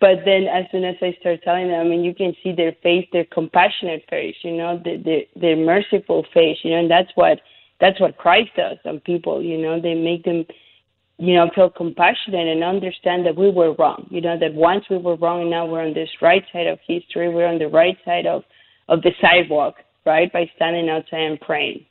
but 0.00 0.24
then 0.24 0.46
as 0.48 0.64
soon 0.72 0.84
as 0.84 0.96
I 1.02 1.14
start 1.20 1.42
telling 1.42 1.68
them, 1.68 1.80
I 1.80 1.84
mean, 1.84 2.02
you 2.02 2.14
can 2.14 2.34
see 2.42 2.52
their 2.52 2.72
face, 2.82 3.06
their 3.12 3.26
compassionate 3.26 4.04
face, 4.08 4.34
you 4.42 4.56
know, 4.56 4.80
their, 4.82 4.98
their, 4.98 5.22
their 5.36 5.56
merciful 5.56 6.24
face, 6.32 6.56
you 6.62 6.70
know, 6.70 6.78
and 6.78 6.90
that's 6.90 7.10
what 7.14 7.40
that's 7.80 8.00
what 8.00 8.18
Christ 8.18 8.50
does 8.56 8.78
on 8.84 9.00
people, 9.00 9.42
you 9.42 9.56
know, 9.58 9.80
they 9.80 9.94
make 9.94 10.24
them, 10.24 10.44
you 11.18 11.34
know, 11.34 11.50
feel 11.54 11.70
compassionate 11.70 12.46
and 12.46 12.62
understand 12.62 13.24
that 13.24 13.36
we 13.36 13.50
were 13.50 13.74
wrong, 13.74 14.06
you 14.10 14.20
know, 14.20 14.38
that 14.38 14.54
once 14.54 14.84
we 14.90 14.98
were 14.98 15.16
wrong 15.16 15.42
and 15.42 15.50
now 15.50 15.66
we're 15.66 15.84
on 15.84 15.94
this 15.94 16.10
right 16.20 16.44
side 16.52 16.66
of 16.66 16.78
history, 16.86 17.28
we're 17.30 17.46
on 17.46 17.58
the 17.58 17.68
right 17.68 17.96
side 18.04 18.26
of, 18.26 18.42
of 18.88 19.00
the 19.02 19.12
sidewalk, 19.20 19.76
right, 20.04 20.30
by 20.30 20.50
standing 20.56 20.90
outside 20.90 21.20
and 21.20 21.40
praying. 21.40 21.86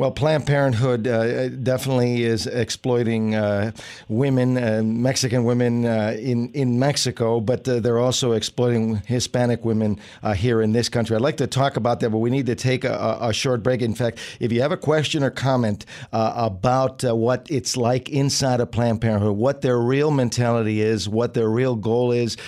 Well, 0.00 0.12
Planned 0.12 0.46
Parenthood 0.46 1.06
uh, 1.06 1.50
definitely 1.50 2.22
is 2.22 2.46
exploiting 2.46 3.34
uh, 3.34 3.72
women, 4.08 4.56
uh, 4.56 4.80
Mexican 4.82 5.44
women 5.44 5.84
uh, 5.84 6.16
in 6.18 6.50
in 6.52 6.78
Mexico, 6.78 7.38
but 7.38 7.68
uh, 7.68 7.80
they're 7.80 7.98
also 7.98 8.32
exploiting 8.32 9.02
Hispanic 9.04 9.62
women 9.62 10.00
uh, 10.22 10.32
here 10.32 10.62
in 10.62 10.72
this 10.72 10.88
country. 10.88 11.16
I'd 11.16 11.20
like 11.20 11.36
to 11.36 11.46
talk 11.46 11.76
about 11.76 12.00
that, 12.00 12.08
but 12.08 12.16
we 12.16 12.30
need 12.30 12.46
to 12.46 12.54
take 12.54 12.84
a, 12.84 13.18
a 13.20 13.30
short 13.34 13.62
break. 13.62 13.82
In 13.82 13.94
fact, 13.94 14.20
if 14.40 14.50
you 14.50 14.62
have 14.62 14.72
a 14.72 14.76
question 14.78 15.22
or 15.22 15.28
comment 15.28 15.84
about 16.12 17.04
what 17.04 17.46
it's 17.50 17.76
like 17.76 18.08
inside 18.08 18.60
of 18.60 18.70
Planned 18.70 19.02
Parenthood, 19.02 19.36
what 19.36 19.60
their 19.60 19.78
real 19.78 20.10
mentality 20.10 20.80
is, 20.80 21.10
what 21.10 21.34
their 21.34 21.50
real 21.50 21.76
goal 21.76 22.10
is, 22.10 22.38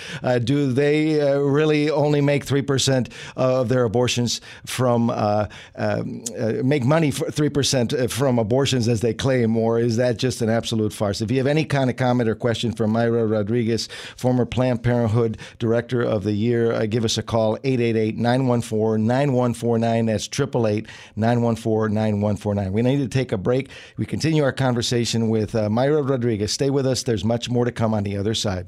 do 0.43 0.73
they 0.73 1.21
really 1.39 1.91
only 1.91 2.19
make 2.19 2.45
three 2.45 2.63
percent 2.63 3.09
of 3.35 3.69
their 3.69 3.83
abortions 3.83 4.41
from 4.65 5.11
um, 5.11 6.23
make 6.63 6.83
money 6.83 7.11
for? 7.11 7.29
3% 7.42 7.42
uh, 7.49 8.07
from 8.07 8.39
abortions 8.39 8.87
as 8.87 9.01
they 9.01 9.13
claim, 9.13 9.55
or 9.57 9.79
is 9.79 9.97
that 9.97 10.17
just 10.17 10.41
an 10.41 10.49
absolute 10.49 10.93
farce? 10.93 11.21
If 11.21 11.31
you 11.31 11.37
have 11.37 11.47
any 11.47 11.65
kind 11.65 11.89
of 11.89 11.95
comment 11.95 12.29
or 12.29 12.35
question 12.35 12.73
for 12.73 12.87
Mayra 12.87 13.25
Rodriguez, 13.25 13.89
former 14.15 14.45
Planned 14.45 14.83
Parenthood 14.83 15.37
Director 15.59 16.01
of 16.01 16.23
the 16.23 16.33
Year, 16.33 16.71
uh, 16.71 16.85
give 16.85 17.05
us 17.05 17.17
a 17.17 17.23
call, 17.23 17.57
888 17.63 18.17
914 18.17 19.05
9149. 19.05 20.05
That's 20.05 20.27
888 20.27 20.87
914 21.15 21.93
9149. 21.93 22.73
We 22.73 22.81
need 22.81 22.97
to 22.97 23.07
take 23.07 23.31
a 23.31 23.37
break. 23.37 23.69
We 23.97 24.05
continue 24.05 24.43
our 24.43 24.51
conversation 24.51 25.29
with 25.29 25.55
uh, 25.55 25.69
Mayra 25.69 26.07
Rodriguez. 26.07 26.51
Stay 26.51 26.69
with 26.69 26.85
us. 26.85 27.03
There's 27.03 27.25
much 27.25 27.49
more 27.49 27.65
to 27.65 27.71
come 27.71 27.93
on 27.93 28.03
the 28.03 28.17
other 28.17 28.33
side. 28.33 28.67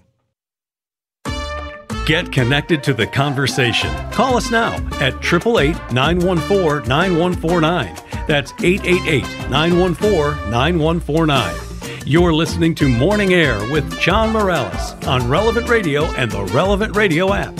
Get 2.05 2.31
connected 2.31 2.83
to 2.83 2.93
the 2.93 3.07
conversation. 3.07 3.91
Call 4.11 4.37
us 4.37 4.51
now 4.51 4.75
at 5.01 5.15
888 5.15 5.91
914 5.91 6.87
9149. 6.87 7.95
That's 8.27 8.53
888 8.61 9.23
914 9.49 10.51
9149. 10.51 11.55
You're 12.05 12.31
listening 12.31 12.75
to 12.75 12.87
Morning 12.87 13.33
Air 13.33 13.57
with 13.71 13.99
John 13.99 14.31
Morales 14.31 14.93
on 15.07 15.27
Relevant 15.27 15.67
Radio 15.67 16.03
and 16.13 16.29
the 16.29 16.43
Relevant 16.43 16.95
Radio 16.95 17.33
app. 17.33 17.57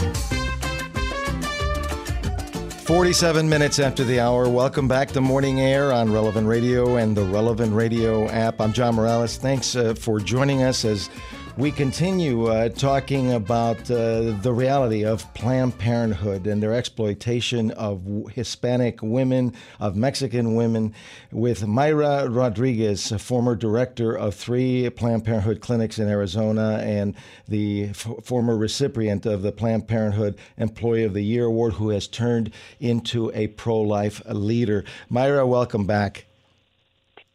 47 2.86 3.50
minutes 3.50 3.80
after 3.80 4.04
the 4.04 4.20
hour. 4.20 4.48
Welcome 4.48 4.88
back 4.88 5.08
to 5.14 5.22
Morning 5.22 5.60
Air 5.60 5.92
on 5.92 6.14
Relevant 6.14 6.46
Radio 6.46 6.98
and 6.98 7.18
the 7.18 7.24
Relevant 7.24 7.74
Radio 7.74 8.30
app. 8.30 8.62
I'm 8.62 8.74
John 8.74 8.94
Morales. 8.94 9.38
Thanks 9.38 9.76
uh, 9.76 9.96
for 9.96 10.20
joining 10.20 10.62
us 10.62 10.86
as 10.86 11.10
we 11.58 11.72
continue 11.72 12.48
uh, 12.48 12.68
talking 12.68 13.32
about 13.32 13.80
uh, 13.90 14.34
the 14.42 14.52
reality 14.52 15.06
of 15.06 15.34
Planned 15.34 15.78
Parenthood 15.78 16.48
and 16.48 16.62
their 16.62 16.74
exploitation 16.74 17.72
of 17.72 18.02
Hispanic 18.34 19.02
women, 19.02 19.54
of 19.80 19.96
Mexican 19.96 20.56
women, 20.56 20.94
with 21.32 21.62
Mayra 21.62 22.28
Rodriguez, 22.30 23.10
former 23.20 23.56
director 23.56 24.14
of 24.14 24.36
three 24.36 24.90
Planned 24.90 25.24
Parenthood 25.24 25.62
clinics 25.62 25.98
in 25.98 26.10
Arizona 26.10 26.80
and 26.84 27.16
the 27.48 27.86
f- 27.86 28.08
former 28.22 28.58
recipient 28.58 29.26
of 29.26 29.42
the 29.42 29.54
Planned 29.54 29.88
Parenthood 29.88 30.38
Employee 30.58 31.06
of 31.06 31.14
the 31.14 31.24
Year 31.24 31.46
Award, 31.46 31.74
who 31.74 31.90
has 31.90 32.06
turned 32.08 32.52
into 32.82 33.32
a 33.34 33.48
pro 33.48 33.80
life 33.80 34.22
leader. 34.28 34.84
Mayra, 35.10 35.48
welcome 35.48 35.86
back. 35.86 36.26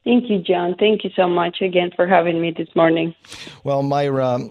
Thank 0.03 0.31
you, 0.31 0.39
John. 0.39 0.77
Thank 0.79 1.05
you 1.05 1.11
so 1.15 1.29
much 1.29 1.61
again 1.61 1.91
for 1.95 2.07
having 2.07 2.41
me 2.41 2.53
this 2.53 2.75
morning. 2.75 3.15
Well, 3.65 3.83
Mayra, 3.83 4.51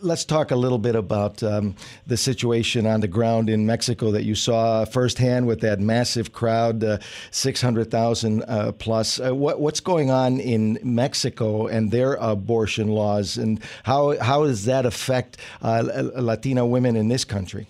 let's 0.00 0.24
talk 0.24 0.52
a 0.52 0.56
little 0.56 0.78
bit 0.78 0.94
about 0.94 1.42
um, 1.42 1.74
the 2.06 2.16
situation 2.16 2.86
on 2.86 3.00
the 3.00 3.08
ground 3.08 3.50
in 3.50 3.66
Mexico 3.66 4.12
that 4.12 4.22
you 4.22 4.36
saw 4.36 4.84
firsthand 4.84 5.48
with 5.48 5.60
that 5.62 5.80
massive 5.80 6.32
crowd, 6.32 6.84
uh, 6.84 6.98
600,000 7.32 8.44
uh, 8.44 8.72
plus. 8.72 9.18
Uh, 9.18 9.34
what, 9.34 9.60
what's 9.60 9.80
going 9.80 10.10
on 10.10 10.38
in 10.38 10.78
Mexico 10.84 11.66
and 11.66 11.90
their 11.90 12.14
abortion 12.14 12.86
laws, 12.86 13.36
and 13.36 13.60
how, 13.82 14.16
how 14.20 14.44
does 14.44 14.66
that 14.66 14.86
affect 14.86 15.36
uh, 15.62 15.82
Latina 16.14 16.64
women 16.64 16.94
in 16.94 17.08
this 17.08 17.24
country? 17.24 17.66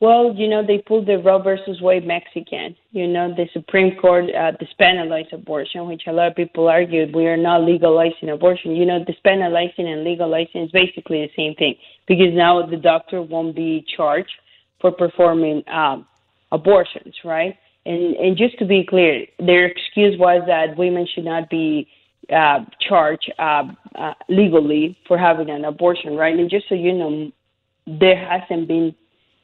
Well, 0.00 0.32
you 0.36 0.46
know, 0.46 0.64
they 0.64 0.78
pulled 0.78 1.06
the 1.06 1.18
Roe 1.18 1.42
versus 1.42 1.80
Wade 1.80 2.06
Mexican. 2.06 2.76
You 2.92 3.08
know, 3.08 3.34
the 3.34 3.48
Supreme 3.52 3.96
Court 3.96 4.26
uh, 4.26 4.52
despenalized 4.52 5.32
abortion, 5.32 5.88
which 5.88 6.02
a 6.06 6.12
lot 6.12 6.28
of 6.28 6.36
people 6.36 6.68
argued 6.68 7.14
we 7.14 7.26
are 7.26 7.36
not 7.36 7.64
legalizing 7.64 8.28
abortion. 8.28 8.76
You 8.76 8.86
know, 8.86 9.04
despenalizing 9.04 9.86
and 9.86 10.04
legalizing 10.04 10.62
is 10.62 10.70
basically 10.70 11.22
the 11.22 11.30
same 11.36 11.54
thing 11.56 11.74
because 12.06 12.32
now 12.32 12.64
the 12.64 12.76
doctor 12.76 13.22
won't 13.22 13.56
be 13.56 13.84
charged 13.96 14.30
for 14.80 14.92
performing 14.92 15.64
um, 15.68 16.06
abortions, 16.52 17.14
right? 17.24 17.58
And 17.84 18.14
and 18.16 18.36
just 18.36 18.56
to 18.60 18.66
be 18.66 18.86
clear, 18.88 19.26
their 19.40 19.66
excuse 19.66 20.16
was 20.16 20.42
that 20.46 20.76
women 20.78 21.08
should 21.12 21.24
not 21.24 21.50
be 21.50 21.88
uh, 22.32 22.60
charged 22.88 23.32
uh, 23.40 23.64
uh, 23.96 24.14
legally 24.28 24.96
for 25.08 25.18
having 25.18 25.50
an 25.50 25.64
abortion, 25.64 26.14
right? 26.14 26.38
And 26.38 26.48
just 26.48 26.68
so 26.68 26.76
you 26.76 26.92
know, 26.92 27.32
there 27.86 28.16
hasn't 28.16 28.68
been 28.68 28.94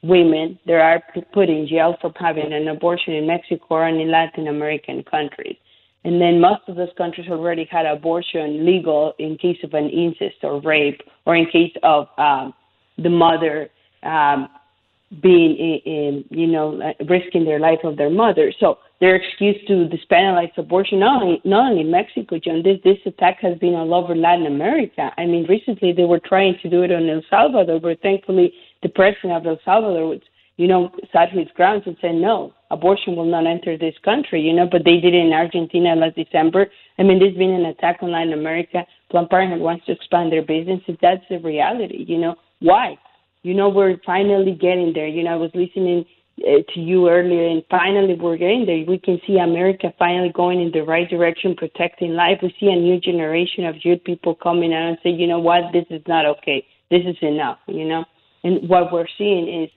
women 0.07 0.59
that 0.65 0.73
are 0.73 1.03
put 1.33 1.49
in 1.49 1.67
jail 1.67 1.95
for 2.01 2.11
having 2.15 2.53
an 2.53 2.67
abortion 2.67 3.13
in 3.13 3.27
Mexico 3.27 3.81
and 3.81 3.99
in 3.99 4.11
Latin 4.11 4.47
American 4.47 5.03
countries. 5.03 5.57
And 6.03 6.21
then 6.21 6.39
most 6.39 6.61
of 6.67 6.75
those 6.75 6.93
countries 6.97 7.27
already 7.29 7.67
had 7.69 7.85
abortion 7.87 8.65
legal 8.65 9.13
in 9.17 9.37
case 9.37 9.57
of 9.63 9.73
an 9.73 9.89
incest 9.89 10.37
or 10.43 10.61
rape, 10.61 11.01
or 11.25 11.35
in 11.35 11.47
case 11.47 11.73
of 11.81 12.07
um, 12.17 12.53
the 12.99 13.09
mother 13.09 13.69
um, 14.03 14.47
being, 15.21 15.57
in, 15.57 15.91
in, 15.91 16.25
you 16.29 16.47
know, 16.47 16.93
risking 17.07 17.43
their 17.45 17.59
life 17.59 17.79
of 17.83 17.97
their 17.97 18.11
mother. 18.11 18.53
So 18.59 18.77
their 19.01 19.15
excuse 19.15 19.55
to 19.67 19.89
despenalize 19.89 20.55
abortion, 20.57 20.99
not 20.99 21.23
only, 21.23 21.41
not 21.43 21.71
only 21.71 21.81
in 21.81 21.91
Mexico, 21.91 22.37
John, 22.37 22.61
this, 22.63 22.77
this 22.83 22.97
attack 23.05 23.39
has 23.41 23.57
been 23.57 23.73
all 23.73 23.93
over 23.93 24.15
Latin 24.15 24.45
America. 24.45 25.11
I 25.17 25.25
mean, 25.25 25.45
recently 25.49 25.91
they 25.91 26.05
were 26.05 26.21
trying 26.23 26.55
to 26.61 26.69
do 26.69 26.83
it 26.83 26.91
in 26.91 27.09
El 27.09 27.23
Salvador, 27.29 27.79
but 27.79 28.01
thankfully 28.01 28.53
the 28.85 28.89
president 28.89 29.33
of 29.33 29.47
El 29.47 29.59
Salvador 29.65 30.07
would, 30.09 30.23
you 30.57 30.67
know, 30.67 30.91
sat 31.11 31.31
his 31.31 31.47
grounds 31.55 31.83
and 31.87 31.97
said, 31.99 32.13
no, 32.13 32.53
abortion 32.69 33.15
will 33.15 33.25
not 33.25 33.47
enter 33.47 33.75
this 33.77 33.95
country, 34.05 34.39
you 34.41 34.53
know, 34.53 34.67
but 34.71 34.85
they 34.85 34.99
did 34.99 35.15
it 35.15 35.25
in 35.25 35.33
Argentina 35.33 35.95
last 35.95 36.15
December. 36.15 36.67
I 36.99 37.03
mean, 37.03 37.17
there's 37.17 37.35
been 37.35 37.49
an 37.49 37.65
attack 37.65 37.97
on 38.03 38.11
Latin 38.11 38.33
America 38.33 38.85
Planned 39.09 39.31
Parenthood 39.31 39.61
wants 39.61 39.87
to 39.87 39.91
expand 39.91 40.31
their 40.31 40.43
business. 40.43 40.81
If 40.87 40.99
That's 41.01 41.25
the 41.31 41.39
reality, 41.39 42.05
you 42.07 42.19
know. 42.19 42.35
Why? 42.59 42.97
You 43.41 43.55
know, 43.55 43.69
we're 43.69 43.97
finally 44.05 44.53
getting 44.53 44.93
there. 44.93 45.07
You 45.07 45.23
know, 45.23 45.33
I 45.33 45.35
was 45.35 45.51
listening 45.55 46.05
uh, 46.41 46.61
to 46.73 46.79
you 46.79 47.09
earlier, 47.09 47.47
and 47.47 47.63
finally 47.69 48.13
we're 48.13 48.37
getting 48.37 48.67
there. 48.67 48.83
We 48.87 48.99
can 48.99 49.19
see 49.25 49.37
America 49.37 49.93
finally 49.97 50.31
going 50.31 50.61
in 50.61 50.71
the 50.71 50.81
right 50.81 51.09
direction, 51.09 51.55
protecting 51.55 52.13
life. 52.13 52.39
We 52.43 52.55
see 52.59 52.67
a 52.67 52.75
new 52.75 52.99
generation 52.99 53.65
of 53.65 53.83
youth 53.83 54.03
people 54.03 54.35
coming 54.35 54.73
out 54.73 54.89
and 54.89 54.97
say, 55.01 55.09
you 55.09 55.25
know 55.25 55.39
what, 55.39 55.73
this 55.73 55.85
is 55.89 56.03
not 56.07 56.25
okay. 56.37 56.65
This 56.91 57.01
is 57.05 57.17
enough, 57.21 57.57
you 57.67 57.87
know. 57.87 58.05
And 58.45 58.69
what 58.69 58.93
we're 58.93 59.13
seeing 59.17 59.63
is 59.63 59.69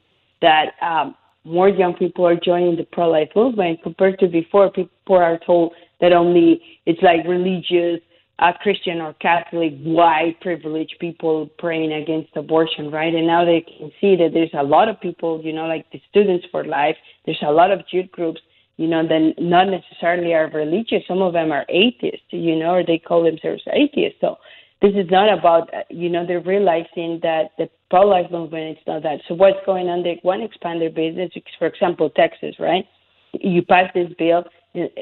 that 0.43 0.67
um, 0.83 1.17
more 1.45 1.71
young 1.71 1.95
people 1.95 2.27
are 2.27 2.37
joining 2.37 2.77
the 2.77 2.85
pro-life 2.85 3.31
movement 3.35 3.83
compared 3.83 4.19
to 4.21 4.29
before. 4.29 4.71
People 4.71 5.17
are 5.17 5.39
told 5.45 5.73
that 6.01 6.13
only 6.13 6.63
it's 6.85 7.03
like 7.03 7.21
religious, 7.27 8.01
uh, 8.39 8.53
Christian 8.63 9.01
or 9.01 9.15
Catholic, 9.15 9.73
white 9.83 10.37
privileged 10.41 10.97
people 11.01 11.49
praying 11.59 11.93
against 11.93 12.37
abortion, 12.37 12.91
right? 12.91 13.13
And 13.13 13.27
now 13.27 13.45
they 13.45 13.63
can 13.63 13.91
see 14.01 14.15
that 14.17 14.31
there's 14.35 14.51
a 14.53 14.63
lot 14.63 14.89
of 14.89 15.01
people, 15.01 15.41
you 15.43 15.53
know, 15.53 15.67
like 15.67 15.91
the 15.91 16.01
Students 16.11 16.47
for 16.53 16.65
Life. 16.65 16.97
There's 17.25 17.43
a 17.43 17.51
lot 17.51 17.73
of 17.73 17.81
youth 17.91 18.11
groups, 18.13 18.41
you 18.77 18.87
know, 18.87 19.03
that 19.09 19.35
not 19.39 19.69
necessarily 19.69 20.35
are 20.35 20.49
religious. 20.51 21.03
Some 21.09 21.23
of 21.23 21.33
them 21.33 21.51
are 21.51 21.67
atheists, 21.69 22.27
you 22.31 22.55
know, 22.57 22.73
or 22.75 22.85
they 22.85 22.99
call 22.99 23.25
themselves 23.25 23.63
atheists. 23.73 24.21
So 24.21 24.37
this 24.83 24.93
is 24.95 25.11
not 25.11 25.37
about, 25.37 25.73
uh, 25.75 25.83
you 25.91 26.09
know, 26.09 26.25
they're 26.25 26.41
realizing 26.41 27.19
that 27.23 27.53
the 27.59 27.69
pro-life 27.91 28.31
movement 28.31 28.79
is 28.79 28.85
not 28.87 29.03
that. 29.03 29.21
So 29.29 29.35
what's 29.35 29.59
going 29.67 29.89
on? 29.89 30.03
They 30.03 30.21
want 30.23 30.41
to 30.41 30.47
expand 30.47 30.81
their 30.81 30.91
business. 30.91 31.31
For 31.59 31.67
example, 31.67 32.11
Texas, 32.11 32.55
right? 32.59 32.85
You 33.33 33.63
pass 33.63 33.91
this 33.95 34.09
bill 34.19 34.45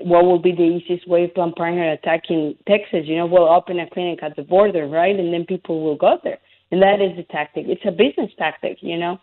what 0.05 0.25
will 0.25 0.39
be 0.39 0.53
the 0.53 0.63
easiest 0.63 1.09
way 1.09 1.27
Planned 1.27 1.57
Parenthood 1.57 1.99
attacking 1.99 2.57
Texas? 2.69 3.05
You 3.05 3.17
know, 3.17 3.27
we'll 3.27 3.49
open 3.49 3.81
a 3.81 3.91
clinic 3.91 4.21
at 4.23 4.37
the 4.37 4.43
border, 4.43 4.87
right? 4.87 5.19
And 5.19 5.33
then 5.33 5.45
people 5.45 5.83
will 5.83 5.97
go 5.97 6.19
there. 6.23 6.39
And 6.71 6.83
that 6.83 7.01
is 7.01 7.17
the 7.17 7.25
tactic. 7.25 7.67
It's 7.69 7.83
a 7.87 7.91
business 7.91 8.31
tactic, 8.39 8.79
you 8.81 8.99
know. 8.99 9.19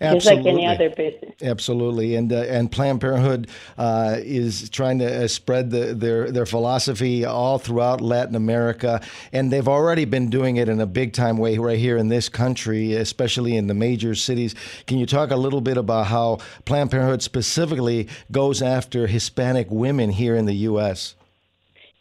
Absolutely. 0.00 0.18
Just 0.20 0.36
like 0.36 0.46
any 0.46 0.66
other 0.66 0.90
business. 0.90 1.34
Absolutely, 1.42 2.14
and 2.14 2.32
uh, 2.32 2.36
and 2.36 2.70
Planned 2.70 3.00
Parenthood 3.00 3.48
uh, 3.76 4.16
is 4.18 4.70
trying 4.70 4.98
to 5.00 5.24
uh, 5.24 5.28
spread 5.28 5.70
the, 5.70 5.94
their 5.94 6.30
their 6.30 6.46
philosophy 6.46 7.24
all 7.24 7.58
throughout 7.58 8.00
Latin 8.00 8.34
America, 8.34 9.00
and 9.32 9.52
they've 9.52 9.68
already 9.68 10.04
been 10.04 10.30
doing 10.30 10.56
it 10.56 10.68
in 10.68 10.80
a 10.80 10.86
big 10.86 11.12
time 11.12 11.36
way 11.36 11.58
right 11.58 11.78
here 11.78 11.96
in 11.96 12.08
this 12.08 12.28
country, 12.28 12.94
especially 12.94 13.56
in 13.56 13.66
the 13.66 13.74
major 13.74 14.14
cities. 14.14 14.54
Can 14.86 14.98
you 14.98 15.06
talk 15.06 15.30
a 15.30 15.36
little 15.36 15.60
bit 15.60 15.76
about 15.76 16.06
how 16.06 16.38
Planned 16.64 16.90
Parenthood 16.90 17.22
specifically 17.22 18.08
goes 18.30 18.62
after 18.62 19.06
Hispanic 19.06 19.68
women 19.70 20.10
here 20.10 20.36
in 20.36 20.46
the 20.46 20.54
U.S.? 20.54 21.14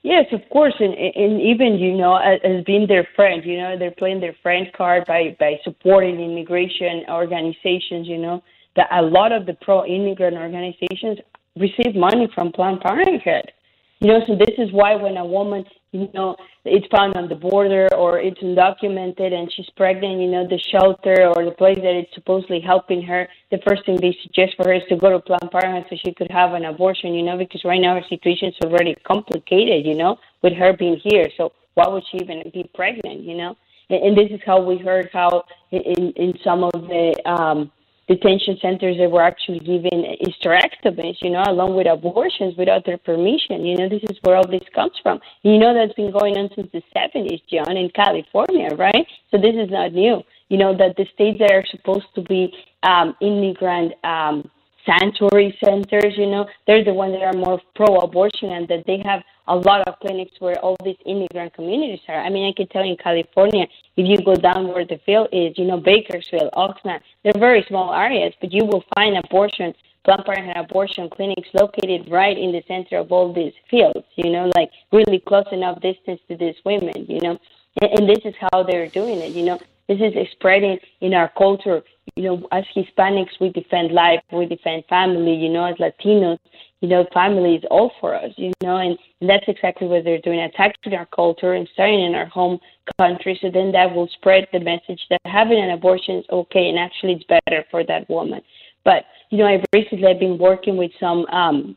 Yes, 0.07 0.27
of 0.31 0.39
course, 0.49 0.73
and 0.79 0.93
and 0.93 1.41
even 1.41 1.77
you 1.77 1.93
know 1.93 2.15
as, 2.15 2.39
as 2.41 2.63
being 2.63 2.87
their 2.87 3.05
friend, 3.13 3.43
you 3.43 3.57
know 3.57 3.77
they're 3.77 3.91
playing 3.91 4.21
their 4.21 4.37
friend 4.41 4.65
card 4.71 5.03
by 5.05 5.35
by 5.37 5.59
supporting 5.65 6.21
immigration 6.21 7.03
organizations. 7.09 8.07
You 8.07 8.19
know 8.19 8.41
that 8.77 8.87
a 8.93 9.01
lot 9.01 9.33
of 9.33 9.45
the 9.45 9.55
pro-immigrant 9.55 10.37
organizations 10.37 11.17
receive 11.57 11.93
money 11.93 12.29
from 12.33 12.53
Planned 12.53 12.79
Parenthood. 12.79 13.51
You 13.99 14.07
know, 14.07 14.21
so 14.25 14.37
this 14.37 14.55
is 14.57 14.71
why 14.71 14.95
when 14.95 15.17
a 15.17 15.25
woman, 15.25 15.65
you 15.91 16.09
know, 16.13 16.35
it's 16.65 16.87
found 16.87 17.15
on 17.15 17.29
the 17.29 17.35
border 17.35 17.87
or 17.95 18.19
it's 18.19 18.39
undocumented 18.41 19.33
and 19.33 19.51
she's 19.53 19.69
pregnant, 19.77 20.19
you 20.19 20.27
know, 20.27 20.45
the 20.47 20.59
shelter 20.59 21.27
or 21.35 21.45
the 21.45 21.51
place 21.51 21.77
that 21.77 21.95
it's 21.95 22.13
supposedly 22.13 22.59
helping 22.59 23.01
her, 23.01 23.27
the 23.51 23.59
first 23.67 23.85
thing 23.85 23.95
they 23.95 24.15
suggest 24.21 24.55
for 24.57 24.67
her 24.67 24.73
is 24.73 24.83
to 24.89 24.97
go 24.97 25.09
to 25.09 25.19
Planned 25.19 25.49
Parenthood 25.51 25.85
so 25.89 25.95
she 26.05 26.13
could 26.13 26.29
have 26.29 26.53
an 26.53 26.65
abortion, 26.65 27.13
you 27.13 27.23
know, 27.23 27.37
because 27.37 27.63
right 27.63 27.79
now 27.79 27.95
her 27.95 28.05
situation 28.09 28.49
is 28.49 28.55
already 28.63 28.95
complicated, 29.05 29.85
you 29.85 29.95
know, 29.95 30.17
with 30.41 30.53
her 30.53 30.73
being 30.73 30.99
here. 31.03 31.29
So 31.37 31.53
why 31.75 31.87
would 31.87 32.03
she 32.11 32.17
even 32.17 32.43
be 32.53 32.69
pregnant, 32.75 33.21
you 33.21 33.37
know? 33.37 33.55
And, 33.89 34.03
and 34.03 34.17
this 34.17 34.29
is 34.31 34.41
how 34.45 34.61
we 34.61 34.77
heard 34.77 35.09
how 35.13 35.45
in 35.71 36.11
in 36.15 36.33
some 36.43 36.63
of 36.63 36.73
the 36.73 37.15
um 37.25 37.71
detention 38.07 38.57
centers 38.61 38.97
that 38.97 39.11
were 39.11 39.21
actually 39.21 39.59
given 39.59 40.05
hysterectomies, 40.23 41.17
you 41.21 41.29
know, 41.29 41.43
along 41.47 41.75
with 41.75 41.87
abortions 41.87 42.55
without 42.57 42.85
their 42.85 42.97
permission. 42.97 43.65
You 43.65 43.77
know, 43.77 43.89
this 43.89 44.03
is 44.09 44.17
where 44.23 44.37
all 44.37 44.47
this 44.47 44.63
comes 44.73 44.93
from. 45.03 45.19
You 45.43 45.57
know, 45.57 45.73
that's 45.73 45.93
been 45.93 46.11
going 46.11 46.37
on 46.37 46.49
since 46.55 46.69
the 46.71 46.81
70s, 46.95 47.41
John, 47.51 47.75
in 47.75 47.89
California, 47.89 48.69
right? 48.75 49.05
So 49.31 49.37
this 49.37 49.55
is 49.55 49.69
not 49.69 49.93
new. 49.93 50.21
You 50.49 50.57
know, 50.57 50.75
that 50.77 50.95
the 50.95 51.05
states 51.13 51.39
that 51.39 51.51
are 51.51 51.65
supposed 51.69 52.07
to 52.15 52.21
be 52.21 52.53
um, 52.83 53.15
immigrant 53.21 53.93
um, 54.05 54.49
sanctuary 54.85 55.57
centers, 55.63 56.13
you 56.17 56.27
know, 56.27 56.47
they're 56.65 56.85
the 56.85 56.93
ones 56.93 57.13
that 57.13 57.23
are 57.23 57.33
more 57.33 57.59
pro-abortion 57.75 58.51
and 58.51 58.67
that 58.69 58.85
they 58.87 59.01
have 59.03 59.21
a 59.47 59.55
lot 59.55 59.87
of 59.87 59.99
clinics 59.99 60.33
where 60.39 60.59
all 60.59 60.75
these 60.83 60.97
immigrant 61.05 61.53
communities 61.53 61.99
are. 62.07 62.19
I 62.19 62.29
mean, 62.29 62.47
I 62.47 62.53
can 62.55 62.67
tell 62.67 62.83
you 62.83 62.91
in 62.91 62.97
California, 62.97 63.65
if 63.95 64.05
you 64.07 64.17
go 64.23 64.35
down 64.35 64.67
where 64.67 64.85
the 64.85 64.99
field 65.05 65.29
is, 65.31 65.57
you 65.57 65.65
know, 65.65 65.77
Bakersfield, 65.77 66.51
Oxnard, 66.53 67.01
they're 67.23 67.33
very 67.37 67.63
small 67.67 67.93
areas, 67.93 68.33
but 68.41 68.51
you 68.51 68.65
will 68.65 68.83
find 68.95 69.17
abortion, 69.17 69.73
Planned 70.03 70.25
Parenthood 70.25 70.57
abortion 70.57 71.09
clinics 71.09 71.49
located 71.53 72.09
right 72.09 72.37
in 72.37 72.51
the 72.51 72.63
center 72.67 72.97
of 72.97 73.11
all 73.11 73.33
these 73.33 73.53
fields, 73.69 74.05
you 74.15 74.31
know, 74.31 74.51
like 74.55 74.69
really 74.91 75.19
close 75.19 75.47
enough 75.51 75.81
distance 75.81 76.21
to 76.29 76.37
these 76.37 76.55
women, 76.65 77.05
you 77.07 77.19
know. 77.21 77.37
And, 77.81 77.99
and 77.99 78.09
this 78.09 78.23
is 78.25 78.33
how 78.39 78.63
they're 78.63 78.87
doing 78.87 79.19
it, 79.19 79.33
you 79.33 79.45
know. 79.45 79.59
This 79.87 79.99
is 80.01 80.27
spreading 80.31 80.79
in 80.99 81.13
our 81.13 81.29
culture. 81.37 81.81
You 82.15 82.23
know, 82.23 82.47
as 82.51 82.65
Hispanics, 82.75 83.39
we 83.39 83.49
defend 83.49 83.91
life, 83.91 84.21
we 84.31 84.45
defend 84.45 84.83
family. 84.89 85.33
You 85.33 85.49
know, 85.49 85.65
as 85.65 85.75
Latinos, 85.75 86.39
you 86.81 86.89
know, 86.89 87.05
family 87.13 87.55
is 87.55 87.63
all 87.71 87.91
for 87.99 88.15
us. 88.15 88.31
You 88.37 88.53
know, 88.63 88.77
and, 88.77 88.97
and 89.21 89.29
that's 89.29 89.45
exactly 89.47 89.87
what 89.87 90.03
they're 90.03 90.21
doing, 90.21 90.39
attacking 90.39 90.93
our 90.93 91.07
culture 91.07 91.53
and 91.53 91.67
starting 91.73 92.03
in 92.03 92.15
our 92.15 92.27
home 92.27 92.59
country. 92.99 93.37
So 93.41 93.49
then 93.51 93.71
that 93.71 93.93
will 93.93 94.09
spread 94.19 94.47
the 94.53 94.59
message 94.59 95.01
that 95.09 95.19
having 95.25 95.59
an 95.59 95.71
abortion 95.71 96.17
is 96.17 96.25
okay, 96.31 96.69
and 96.69 96.77
actually 96.77 97.13
it's 97.13 97.25
better 97.25 97.63
for 97.71 97.83
that 97.85 98.09
woman. 98.09 98.41
But 98.85 99.05
you 99.29 99.39
know, 99.39 99.45
I've 99.45 99.65
recently 99.73 100.13
been 100.13 100.37
working 100.37 100.77
with 100.77 100.91
some 100.99 101.25
um, 101.27 101.75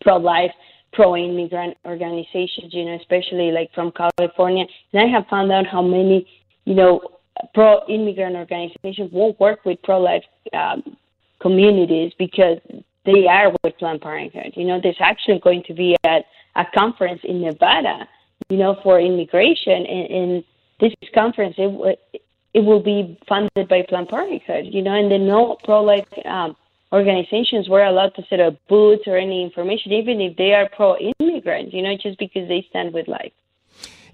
pro-life 0.00 0.52
pro-immigrant 0.92 1.76
organizations, 1.84 2.72
you 2.72 2.84
know, 2.84 2.96
especially 2.96 3.50
like 3.50 3.70
from 3.74 3.92
California, 3.92 4.64
and 4.92 5.02
I 5.02 5.06
have 5.12 5.26
found 5.28 5.52
out 5.52 5.66
how 5.66 5.82
many, 5.82 6.26
you 6.64 6.74
know, 6.74 7.00
pro-immigrant 7.54 8.36
organizations 8.36 9.10
won't 9.12 9.38
work 9.38 9.64
with 9.64 9.78
pro-life 9.82 10.24
um, 10.54 10.96
communities 11.40 12.12
because 12.18 12.58
they 13.04 13.26
are 13.26 13.52
with 13.62 13.76
Planned 13.78 14.00
Parenthood. 14.00 14.52
You 14.54 14.66
know, 14.66 14.80
there's 14.82 15.00
actually 15.00 15.40
going 15.40 15.62
to 15.66 15.74
be 15.74 15.96
a, 16.04 16.18
a 16.56 16.64
conference 16.74 17.20
in 17.24 17.40
Nevada, 17.40 18.08
you 18.48 18.58
know, 18.58 18.78
for 18.82 19.00
immigration, 19.00 19.86
and, 19.86 20.10
and 20.10 20.44
this 20.80 20.92
conference 21.14 21.54
it 21.58 22.22
it 22.54 22.60
will 22.60 22.82
be 22.82 23.18
funded 23.28 23.68
by 23.68 23.82
Planned 23.88 24.08
Parenthood. 24.08 24.66
You 24.66 24.82
know, 24.82 24.94
and 24.94 25.10
then 25.10 25.26
no 25.26 25.56
pro-life 25.64 26.06
um, 26.24 26.56
organizations 26.92 27.68
were 27.68 27.84
allowed 27.84 28.14
to 28.16 28.22
set 28.28 28.40
up 28.40 28.54
booths 28.68 29.02
or 29.06 29.16
any 29.16 29.42
information, 29.42 29.92
even 29.92 30.20
if 30.20 30.36
they 30.36 30.52
are 30.52 30.68
pro-immigrant. 30.74 31.72
You 31.72 31.82
know, 31.82 31.96
just 32.00 32.18
because 32.18 32.48
they 32.48 32.66
stand 32.70 32.92
with 32.92 33.08
life. 33.08 33.32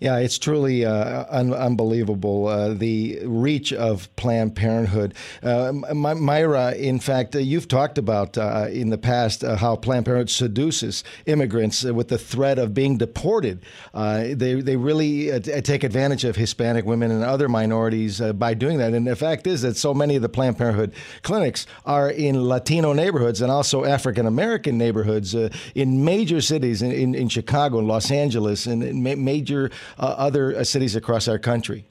Yeah, 0.00 0.18
it's 0.18 0.38
truly 0.38 0.84
uh, 0.84 1.24
un- 1.28 1.54
unbelievable 1.54 2.48
uh, 2.48 2.74
the 2.74 3.20
reach 3.24 3.72
of 3.72 4.14
Planned 4.16 4.56
Parenthood. 4.56 5.14
Uh, 5.42 5.72
Mayra, 5.72 6.76
in 6.76 6.98
fact, 6.98 7.34
uh, 7.36 7.38
you've 7.38 7.68
talked 7.68 7.98
about 7.98 8.36
uh, 8.36 8.66
in 8.70 8.90
the 8.90 8.98
past 8.98 9.44
uh, 9.44 9.56
how 9.56 9.76
Planned 9.76 10.06
Parenthood 10.06 10.30
seduces 10.30 11.04
immigrants 11.26 11.84
with 11.84 12.08
the 12.08 12.18
threat 12.18 12.58
of 12.58 12.74
being 12.74 12.98
deported. 12.98 13.60
they 13.92 14.34
they 14.34 14.76
really 14.76 15.40
take 15.40 15.84
advantage 15.84 16.24
of 16.24 16.36
Hispanic 16.36 16.84
women 16.84 17.10
and 17.10 17.22
other 17.22 17.48
minorities 17.48 18.20
by 18.20 18.54
doing 18.54 18.78
that. 18.78 18.92
And 18.92 19.06
the 19.06 19.16
fact 19.16 19.46
is 19.46 19.62
that 19.62 19.76
so 19.76 19.94
many 19.94 20.16
of 20.16 20.22
the 20.22 20.28
Planned 20.28 20.58
Parenthood 20.58 20.92
clinics 21.22 21.66
are 21.86 22.10
in 22.10 22.48
Latino 22.48 22.92
neighborhoods 22.92 23.40
and 23.40 23.50
also 23.50 23.84
African 23.84 24.26
American 24.26 24.76
neighborhoods 24.76 25.34
in 25.74 26.04
major 26.04 26.40
cities 26.40 26.82
in, 26.82 26.90
in, 26.90 27.14
in 27.14 27.28
Chicago 27.28 27.78
and 27.78 27.88
Los 27.88 28.10
Angeles 28.10 28.66
and 28.66 28.82
in 28.82 29.24
major 29.24 29.70
other 29.98 30.56
uh, 30.56 30.64
cities 30.64 30.96
across 30.96 31.28
our 31.28 31.38
country. 31.38 31.86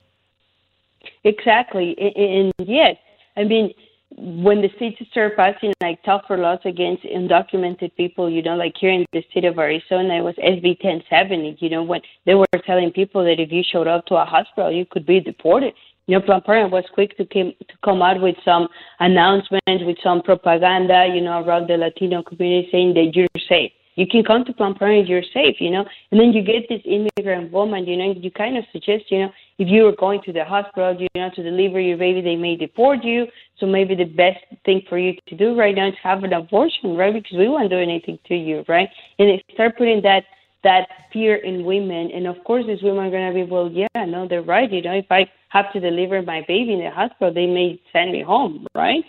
Exactly, 1.24 1.96
and 1.98 2.54
yes, 2.60 2.98
I 3.38 3.44
mean 3.44 3.74
when 4.18 4.62
the 4.62 4.70
states 4.76 5.02
start 5.12 5.36
passing 5.36 5.74
like 5.82 6.02
tougher 6.04 6.38
laws 6.38 6.60
against 6.66 7.04
undocumented 7.04 7.96
people, 7.96 8.30
you 8.30 8.42
know, 8.42 8.56
like 8.56 8.74
here 8.80 8.92
in 8.92 9.06
the 9.12 9.24
state 9.32 9.46
of 9.46 9.58
Arizona, 9.58 10.18
it 10.18 10.22
was 10.22 10.36
SB 10.36 10.78
1070. 10.84 11.58
You 11.60 11.70
know, 11.70 11.84
when 11.84 12.02
they 12.26 12.36
were 12.36 12.46
telling 12.66 12.92
people 12.92 13.24
that 13.24 13.40
if 13.40 13.52
you 13.52 13.64
showed 13.64 13.88
up 13.88 14.06
to 14.08 14.16
a 14.16 14.26
hospital, 14.26 14.72
you 14.72 14.86
could 14.86 15.06
be 15.06 15.20
deported. 15.20 15.74
You 16.06 16.20
know, 16.20 16.26
Planned 16.26 16.44
Parenthood 16.44 16.74
was 16.74 16.86
quick 16.94 17.16
to, 17.18 17.26
came, 17.26 17.54
to 17.60 17.76
come 17.84 18.02
out 18.02 18.22
with 18.22 18.36
some 18.44 18.68
announcements, 19.00 19.84
with 19.86 19.98
some 20.04 20.22
propaganda, 20.22 21.08
you 21.14 21.22
know, 21.22 21.42
around 21.44 21.70
the 21.70 21.78
Latino 21.78 22.22
community 22.22 22.68
saying 22.72 22.94
that 22.96 23.12
you're 23.16 23.28
safe. 23.48 23.72
You 23.96 24.08
can 24.08 24.24
come 24.24 24.44
to 24.46 24.54
Planned 24.54 24.78
Parenthood, 24.78 25.10
you're 25.10 25.24
safe, 25.34 25.58
you 25.60 25.70
know. 25.70 25.86
And 26.12 26.20
then 26.20 26.34
you 26.34 26.42
get 26.44 26.68
this 26.70 26.82
immigrant 26.86 27.52
woman, 27.52 27.86
you 27.86 27.98
know, 27.98 28.14
you 28.14 28.32
kind 28.32 28.58
of 28.58 28.64
suggest, 28.72 29.06
you 29.10 29.20
know, 29.20 29.32
if 29.60 29.68
you 29.70 29.84
were 29.84 29.96
going 29.96 30.22
to 30.24 30.34
the 30.34 30.44
hospital, 30.44 30.96
you 31.00 31.08
know, 31.16 31.30
to 31.36 31.44
deliver 31.44 31.80
your 31.80 31.98
baby, 31.98 32.22
they 32.22 32.36
may 32.36 32.56
deport 32.56 33.04
you. 33.04 33.28
So 33.60 33.66
maybe 33.66 33.96
the 33.96 34.06
best 34.06 34.40
thing 34.66 34.82
for 34.90 34.98
you 34.98 35.14
to 35.28 35.36
do 35.36 35.58
right 35.58 35.76
now 35.76 35.90
is 35.90 35.94
have 36.02 36.24
an 36.24 36.34
abortion, 36.34 36.96
right? 36.98 37.14
Because 37.14 37.38
we 37.38 37.48
won't 37.48 37.70
do 37.70 37.78
anything 37.78 38.18
to 38.28 38.36
you, 38.36 38.66
right? 38.68 38.90
And 39.20 39.30
they 39.30 39.44
start 39.54 39.78
putting 39.78 40.02
that 40.04 40.24
that 40.64 40.88
fear 41.12 41.36
in 41.36 41.66
women. 41.66 42.10
And 42.12 42.26
of 42.26 42.42
course, 42.46 42.66
these 42.66 42.82
women 42.82 43.06
are 43.06 43.12
going 43.12 43.28
to 43.28 43.34
be, 43.34 43.44
well, 43.44 43.70
yeah, 43.70 44.06
no, 44.06 44.28
they're 44.28 44.42
right. 44.42 44.72
You 44.72 44.82
know, 44.82 44.94
if 44.94 45.12
I 45.12 45.30
have 45.50 45.72
to 45.74 45.80
deliver 45.80 46.22
my 46.22 46.44
baby 46.48 46.74
in 46.74 46.80
the 46.80 46.90
hospital, 46.90 47.34
they 47.34 47.46
may 47.46 47.80
send 47.92 48.12
me 48.12 48.24
home, 48.24 48.66
right? 48.74 49.04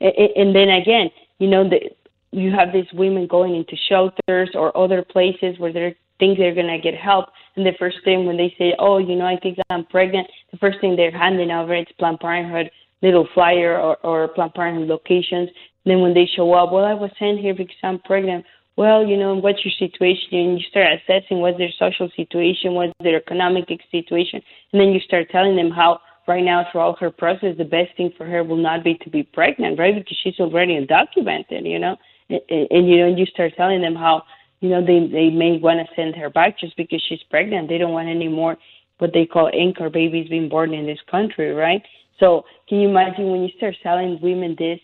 And 0.00 0.54
then 0.54 0.70
again, 0.70 1.10
you 1.38 1.48
know, 1.48 1.68
the, 1.68 1.90
you 2.32 2.52
have 2.52 2.72
these 2.72 2.86
women 2.92 3.26
going 3.26 3.56
into 3.56 3.76
shelters 3.88 4.50
or 4.54 4.76
other 4.76 5.02
places 5.02 5.58
where 5.58 5.72
they 5.72 5.96
think 6.18 6.38
they're 6.38 6.54
going 6.54 6.66
to 6.66 6.78
get 6.78 6.94
help. 6.94 7.26
And 7.56 7.66
the 7.66 7.72
first 7.78 7.98
thing 8.04 8.26
when 8.26 8.36
they 8.36 8.54
say, 8.58 8.74
oh, 8.78 8.98
you 8.98 9.16
know, 9.16 9.26
I 9.26 9.36
think 9.36 9.58
I'm 9.70 9.84
pregnant, 9.86 10.28
the 10.52 10.58
first 10.58 10.80
thing 10.80 10.94
they're 10.96 11.16
handing 11.16 11.50
over 11.50 11.74
it's 11.74 11.90
Planned 11.98 12.20
Parenthood 12.20 12.70
little 13.02 13.26
flyer 13.32 13.80
or, 13.80 13.96
or 14.04 14.28
Planned 14.28 14.54
Parenthood 14.54 14.88
locations. 14.88 15.48
And 15.84 15.92
then 15.92 16.00
when 16.00 16.12
they 16.12 16.28
show 16.36 16.52
up, 16.52 16.70
well, 16.70 16.84
I 16.84 16.92
was 16.92 17.10
sent 17.18 17.40
here 17.40 17.54
because 17.54 17.76
I'm 17.82 17.98
pregnant 18.00 18.44
well, 18.80 19.06
you 19.06 19.18
know, 19.18 19.34
what's 19.34 19.62
your 19.62 19.74
situation? 19.78 20.28
And 20.32 20.58
you 20.58 20.64
start 20.70 20.86
assessing 20.94 21.40
what's 21.40 21.58
their 21.58 21.68
social 21.78 22.08
situation, 22.16 22.72
what's 22.72 22.94
their 23.00 23.16
economic 23.16 23.68
situation, 23.90 24.40
and 24.72 24.80
then 24.80 24.88
you 24.88 25.00
start 25.00 25.28
telling 25.30 25.54
them 25.54 25.70
how 25.70 26.00
right 26.26 26.42
now 26.42 26.64
throughout 26.72 26.98
her 26.98 27.10
process 27.10 27.58
the 27.58 27.64
best 27.64 27.94
thing 27.98 28.10
for 28.16 28.24
her 28.24 28.42
will 28.42 28.56
not 28.56 28.82
be 28.82 28.94
to 29.02 29.10
be 29.10 29.22
pregnant, 29.22 29.78
right? 29.78 29.94
Because 29.94 30.16
she's 30.22 30.40
already 30.40 30.80
undocumented, 30.80 31.68
you 31.68 31.78
know, 31.78 31.96
and, 32.30 32.68
and, 32.70 32.88
you 32.88 32.98
know, 32.98 33.06
and 33.06 33.18
you 33.18 33.26
start 33.26 33.52
telling 33.56 33.82
them 33.82 33.94
how 33.94 34.22
you 34.60 34.68
know 34.68 34.84
they 34.84 35.06
they 35.06 35.30
may 35.30 35.58
want 35.58 35.80
to 35.80 35.94
send 35.94 36.14
her 36.16 36.30
back 36.30 36.58
just 36.58 36.76
because 36.76 37.02
she's 37.08 37.22
pregnant. 37.30 37.68
They 37.68 37.78
don't 37.78 37.92
want 37.92 38.08
any 38.08 38.28
more 38.28 38.56
what 38.98 39.12
they 39.12 39.26
call 39.26 39.50
anchor 39.52 39.88
babies 39.90 40.28
being 40.28 40.48
born 40.48 40.74
in 40.74 40.86
this 40.86 41.00
country, 41.10 41.52
right? 41.52 41.82
So 42.18 42.44
can 42.68 42.80
you 42.80 42.88
imagine 42.88 43.30
when 43.30 43.42
you 43.42 43.48
start 43.56 43.74
selling 43.82 44.20
women 44.20 44.54
this, 44.58 44.78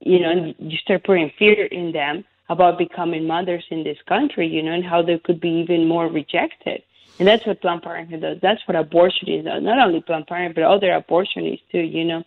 you 0.00 0.18
know, 0.18 0.30
and 0.30 0.54
you 0.58 0.76
start 0.78 1.04
putting 1.04 1.30
fear 1.38 1.66
in 1.66 1.92
them 1.92 2.24
about 2.48 2.76
becoming 2.76 3.26
mothers 3.26 3.64
in 3.70 3.84
this 3.84 3.98
country, 4.08 4.48
you 4.48 4.62
know, 4.62 4.72
and 4.72 4.84
how 4.84 5.00
they 5.02 5.18
could 5.18 5.40
be 5.40 5.48
even 5.48 5.86
more 5.86 6.08
rejected. 6.08 6.82
And 7.18 7.26
that's 7.26 7.46
what 7.46 7.60
Planned 7.60 7.82
Parenthood 7.82 8.20
does. 8.20 8.38
That's 8.42 8.60
what 8.66 8.76
abortion 8.76 9.28
is. 9.28 9.44
Not 9.44 9.78
only 9.78 10.00
Planned 10.00 10.26
Parenthood, 10.26 10.56
but 10.56 10.64
other 10.64 10.88
abortionists 10.88 11.62
too, 11.72 11.80
you 11.80 12.04
know, 12.04 12.24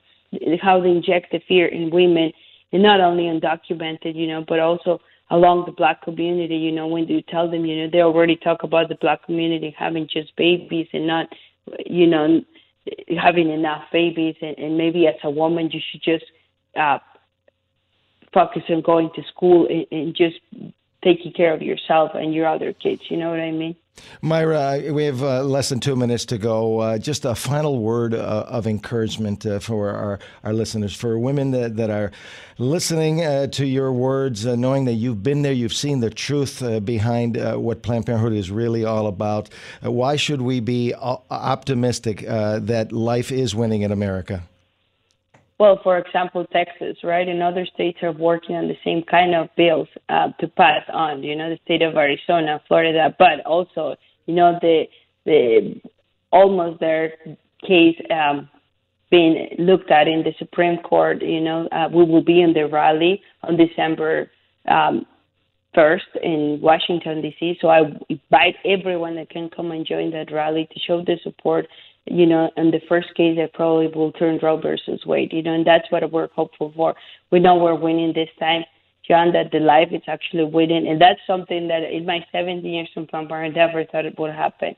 how 0.61 0.79
they 0.79 0.89
inject 0.89 1.31
the 1.31 1.39
fear 1.47 1.67
in 1.67 1.89
women, 1.89 2.31
and 2.71 2.83
not 2.83 3.01
only 3.01 3.23
undocumented, 3.23 4.15
you 4.15 4.27
know, 4.27 4.43
but 4.47 4.59
also 4.59 4.99
along 5.31 5.65
the 5.65 5.71
black 5.71 6.01
community, 6.01 6.55
you 6.55 6.71
know, 6.71 6.87
when 6.87 7.07
you 7.07 7.21
tell 7.21 7.49
them, 7.49 7.65
you 7.65 7.81
know, 7.81 7.89
they 7.91 8.01
already 8.01 8.35
talk 8.35 8.63
about 8.63 8.89
the 8.89 8.95
black 8.95 9.23
community 9.25 9.75
having 9.77 10.07
just 10.11 10.35
babies 10.35 10.87
and 10.93 11.05
not, 11.05 11.27
you 11.85 12.07
know, 12.07 12.41
having 13.21 13.49
enough 13.49 13.83
babies, 13.91 14.35
and, 14.41 14.57
and 14.57 14.77
maybe 14.77 15.07
as 15.07 15.15
a 15.23 15.29
woman 15.29 15.69
you 15.71 15.79
should 15.91 16.01
just 16.01 16.25
uh, 16.75 16.97
focus 18.33 18.63
on 18.69 18.81
going 18.81 19.09
to 19.15 19.23
school 19.23 19.67
and, 19.67 19.85
and 19.91 20.15
just 20.15 20.37
taking 21.03 21.31
care 21.31 21.53
of 21.53 21.61
yourself 21.61 22.11
and 22.13 22.33
your 22.33 22.47
other 22.47 22.73
kids. 22.73 23.01
You 23.09 23.17
know 23.17 23.29
what 23.29 23.39
I 23.39 23.51
mean? 23.51 23.75
Mayra, 24.21 24.91
we 24.93 25.05
have 25.05 25.23
uh, 25.23 25.43
less 25.43 25.69
than 25.69 25.79
two 25.79 25.95
minutes 25.95 26.25
to 26.25 26.37
go. 26.37 26.79
Uh, 26.79 26.97
just 26.97 27.25
a 27.25 27.35
final 27.35 27.79
word 27.79 28.13
uh, 28.13 28.45
of 28.47 28.67
encouragement 28.67 29.45
uh, 29.45 29.59
for 29.59 29.91
our, 29.91 30.19
our 30.43 30.53
listeners, 30.53 30.95
for 30.95 31.17
women 31.17 31.51
that, 31.51 31.77
that 31.77 31.89
are 31.89 32.11
listening 32.57 33.23
uh, 33.23 33.47
to 33.47 33.65
your 33.65 33.93
words, 33.93 34.45
uh, 34.45 34.55
knowing 34.55 34.85
that 34.85 34.93
you've 34.93 35.23
been 35.23 35.41
there, 35.41 35.53
you've 35.53 35.73
seen 35.73 36.01
the 36.01 36.09
truth 36.09 36.61
behind 36.83 37.37
what 37.63 37.81
Planned 37.81 38.05
Parenthood 38.05 38.33
is 38.33 38.51
really 38.51 38.83
all 38.83 39.07
about. 39.07 39.49
why 39.81 40.15
should 40.15 40.41
we 40.41 40.59
be 40.59 40.93
optimistic 40.93 42.21
that 42.21 42.91
life 42.91 43.31
is 43.31 43.55
winning 43.55 43.81
in 43.83 43.91
America? 43.91 44.43
Well, 45.59 45.79
for 45.83 45.97
example, 45.97 46.45
Texas, 46.53 46.97
right, 47.03 47.27
and 47.27 47.43
other 47.43 47.65
states 47.65 47.99
are 48.01 48.13
working 48.13 48.55
on 48.55 48.69
the 48.69 48.77
same 48.83 49.03
kind 49.03 49.35
of 49.35 49.49
bills 49.57 49.89
uh, 50.07 50.29
to 50.39 50.47
pass 50.47 50.83
on. 50.91 51.21
You 51.21 51.35
know, 51.35 51.49
the 51.49 51.59
state 51.65 51.81
of 51.81 51.97
Arizona, 51.97 52.61
Florida, 52.67 53.13
but 53.19 53.45
also, 53.45 53.95
you 54.25 54.35
know, 54.35 54.57
the 54.61 54.85
the 55.25 55.81
almost 56.31 56.79
their 56.79 57.13
case 57.67 57.99
um, 58.09 58.49
being 59.11 59.49
looked 59.59 59.91
at 59.91 60.07
in 60.07 60.23
the 60.23 60.33
Supreme 60.39 60.77
Court. 60.77 61.21
You 61.21 61.41
know, 61.41 61.67
uh, 61.73 61.89
we 61.93 62.05
will 62.05 62.23
be 62.23 62.41
in 62.41 62.53
the 62.53 62.67
rally 62.67 63.21
on 63.43 63.57
December 63.57 64.31
um, 64.69 65.05
first 65.75 66.07
in 66.23 66.59
Washington 66.61 67.21
D.C. 67.21 67.57
So 67.59 67.67
I 67.67 67.81
invite 68.07 68.55
everyone 68.65 69.15
that 69.17 69.29
can 69.29 69.49
come 69.49 69.71
and 69.71 69.85
join 69.85 70.11
that 70.11 70.31
rally 70.31 70.69
to 70.71 70.79
show 70.79 71.03
the 71.03 71.17
support 71.21 71.67
you 72.09 72.25
know, 72.25 72.51
in 72.57 72.71
the 72.71 72.81
first 72.87 73.13
case, 73.15 73.37
I 73.41 73.49
probably 73.53 73.87
will 73.87 74.11
turn 74.13 74.39
Roe 74.41 74.59
versus 74.59 75.05
Wade, 75.05 75.33
you 75.33 75.41
know, 75.41 75.53
and 75.53 75.65
that's 75.65 75.89
what 75.91 76.11
we're 76.11 76.29
hopeful 76.29 76.73
for. 76.75 76.95
We 77.31 77.39
know 77.39 77.55
we're 77.55 77.75
winning 77.75 78.13
this 78.13 78.29
time, 78.39 78.63
John, 79.07 79.31
that 79.33 79.51
the 79.51 79.59
life 79.59 79.89
is 79.91 80.01
actually 80.07 80.45
winning, 80.45 80.87
and 80.87 80.99
that's 80.99 81.19
something 81.27 81.67
that 81.67 81.83
in 81.83 82.05
my 82.05 82.25
17 82.31 82.65
years 82.65 82.89
from 82.93 83.07
Planned 83.07 83.31
I 83.31 83.47
never 83.49 83.85
thought 83.85 84.05
it 84.05 84.17
would 84.19 84.33
happen. 84.33 84.75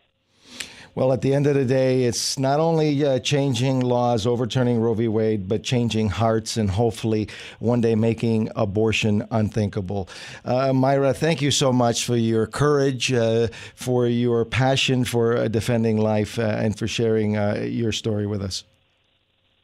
Well, 0.93 1.13
at 1.13 1.21
the 1.21 1.33
end 1.33 1.47
of 1.47 1.55
the 1.55 1.63
day, 1.63 2.03
it's 2.03 2.37
not 2.37 2.59
only 2.59 3.05
uh, 3.05 3.19
changing 3.19 3.79
laws, 3.79 4.27
overturning 4.27 4.79
Roe 4.79 4.93
v. 4.93 5.07
Wade, 5.07 5.47
but 5.47 5.63
changing 5.63 6.09
hearts 6.09 6.57
and 6.57 6.69
hopefully 6.69 7.29
one 7.59 7.79
day 7.79 7.95
making 7.95 8.49
abortion 8.57 9.25
unthinkable. 9.31 10.09
Uh, 10.43 10.71
Mayra, 10.71 11.15
thank 11.15 11.41
you 11.41 11.49
so 11.49 11.71
much 11.71 12.03
for 12.03 12.17
your 12.17 12.45
courage, 12.45 13.13
uh, 13.13 13.47
for 13.73 14.05
your 14.05 14.43
passion 14.43 15.05
for 15.05 15.37
uh, 15.37 15.47
defending 15.47 15.97
life, 15.97 16.37
uh, 16.37 16.41
and 16.41 16.77
for 16.77 16.87
sharing 16.87 17.37
uh, 17.37 17.65
your 17.65 17.93
story 17.93 18.27
with 18.27 18.41
us. 18.41 18.65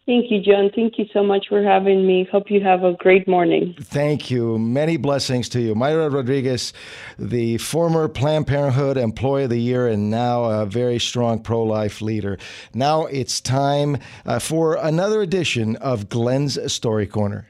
Thank 0.07 0.31
you, 0.31 0.41
John. 0.41 0.71
Thank 0.73 0.97
you 0.97 1.05
so 1.11 1.21
much 1.21 1.49
for 1.49 1.61
having 1.61 2.07
me. 2.07 2.25
Hope 2.31 2.49
you 2.49 2.61
have 2.61 2.85
a 2.85 2.93
great 2.93 3.27
morning. 3.27 3.75
Thank 3.81 4.31
you. 4.31 4.57
Many 4.57 4.95
blessings 4.95 5.49
to 5.49 5.59
you. 5.59 5.75
Mayra 5.75 6.09
Rodriguez, 6.09 6.71
the 7.19 7.57
former 7.57 8.07
Planned 8.07 8.47
Parenthood 8.47 8.95
Employee 8.95 9.43
of 9.43 9.49
the 9.49 9.59
Year 9.59 9.85
and 9.85 10.09
now 10.09 10.45
a 10.45 10.65
very 10.65 10.97
strong 10.97 11.41
pro 11.41 11.61
life 11.61 12.01
leader. 12.01 12.37
Now 12.73 13.05
it's 13.07 13.41
time 13.41 13.97
uh, 14.25 14.39
for 14.39 14.75
another 14.75 15.21
edition 15.21 15.75
of 15.75 16.07
Glen's 16.07 16.71
Story 16.71 17.05
Corner. 17.05 17.49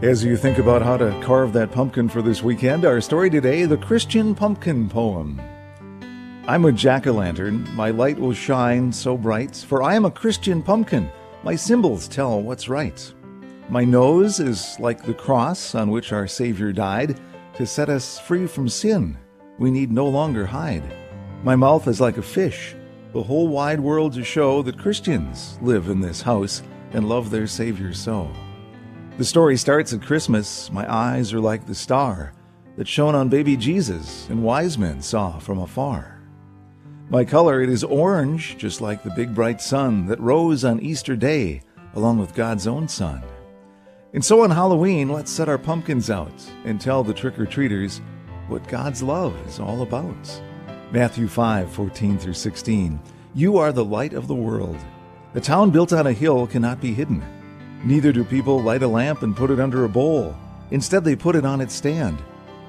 As 0.00 0.22
you 0.22 0.36
think 0.36 0.58
about 0.58 0.82
how 0.82 0.96
to 0.98 1.20
carve 1.20 1.52
that 1.54 1.72
pumpkin 1.72 2.08
for 2.08 2.22
this 2.22 2.44
weekend, 2.44 2.84
our 2.84 3.00
story 3.00 3.28
today 3.28 3.64
the 3.64 3.76
Christian 3.76 4.36
Pumpkin 4.36 4.88
Poem. 4.88 5.40
I'm 6.48 6.64
a 6.64 6.72
jack 6.72 7.06
o' 7.06 7.12
lantern, 7.12 7.68
my 7.76 7.90
light 7.90 8.18
will 8.18 8.32
shine 8.32 8.90
so 8.90 9.18
bright, 9.18 9.54
for 9.54 9.82
I 9.82 9.94
am 9.94 10.06
a 10.06 10.10
Christian 10.10 10.62
pumpkin, 10.62 11.12
my 11.42 11.54
symbols 11.54 12.08
tell 12.08 12.40
what's 12.40 12.70
right. 12.70 13.12
My 13.68 13.84
nose 13.84 14.40
is 14.40 14.74
like 14.80 15.02
the 15.02 15.12
cross 15.12 15.74
on 15.74 15.90
which 15.90 16.10
our 16.10 16.26
Savior 16.26 16.72
died 16.72 17.20
to 17.52 17.66
set 17.66 17.90
us 17.90 18.18
free 18.18 18.46
from 18.46 18.66
sin. 18.66 19.18
We 19.58 19.70
need 19.70 19.92
no 19.92 20.08
longer 20.08 20.46
hide. 20.46 20.90
My 21.42 21.54
mouth 21.54 21.86
is 21.86 22.00
like 22.00 22.16
a 22.16 22.22
fish, 22.22 22.74
the 23.12 23.22
whole 23.22 23.48
wide 23.48 23.78
world 23.78 24.14
to 24.14 24.24
show 24.24 24.62
that 24.62 24.78
Christians 24.78 25.58
live 25.60 25.90
in 25.90 26.00
this 26.00 26.22
house 26.22 26.62
and 26.92 27.10
love 27.10 27.28
their 27.28 27.46
Savior 27.46 27.92
so. 27.92 28.26
The 29.18 29.24
story 29.26 29.58
starts 29.58 29.92
at 29.92 30.00
Christmas. 30.00 30.72
My 30.72 30.90
eyes 30.90 31.34
are 31.34 31.40
like 31.40 31.66
the 31.66 31.74
star 31.74 32.32
that 32.76 32.88
shone 32.88 33.14
on 33.14 33.28
baby 33.28 33.54
Jesus 33.54 34.26
and 34.30 34.42
wise 34.42 34.78
men 34.78 35.02
saw 35.02 35.38
from 35.38 35.58
afar. 35.58 36.17
By 37.10 37.24
color, 37.24 37.62
it 37.62 37.70
is 37.70 37.84
orange, 37.84 38.58
just 38.58 38.82
like 38.82 39.02
the 39.02 39.10
big 39.10 39.34
bright 39.34 39.62
sun 39.62 40.04
that 40.08 40.20
rose 40.20 40.62
on 40.62 40.78
Easter 40.80 41.16
Day 41.16 41.62
along 41.94 42.18
with 42.18 42.34
God's 42.34 42.66
own 42.66 42.86
Son. 42.86 43.22
And 44.12 44.22
so 44.22 44.44
on 44.44 44.50
Halloween, 44.50 45.08
let's 45.08 45.30
set 45.30 45.48
our 45.48 45.56
pumpkins 45.56 46.10
out 46.10 46.32
and 46.64 46.78
tell 46.78 47.02
the 47.02 47.14
trick 47.14 47.38
or 47.38 47.46
treaters 47.46 48.02
what 48.48 48.68
God's 48.68 49.02
love 49.02 49.34
is 49.46 49.58
all 49.58 49.80
about. 49.80 50.42
Matthew 50.92 51.28
5 51.28 51.72
14 51.72 52.18
through 52.18 52.34
16. 52.34 53.00
You 53.34 53.56
are 53.56 53.72
the 53.72 53.84
light 53.84 54.12
of 54.12 54.28
the 54.28 54.34
world. 54.34 54.76
A 55.34 55.40
town 55.40 55.70
built 55.70 55.94
on 55.94 56.06
a 56.06 56.12
hill 56.12 56.46
cannot 56.46 56.78
be 56.78 56.92
hidden. 56.92 57.24
Neither 57.84 58.12
do 58.12 58.22
people 58.22 58.62
light 58.62 58.82
a 58.82 58.88
lamp 58.88 59.22
and 59.22 59.34
put 59.34 59.50
it 59.50 59.60
under 59.60 59.84
a 59.84 59.88
bowl. 59.88 60.36
Instead, 60.72 61.04
they 61.04 61.16
put 61.16 61.36
it 61.36 61.46
on 61.46 61.62
its 61.62 61.72
stand 61.72 62.18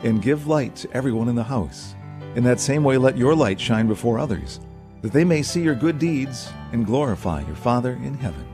and 0.03 0.21
give 0.21 0.47
light 0.47 0.77
to 0.77 0.91
everyone 0.93 1.27
in 1.27 1.35
the 1.35 1.43
house. 1.43 1.93
In 2.35 2.43
that 2.43 2.59
same 2.59 2.83
way, 2.83 2.97
let 2.97 3.17
your 3.17 3.35
light 3.35 3.59
shine 3.59 3.87
before 3.87 4.19
others, 4.19 4.59
that 5.01 5.11
they 5.11 5.23
may 5.23 5.41
see 5.41 5.61
your 5.61 5.75
good 5.75 5.97
deeds 5.97 6.51
and 6.71 6.85
glorify 6.85 7.41
your 7.41 7.55
Father 7.55 7.93
in 7.93 8.13
heaven. 8.13 8.45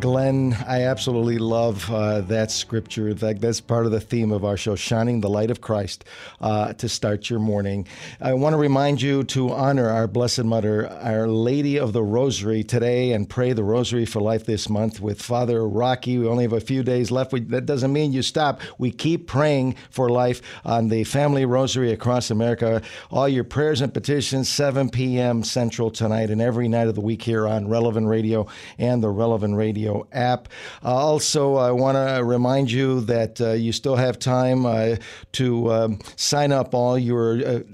Glen, 0.00 0.56
I 0.66 0.84
absolutely 0.84 1.36
love 1.36 1.90
uh, 1.90 2.22
that 2.22 2.50
scripture. 2.50 3.14
Fact, 3.14 3.42
that's 3.42 3.60
part 3.60 3.84
of 3.84 3.92
the 3.92 4.00
theme 4.00 4.32
of 4.32 4.46
our 4.46 4.56
show, 4.56 4.74
Shining 4.74 5.20
the 5.20 5.28
Light 5.28 5.50
of 5.50 5.60
Christ, 5.60 6.06
uh, 6.40 6.72
to 6.72 6.88
start 6.88 7.28
your 7.28 7.38
morning. 7.38 7.86
I 8.18 8.32
want 8.32 8.54
to 8.54 8.56
remind 8.56 9.02
you 9.02 9.24
to 9.24 9.50
honor 9.50 9.90
our 9.90 10.06
Blessed 10.06 10.44
Mother, 10.44 10.88
Our 11.02 11.28
Lady 11.28 11.78
of 11.78 11.92
the 11.92 12.02
Rosary, 12.02 12.64
today 12.64 13.12
and 13.12 13.28
pray 13.28 13.52
the 13.52 13.62
Rosary 13.62 14.06
for 14.06 14.20
Life 14.20 14.46
this 14.46 14.70
month 14.70 15.00
with 15.00 15.20
Father 15.20 15.68
Rocky. 15.68 16.16
We 16.16 16.26
only 16.26 16.44
have 16.44 16.54
a 16.54 16.60
few 16.60 16.82
days 16.82 17.10
left. 17.10 17.34
We, 17.34 17.40
that 17.40 17.66
doesn't 17.66 17.92
mean 17.92 18.12
you 18.12 18.22
stop. 18.22 18.62
We 18.78 18.92
keep 18.92 19.26
praying 19.26 19.76
for 19.90 20.08
life 20.08 20.40
on 20.64 20.88
the 20.88 21.04
Family 21.04 21.44
Rosary 21.44 21.92
across 21.92 22.30
America. 22.30 22.80
All 23.10 23.28
your 23.28 23.44
prayers 23.44 23.82
and 23.82 23.92
petitions, 23.92 24.48
7 24.48 24.88
p.m. 24.88 25.44
Central 25.44 25.90
tonight 25.90 26.30
and 26.30 26.40
every 26.40 26.68
night 26.68 26.88
of 26.88 26.94
the 26.94 27.02
week 27.02 27.20
here 27.20 27.46
on 27.46 27.68
Relevant 27.68 28.06
Radio 28.06 28.46
and 28.78 29.02
the 29.02 29.10
Relevant 29.10 29.56
Radio 29.56 29.89
Radio 29.90 30.08
app. 30.12 30.48
Uh, 30.84 30.94
also, 30.94 31.56
I 31.56 31.70
want 31.72 31.96
to 31.96 32.24
remind 32.24 32.70
you 32.70 33.00
that 33.02 33.40
uh, 33.40 33.52
you 33.52 33.72
still 33.72 33.96
have 33.96 34.18
time 34.18 34.66
uh, 34.66 34.96
to 35.32 35.72
um, 35.72 35.98
sign 36.16 36.52
up 36.52 36.74
all 36.74 36.98
your 36.98 37.64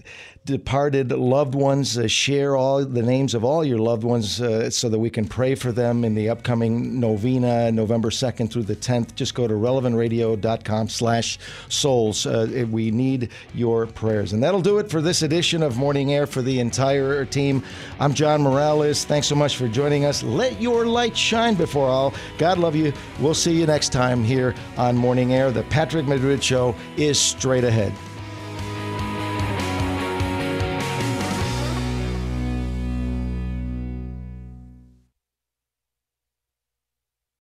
departed 0.46 1.10
loved 1.10 1.54
ones. 1.54 1.98
Uh, 1.98 2.06
share 2.06 2.56
all 2.56 2.84
the 2.84 3.02
names 3.02 3.34
of 3.34 3.44
all 3.44 3.64
your 3.64 3.78
loved 3.78 4.04
ones 4.04 4.40
uh, 4.40 4.70
so 4.70 4.88
that 4.88 4.98
we 4.98 5.10
can 5.10 5.26
pray 5.26 5.54
for 5.54 5.72
them 5.72 6.04
in 6.04 6.14
the 6.14 6.30
upcoming 6.30 6.98
novena, 6.98 7.70
November 7.72 8.10
2nd 8.10 8.50
through 8.50 8.62
the 8.62 8.76
10th. 8.76 9.14
Just 9.16 9.34
go 9.34 9.46
to 9.46 9.54
relevantradio.com 9.54 10.88
slash 10.88 11.38
souls. 11.68 12.26
Uh, 12.26 12.64
we 12.70 12.90
need 12.90 13.30
your 13.54 13.86
prayers. 13.86 14.32
And 14.32 14.42
that'll 14.42 14.62
do 14.62 14.78
it 14.78 14.88
for 14.88 15.02
this 15.02 15.22
edition 15.22 15.62
of 15.62 15.76
Morning 15.76 16.14
Air 16.14 16.26
for 16.26 16.42
the 16.42 16.60
entire 16.60 17.24
team. 17.24 17.62
I'm 17.98 18.14
John 18.14 18.40
Morales. 18.40 19.04
Thanks 19.04 19.26
so 19.26 19.34
much 19.34 19.56
for 19.56 19.66
joining 19.68 20.04
us. 20.04 20.22
Let 20.22 20.62
your 20.62 20.86
light 20.86 21.16
shine 21.16 21.56
before 21.56 21.88
all. 21.88 22.14
God 22.38 22.58
love 22.58 22.76
you. 22.76 22.92
We'll 23.20 23.34
see 23.34 23.58
you 23.58 23.66
next 23.66 23.90
time 23.92 24.22
here 24.22 24.54
on 24.76 24.96
Morning 24.96 25.34
Air. 25.34 25.50
The 25.50 25.64
Patrick 25.64 26.06
Madrid 26.06 26.42
Show 26.42 26.74
is 26.96 27.18
straight 27.18 27.64
ahead. 27.64 27.92